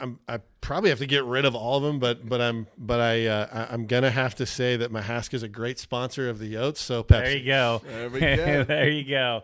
I'm 0.00 0.18
I 0.28 0.40
probably 0.60 0.90
have 0.90 0.98
to 0.98 1.06
get 1.06 1.24
rid 1.24 1.44
of 1.44 1.54
all 1.54 1.76
of 1.78 1.82
them, 1.84 1.98
but 1.98 2.28
but 2.28 2.40
I'm 2.40 2.66
but 2.76 3.00
I 3.00 3.26
uh, 3.26 3.46
I- 3.68 3.72
I'm 3.72 3.86
gonna 3.86 4.10
have 4.10 4.34
to 4.36 4.46
say 4.46 4.76
that 4.76 4.92
Mahaska 4.92 5.34
is 5.34 5.42
a 5.42 5.48
great 5.48 5.78
sponsor 5.78 6.28
of 6.28 6.38
the 6.38 6.54
Yotes, 6.54 6.78
so 6.78 7.02
Pepsi. 7.04 7.08
There 7.08 7.36
you 7.36 7.44
go. 7.46 7.82
There 7.86 8.10
we 8.10 8.20
go. 8.20 8.64
there 8.68 8.88
you 8.88 9.08
go. 9.08 9.42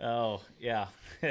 Oh 0.00 0.40
yeah. 0.60 0.86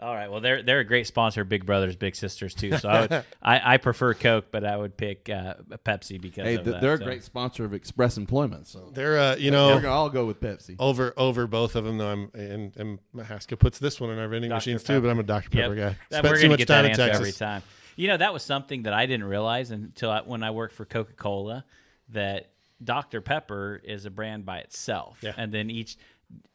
All 0.00 0.14
right. 0.14 0.30
Well, 0.30 0.40
they're 0.40 0.62
they're 0.62 0.80
a 0.80 0.84
great 0.84 1.06
sponsor, 1.06 1.42
Big 1.44 1.64
Brothers 1.64 1.96
Big 1.96 2.14
Sisters 2.16 2.52
too. 2.54 2.76
So 2.76 2.88
I 2.88 3.00
would, 3.00 3.12
I, 3.42 3.74
I 3.74 3.76
prefer 3.78 4.12
Coke, 4.12 4.46
but 4.50 4.62
I 4.64 4.76
would 4.76 4.96
pick 4.96 5.30
uh, 5.30 5.54
Pepsi 5.86 6.20
because 6.20 6.44
Hey, 6.44 6.56
of 6.56 6.64
th- 6.64 6.74
that. 6.74 6.80
they're 6.82 6.94
a 6.94 6.98
great 6.98 7.24
sponsor 7.24 7.64
of 7.64 7.72
Express 7.72 8.18
Employment. 8.18 8.66
So 8.68 8.90
They're 8.92 9.18
uh, 9.18 9.36
you 9.36 9.50
we're 9.50 9.56
know 9.56 9.74
gonna 9.76 9.88
all 9.88 10.10
go 10.10 10.26
with 10.26 10.40
Pepsi. 10.40 10.76
over 10.78 11.14
over 11.16 11.46
both 11.46 11.76
of 11.76 11.84
them 11.84 11.96
though. 11.96 12.10
I'm 12.12 12.30
and 12.34 12.76
and 12.76 12.98
Mahaska 13.14 13.58
puts 13.58 13.78
this 13.78 13.98
one 14.00 14.10
in 14.10 14.18
our 14.18 14.28
vending 14.28 14.50
Dr. 14.50 14.56
machines 14.58 14.82
Pepper. 14.82 14.98
too, 14.98 15.02
but 15.02 15.10
I'm 15.10 15.18
a 15.18 15.22
Dr 15.22 15.48
Yep. 15.56 15.62
Pepper 15.64 15.74
guy. 15.76 15.96
That- 16.10 16.18
Spent 16.18 16.24
we're 16.24 16.34
too 16.36 16.42
gonna 16.42 16.48
much 16.50 16.58
get 16.58 16.68
time 16.68 16.82
that 16.82 16.84
in 16.84 16.90
answer 16.90 17.06
Texas. 17.06 17.20
every 17.20 17.32
time. 17.32 17.62
You 17.96 18.08
know, 18.08 18.16
that 18.18 18.32
was 18.34 18.42
something 18.42 18.82
that 18.82 18.92
I 18.92 19.06
didn't 19.06 19.24
realize 19.24 19.70
until 19.70 20.10
I, 20.10 20.20
when 20.20 20.42
I 20.42 20.50
worked 20.50 20.74
for 20.74 20.84
Coca 20.84 21.14
Cola 21.14 21.64
that 22.10 22.50
Dr 22.84 23.22
Pepper 23.22 23.80
is 23.82 24.04
a 24.04 24.10
brand 24.10 24.44
by 24.44 24.58
itself, 24.58 25.16
Yeah. 25.22 25.32
and 25.38 25.50
then 25.50 25.70
each 25.70 25.96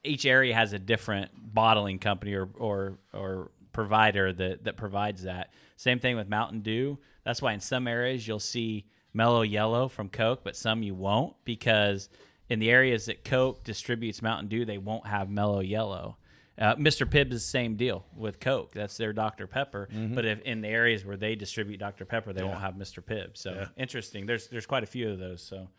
each 0.04 0.26
area 0.26 0.54
has 0.56 0.74
a 0.74 0.80
different 0.80 1.32
bottling 1.36 2.00
company 2.00 2.34
or 2.34 2.50
or, 2.58 2.98
or 3.14 3.52
provider 3.72 4.34
that 4.34 4.64
that 4.66 4.78
provides 4.78 5.24
that. 5.24 5.54
Same 5.78 6.00
thing 6.00 6.16
with 6.16 6.28
Mountain 6.28 6.62
Dew. 6.62 6.98
That's 7.24 7.42
why 7.42 7.54
in 7.54 7.60
some 7.60 7.88
areas 7.88 8.28
you'll 8.28 8.40
see 8.40 8.86
Mellow 9.14 9.42
Yellow 9.44 9.88
from 9.88 10.10
Coke, 10.10 10.42
but 10.44 10.56
some 10.56 10.84
you 10.84 10.96
won't 10.96 11.36
because 11.46 12.10
in 12.50 12.60
the 12.60 12.70
areas 12.70 13.06
that 13.06 13.24
Coke 13.24 13.64
distributes 13.64 14.22
Mountain 14.22 14.48
Dew, 14.50 14.66
they 14.66 14.78
won't 14.78 15.06
have 15.08 15.30
Mellow 15.30 15.60
Yellow. 15.62 16.18
Uh, 16.58 16.76
Mr. 16.76 17.10
Pibb 17.10 17.28
is 17.32 17.42
the 17.44 17.50
same 17.50 17.76
deal 17.76 18.06
with 18.16 18.40
Coke. 18.40 18.74
That's 18.74 18.98
their 18.98 19.14
Dr. 19.14 19.48
Pepper. 19.48 19.88
But 20.14 20.26
if 20.26 20.42
in 20.42 20.62
the 20.62 20.68
areas 20.68 21.06
where 21.06 21.16
they 21.18 21.34
distribute 21.36 21.78
Dr. 21.78 22.06
Pepper, 22.06 22.34
they 22.34 22.44
won't 22.44 22.60
have 22.60 22.76
Mr. 22.76 23.02
Pibb. 23.04 23.38
So 23.38 23.54
Yeah. 23.54 23.68
interesting. 23.78 24.26
There's 24.26 24.48
there's 24.48 24.66
quite 24.66 24.84
a 24.84 24.88
few 24.88 25.10
of 25.10 25.18
those. 25.20 25.42
So, 25.42 25.70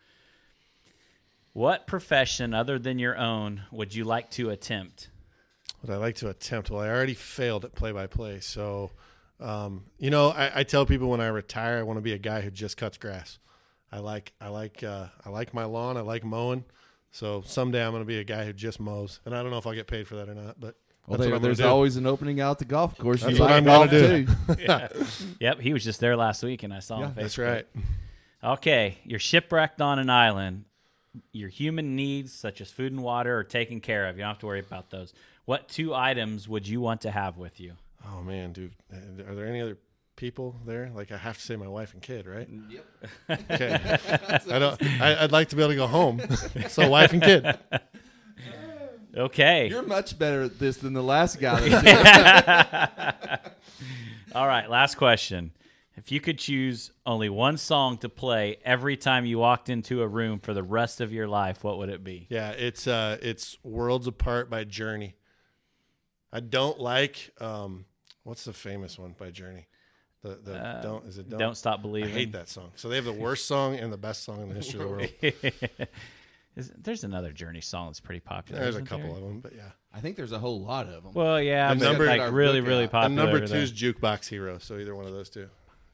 what 1.53 1.87
profession 1.87 2.53
other 2.53 2.77
than 2.79 2.99
your 2.99 3.17
own 3.17 3.63
would 3.71 3.93
you 3.93 4.03
like 4.03 4.29
to 4.31 4.49
attempt? 4.49 5.09
What 5.81 5.93
I 5.93 5.97
like 5.97 6.15
to 6.17 6.29
attempt. 6.29 6.69
Well, 6.69 6.81
I 6.81 6.89
already 6.89 7.13
failed 7.13 7.65
at 7.65 7.75
play 7.75 7.91
by 7.91 8.07
play, 8.07 8.39
so 8.39 8.91
um, 9.39 9.85
you 9.97 10.09
know, 10.09 10.29
I, 10.29 10.59
I 10.59 10.63
tell 10.63 10.85
people 10.85 11.09
when 11.09 11.19
I 11.21 11.27
retire, 11.27 11.77
I 11.77 11.83
want 11.83 11.97
to 11.97 12.01
be 12.01 12.13
a 12.13 12.17
guy 12.17 12.41
who 12.41 12.49
just 12.51 12.77
cuts 12.77 12.97
grass. 12.97 13.37
I 13.91 13.99
like 13.99 14.31
I 14.41 14.47
like 14.49 14.81
uh, 14.83 15.07
I 15.25 15.29
like 15.29 15.53
my 15.53 15.65
lawn. 15.65 15.97
I 15.97 16.01
like 16.01 16.23
mowing. 16.23 16.63
So 17.11 17.43
someday 17.45 17.83
I'm 17.85 17.91
going 17.91 18.01
to 18.01 18.07
be 18.07 18.19
a 18.19 18.23
guy 18.23 18.45
who 18.45 18.53
just 18.53 18.79
mows, 18.79 19.19
and 19.25 19.35
I 19.35 19.41
don't 19.43 19.51
know 19.51 19.57
if 19.59 19.67
I'll 19.67 19.73
get 19.73 19.85
paid 19.87 20.07
for 20.07 20.15
that 20.15 20.29
or 20.29 20.33
not. 20.33 20.59
But 20.59 20.75
Well, 21.05 21.17
that's 21.17 21.21
there- 21.21 21.29
what 21.31 21.35
I'm 21.35 21.41
there's 21.43 21.57
do. 21.59 21.65
always 21.67 21.95
an 21.97 22.07
opening 22.07 22.39
out 22.41 22.57
the 22.57 22.65
golf 22.65 22.97
course. 22.97 23.21
That's 23.21 23.35
You 23.37 23.43
what 23.43 23.51
I'm 23.51 23.65
gonna 23.65 23.87
golf, 23.91 23.91
do. 23.91 24.25
too. 24.55 25.25
Yep, 25.39 25.59
he 25.59 25.73
was 25.73 25.83
just 25.83 25.99
there 25.99 26.15
last 26.15 26.41
week, 26.41 26.63
and 26.63 26.73
I 26.73 26.79
saw 26.79 26.97
him. 26.99 27.03
on 27.09 27.13
That's 27.15 27.37
right. 27.37 27.67
Okay, 28.43 28.97
you're 29.03 29.19
shipwrecked 29.19 29.79
on 29.81 29.99
an 29.99 30.09
island. 30.09 30.65
Your 31.31 31.49
human 31.49 31.95
needs, 31.95 32.33
such 32.33 32.61
as 32.61 32.71
food 32.71 32.91
and 32.91 33.03
water, 33.03 33.37
are 33.37 33.43
taken 33.43 33.79
care 33.79 34.07
of. 34.07 34.15
You 34.17 34.21
don't 34.23 34.29
have 34.29 34.39
to 34.39 34.45
worry 34.47 34.59
about 34.59 34.89
those. 34.89 35.13
What 35.45 35.67
two 35.67 35.93
items 35.93 36.47
would 36.47 36.67
you 36.67 36.81
want 36.81 37.01
to 37.01 37.11
have 37.11 37.37
with 37.37 37.59
you? 37.59 37.73
Oh 38.05 38.21
man, 38.21 38.53
dude, 38.53 38.73
are 39.27 39.35
there 39.35 39.45
any 39.45 39.61
other 39.61 39.77
people 40.15 40.55
there? 40.65 40.91
Like 40.95 41.11
I 41.11 41.17
have 41.17 41.37
to 41.37 41.43
say 41.43 41.55
my 41.55 41.67
wife 41.67 41.93
and 41.93 42.01
kid, 42.01 42.25
right? 42.25 42.49
Mm, 42.51 42.71
yep. 42.71 42.85
Okay. 43.29 43.97
I 44.55 44.59
don't. 44.59 44.83
I, 45.01 45.23
I'd 45.23 45.31
like 45.31 45.49
to 45.49 45.55
be 45.55 45.61
able 45.61 45.71
to 45.71 45.77
go 45.77 45.87
home. 45.87 46.21
so 46.69 46.89
wife 46.89 47.13
and 47.13 47.21
kid. 47.21 47.57
Okay. 49.15 49.67
You're 49.67 49.83
much 49.83 50.17
better 50.17 50.43
at 50.43 50.57
this 50.57 50.77
than 50.77 50.93
the 50.93 51.03
last 51.03 51.39
guy. 51.39 51.59
All 54.35 54.47
right, 54.47 54.67
last 54.69 54.95
question. 54.95 55.51
If 55.95 56.11
you 56.11 56.19
could 56.19 56.39
choose 56.39 56.91
only 57.05 57.29
one 57.29 57.57
song 57.57 57.97
to 57.99 58.09
play 58.09 58.57
every 58.65 58.97
time 58.97 59.25
you 59.25 59.37
walked 59.37 59.69
into 59.69 60.01
a 60.01 60.07
room 60.07 60.39
for 60.39 60.53
the 60.53 60.63
rest 60.63 61.01
of 61.01 61.13
your 61.13 61.27
life, 61.27 61.63
what 61.63 61.77
would 61.77 61.89
it 61.89 62.03
be? 62.03 62.25
Yeah, 62.29 62.49
it's 62.51 62.87
uh, 62.87 63.17
it's 63.21 63.57
Worlds 63.63 64.07
Apart 64.07 64.49
by 64.49 64.63
Journey. 64.63 65.15
I 66.31 66.39
don't 66.39 66.79
like 66.79 67.31
um, 67.39 67.85
what's 68.23 68.43
the 68.45 68.53
famous 68.53 68.97
one 68.97 69.13
by 69.17 69.29
Journey? 69.29 69.67
The 70.23 70.39
the 70.43 70.55
Uh, 70.55 70.81
don't 70.81 71.05
is 71.05 71.19
it 71.19 71.29
don't, 71.29 71.39
Don't, 71.39 71.55
Stop 71.57 71.81
believing. 71.83 72.09
I 72.09 72.13
hate 72.13 72.31
that 72.31 72.49
song. 72.49 72.71
So 72.75 72.89
they 72.89 72.95
have 72.95 73.05
the 73.05 73.13
worst 73.13 73.45
song 73.45 73.75
and 73.75 73.93
the 73.93 73.97
best 73.97 74.23
song 74.23 74.41
in 74.41 74.49
the 74.49 74.55
history 74.55 74.79
of 74.81 74.87
the 74.87 74.91
world. 74.91 75.87
Is- 76.55 76.71
There's 76.77 77.03
another 77.03 77.31
Journey 77.31 77.61
song 77.61 77.87
that's 77.87 77.99
pretty 77.99 78.19
popular. 78.19 78.61
There's 78.61 78.75
a 78.75 78.81
couple 78.83 79.07
there? 79.07 79.17
of 79.17 79.21
them, 79.23 79.39
but 79.41 79.53
yeah. 79.55 79.71
I 79.93 79.99
think 79.99 80.15
there's 80.17 80.31
a 80.31 80.39
whole 80.39 80.61
lot 80.61 80.87
of 80.87 81.03
them. 81.03 81.13
Well, 81.13 81.39
yeah, 81.41 81.71
The 81.73 81.79
but 81.79 81.83
number- 81.85 82.05
like 82.05 82.31
really, 82.31 82.61
really 82.61 82.87
popular. 82.87 83.05
And 83.05 83.15
number 83.15 83.45
two 83.45 83.55
is 83.57 83.71
Jukebox 83.71 84.27
Hero. 84.27 84.57
So 84.59 84.77
either 84.79 84.95
one 84.95 85.05
of 85.05 85.11
those 85.13 85.29
two. 85.29 85.49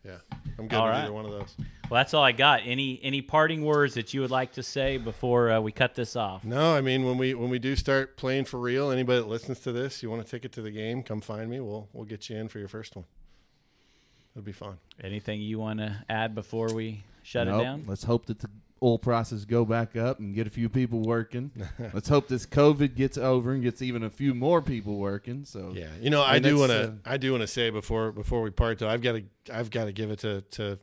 Yeah, 0.06 0.16
I'm 0.58 0.68
good 0.68 0.78
All 0.78 0.86
with 0.86 0.94
right. 0.94 1.04
either 1.04 1.14
one 1.14 1.26
of 1.26 1.32
those. 1.32 1.56
Well, 1.90 2.00
that's 2.00 2.14
all 2.14 2.24
I 2.24 2.32
got. 2.32 2.62
Any 2.64 3.00
any 3.04 3.22
parting 3.22 3.66
words 3.66 3.96
that 3.96 4.14
you 4.14 4.22
would 4.22 4.32
like 4.32 4.54
to 4.54 4.64
say 4.64 4.98
before 4.98 5.52
uh, 5.52 5.60
we 5.60 5.72
cut 5.72 5.94
this 5.96 6.16
off? 6.16 6.44
No, 6.46 6.74
I 6.74 6.82
mean 6.82 7.04
when 7.06 7.18
we 7.18 7.34
when 7.34 7.50
we 7.50 7.60
do 7.60 7.76
start 7.76 8.16
playing 8.16 8.46
for 8.46 8.60
real, 8.60 8.92
anybody 8.92 9.20
that 9.20 9.28
listens 9.28 9.60
to 9.62 9.72
this, 9.72 10.02
you 10.02 10.10
want 10.10 10.22
a 10.22 10.26
ticket 10.26 10.52
to 10.54 10.62
the 10.62 10.72
game, 10.72 11.04
come 11.04 11.20
find 11.20 11.50
me. 11.50 11.60
We'll 11.60 11.90
we'll 11.94 12.06
get 12.06 12.30
you 12.30 12.38
in 12.38 12.48
for 12.48 12.60
your 12.60 12.68
first 12.70 12.96
one. 12.96 13.06
It'll 14.36 14.46
be 14.46 14.52
fun. 14.54 14.78
Anything 15.04 15.42
you 15.42 15.60
want 15.60 15.80
to 15.80 16.04
add 16.08 16.34
before 16.36 16.72
we 16.74 17.04
shut 17.24 17.48
Nope. 17.48 17.60
it 17.60 17.64
down? 17.64 17.84
Let's 17.88 18.04
hope 18.04 18.28
that 18.28 18.40
the 18.40 18.50
oil 18.82 18.98
prices 18.98 19.46
go 19.46 19.66
back 19.66 19.96
up 19.96 20.20
and 20.20 20.34
get 20.34 20.48
a 20.48 20.50
few 20.50 20.70
people 20.70 21.02
working. 21.02 21.52
Let's 21.94 22.10
hope 22.10 22.28
this 22.28 22.46
COVID 22.46 22.96
gets 22.96 23.18
over 23.18 23.52
and 23.52 23.62
gets 23.64 23.82
even 23.82 24.04
a 24.04 24.10
few 24.10 24.34
more 24.34 24.62
people 24.62 24.98
working. 24.98 25.46
So 25.46 25.72
Yeah, 25.76 25.90
you 26.00 26.10
know, 26.10 26.22
I 26.22 26.40
do 26.40 26.58
want 26.58 26.72
to. 26.72 26.84
uh, 26.84 26.92
I 27.06 27.18
do 27.18 27.32
want 27.32 27.42
to 27.42 27.48
say 27.48 27.70
before 27.70 28.12
before 28.12 28.42
we 28.42 28.50
part, 28.52 28.80
though, 28.80 28.90
I've 28.90 29.02
got 29.02 29.14
to. 29.14 29.24
I've 29.54 29.70
got 29.70 29.86
to 29.86 29.92
give 29.92 30.12
it 30.12 30.20
to 30.20 30.42
to 30.52 30.80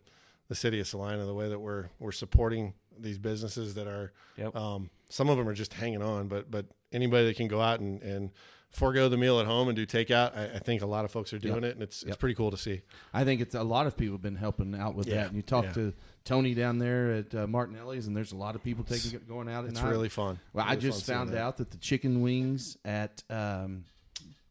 the 0.48 0.54
city 0.54 0.78
of 0.80 0.86
Salina 0.86 1.24
the 1.24 1.34
way 1.34 1.48
that 1.48 1.58
we're 1.58 1.86
we're 1.98 2.12
supporting 2.12 2.74
these 2.98 3.18
businesses 3.18 3.74
that 3.74 3.86
are. 3.86 4.12
Yep. 4.36 4.54
Um, 4.56 4.90
some 5.08 5.28
of 5.28 5.38
them 5.38 5.48
are 5.48 5.54
just 5.54 5.72
hanging 5.72 6.02
on, 6.02 6.28
but 6.28 6.50
but 6.50 6.66
anybody 6.92 7.26
that 7.26 7.36
can 7.36 7.48
go 7.48 7.60
out 7.60 7.80
and 7.80 8.02
and 8.02 8.30
forego 8.70 9.08
the 9.08 9.16
meal 9.16 9.40
at 9.40 9.46
home 9.46 9.68
and 9.68 9.76
do 9.76 9.86
takeout, 9.86 10.36
I, 10.36 10.56
I 10.56 10.58
think 10.58 10.82
a 10.82 10.86
lot 10.86 11.04
of 11.04 11.10
folks 11.10 11.32
are 11.32 11.38
doing 11.38 11.64
it, 11.64 11.74
and 11.74 11.82
it's 11.82 12.02
it's 12.02 12.10
Yep. 12.10 12.18
pretty 12.18 12.34
cool 12.34 12.50
to 12.50 12.56
see. 12.56 12.82
I 13.14 13.24
think 13.24 13.40
it's 13.40 13.54
a 13.54 13.62
lot 13.62 13.86
of 13.86 13.96
people 13.96 14.14
have 14.14 14.22
been 14.22 14.36
helping 14.36 14.74
out 14.74 14.94
with 14.94 15.06
Yeah, 15.06 15.14
that. 15.16 15.26
And 15.28 15.36
you 15.36 15.42
talk 15.42 15.64
yeah. 15.66 15.72
to 15.72 15.92
Tony 16.24 16.54
down 16.54 16.78
there 16.78 17.10
at 17.12 17.34
uh, 17.34 17.46
Martinelli's, 17.46 18.06
and 18.06 18.16
there's 18.16 18.32
a 18.32 18.36
lot 18.36 18.54
of 18.54 18.62
people 18.62 18.84
taking 18.84 19.18
going 19.28 19.48
out 19.48 19.64
at 19.64 19.70
It's 19.70 19.80
night. 19.82 19.90
really 19.90 20.08
fun. 20.08 20.38
Well, 20.52 20.64
I 20.68 20.76
just 20.76 21.06
found 21.06 21.30
that. 21.30 21.38
out 21.40 21.56
that 21.58 21.70
the 21.70 21.78
chicken 21.78 22.20
wings 22.20 22.76
at 22.84 23.22
um, 23.30 23.84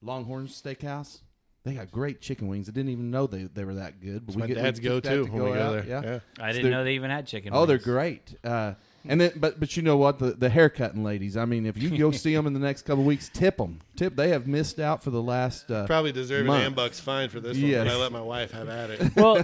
Longhorn 0.02 0.48
Steakhouse, 0.48 1.20
they 1.64 1.74
got 1.74 1.92
great 1.92 2.22
chicken 2.22 2.48
wings. 2.48 2.70
I 2.70 2.72
didn't 2.72 2.92
even 2.92 3.12
know 3.12 3.28
they, 3.28 3.44
they 3.44 3.66
were 3.66 3.76
that 3.76 4.00
good. 4.00 4.26
But 4.26 4.36
my 4.38 4.46
we 4.46 4.54
get, 4.54 4.62
dad's 4.62 4.80
we 4.80 4.86
go-to 4.86 5.10
to 5.10 5.24
when 5.24 5.44
we 5.44 5.52
go 5.52 5.54
out, 5.62 5.72
there. 5.74 5.86
Yeah. 5.86 6.02
Yeah. 6.04 6.20
I 6.40 6.50
So 6.52 6.54
didn't 6.58 6.64
they're- 6.64 6.72
know 6.72 6.84
they 6.84 6.94
even 6.96 7.10
had 7.12 7.28
chicken. 7.28 7.52
Oh, 7.54 7.66
they're 7.66 7.78
great. 7.78 8.36
Uh, 8.44 8.76
And 9.08 9.22
then, 9.22 9.32
but 9.36 9.60
but 9.60 9.76
you 9.78 9.84
know 9.84 9.98
what? 9.98 10.20
The 10.20 10.32
the 10.32 10.50
haircutting 10.50 11.04
ladies. 11.04 11.38
I 11.38 11.46
mean, 11.46 11.66
if 11.66 11.78
you 11.78 11.96
go 11.98 12.12
see 12.12 12.34
them 12.34 12.48
in 12.48 12.54
the 12.54 12.60
next 12.60 12.84
couple 12.84 13.02
of 13.02 13.06
weeks, 13.08 13.30
tip 13.34 13.58
them. 13.58 13.80
Tip. 13.96 14.16
They 14.16 14.30
have 14.30 14.48
missed 14.48 14.80
out 14.80 15.04
for 15.04 15.12
the 15.12 15.22
last. 15.22 15.70
Uh, 15.72 15.86
Probably 15.86 16.12
deserve 16.12 16.46
month. 16.46 16.66
an 16.66 16.74
AMBUCS 16.74 17.00
fine 17.02 17.30
for 17.30 17.40
this 17.40 17.58
Yes. 17.58 17.78
one, 17.80 17.88
but 17.88 17.94
I 17.94 17.98
let 18.00 18.12
my 18.12 18.22
wife 18.22 18.52
have 18.52 18.70
at 18.70 18.90
it. 18.90 19.16
Well, 19.16 19.44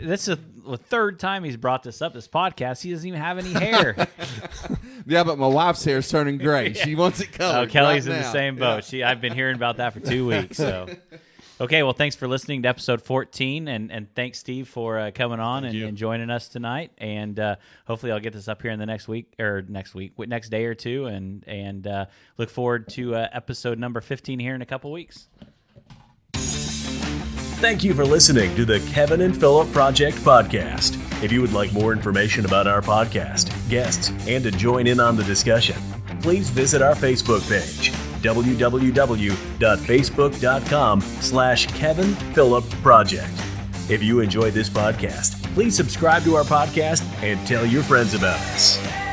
this 0.00 0.28
is 0.28 0.36
the 0.66 0.76
third 0.76 1.18
time 1.18 1.42
he's 1.44 1.56
brought 1.56 1.82
this 1.82 2.02
up. 2.02 2.12
This 2.14 2.28
podcast, 2.28 2.82
he 2.82 2.90
doesn't 2.92 3.06
even 3.08 3.20
have 3.20 3.38
any 3.38 3.52
hair. 3.52 4.06
Yeah, 5.06 5.24
but 5.24 5.38
my 5.38 5.46
wife's 5.46 5.82
hair 5.84 5.98
is 5.98 6.08
turning 6.10 6.36
gray. 6.36 6.72
She 6.74 6.94
wants 6.94 7.20
it 7.20 7.32
colored. 7.32 7.68
Oh, 7.68 7.72
Kelly's 7.72 8.06
right 8.06 8.16
in 8.16 8.22
the 8.22 8.30
same 8.30 8.56
boat. 8.56 8.84
She, 8.84 9.02
I've 9.02 9.22
been 9.22 9.32
hearing 9.32 9.54
about 9.56 9.78
that 9.78 9.94
for 9.94 10.00
two 10.00 10.26
weeks. 10.26 10.58
So, 10.58 10.86
okay. 11.60 11.82
Well, 11.82 11.92
thanks 11.92 12.16
for 12.16 12.28
listening 12.28 12.62
to 12.62 12.68
episode 12.68 13.02
14, 13.02 13.68
and 13.68 13.90
and 13.92 14.12
thanks 14.14 14.38
Steve 14.38 14.68
for 14.68 14.98
uh, 14.98 15.10
coming 15.14 15.40
on 15.40 15.64
and, 15.64 15.80
and 15.82 15.96
joining 15.96 16.30
us 16.30 16.48
tonight. 16.48 16.92
And 16.98 17.38
uh, 17.38 17.56
hopefully, 17.86 18.12
I'll 18.12 18.20
get 18.20 18.32
this 18.32 18.48
up 18.48 18.62
here 18.62 18.70
in 18.70 18.78
the 18.78 18.86
next 18.86 19.08
week 19.08 19.32
or 19.38 19.64
next 19.68 19.94
week, 19.94 20.18
next 20.18 20.48
day 20.50 20.64
or 20.64 20.74
two, 20.74 21.06
and 21.06 21.44
and 21.46 21.86
uh, 21.86 22.06
look 22.36 22.50
forward 22.50 22.88
to 22.90 23.14
uh, 23.14 23.28
episode 23.32 23.78
number 23.78 24.00
15 24.00 24.38
here 24.38 24.54
in 24.54 24.62
a 24.62 24.66
couple 24.66 24.92
weeks. 24.92 25.28
Thank 27.60 27.82
you 27.82 27.92
for 27.92 28.04
listening 28.04 28.54
to 28.54 28.64
the 28.64 28.78
Kevin 28.92 29.20
and 29.20 29.36
Phillip 29.36 29.72
Project 29.72 30.16
podcast. 30.18 30.94
If 31.24 31.32
you 31.32 31.40
would 31.40 31.52
like 31.52 31.72
more 31.72 31.92
information 31.92 32.44
about 32.44 32.68
our 32.68 32.80
podcast, 32.80 33.50
guests, 33.68 34.12
and 34.28 34.44
to 34.44 34.52
join 34.52 34.86
in 34.86 35.00
on 35.00 35.16
the 35.16 35.24
discussion, 35.24 35.74
please 36.22 36.50
visit 36.50 36.82
our 36.82 36.94
Facebook 36.94 37.42
page, 37.48 37.92
www.facebook.com 38.22 41.00
slash 41.00 41.66
Kevin 41.66 42.14
Phillip 42.34 42.68
Project. 42.82 43.32
If 43.88 44.02
you 44.02 44.20
enjoyed 44.20 44.52
this 44.52 44.68
podcast, 44.68 45.42
please 45.54 45.74
subscribe 45.74 46.22
to 46.24 46.36
our 46.36 46.44
podcast 46.44 47.02
and 47.22 47.44
tell 47.46 47.64
your 47.64 47.82
friends 47.82 48.12
about 48.14 48.38
us. 48.38 49.07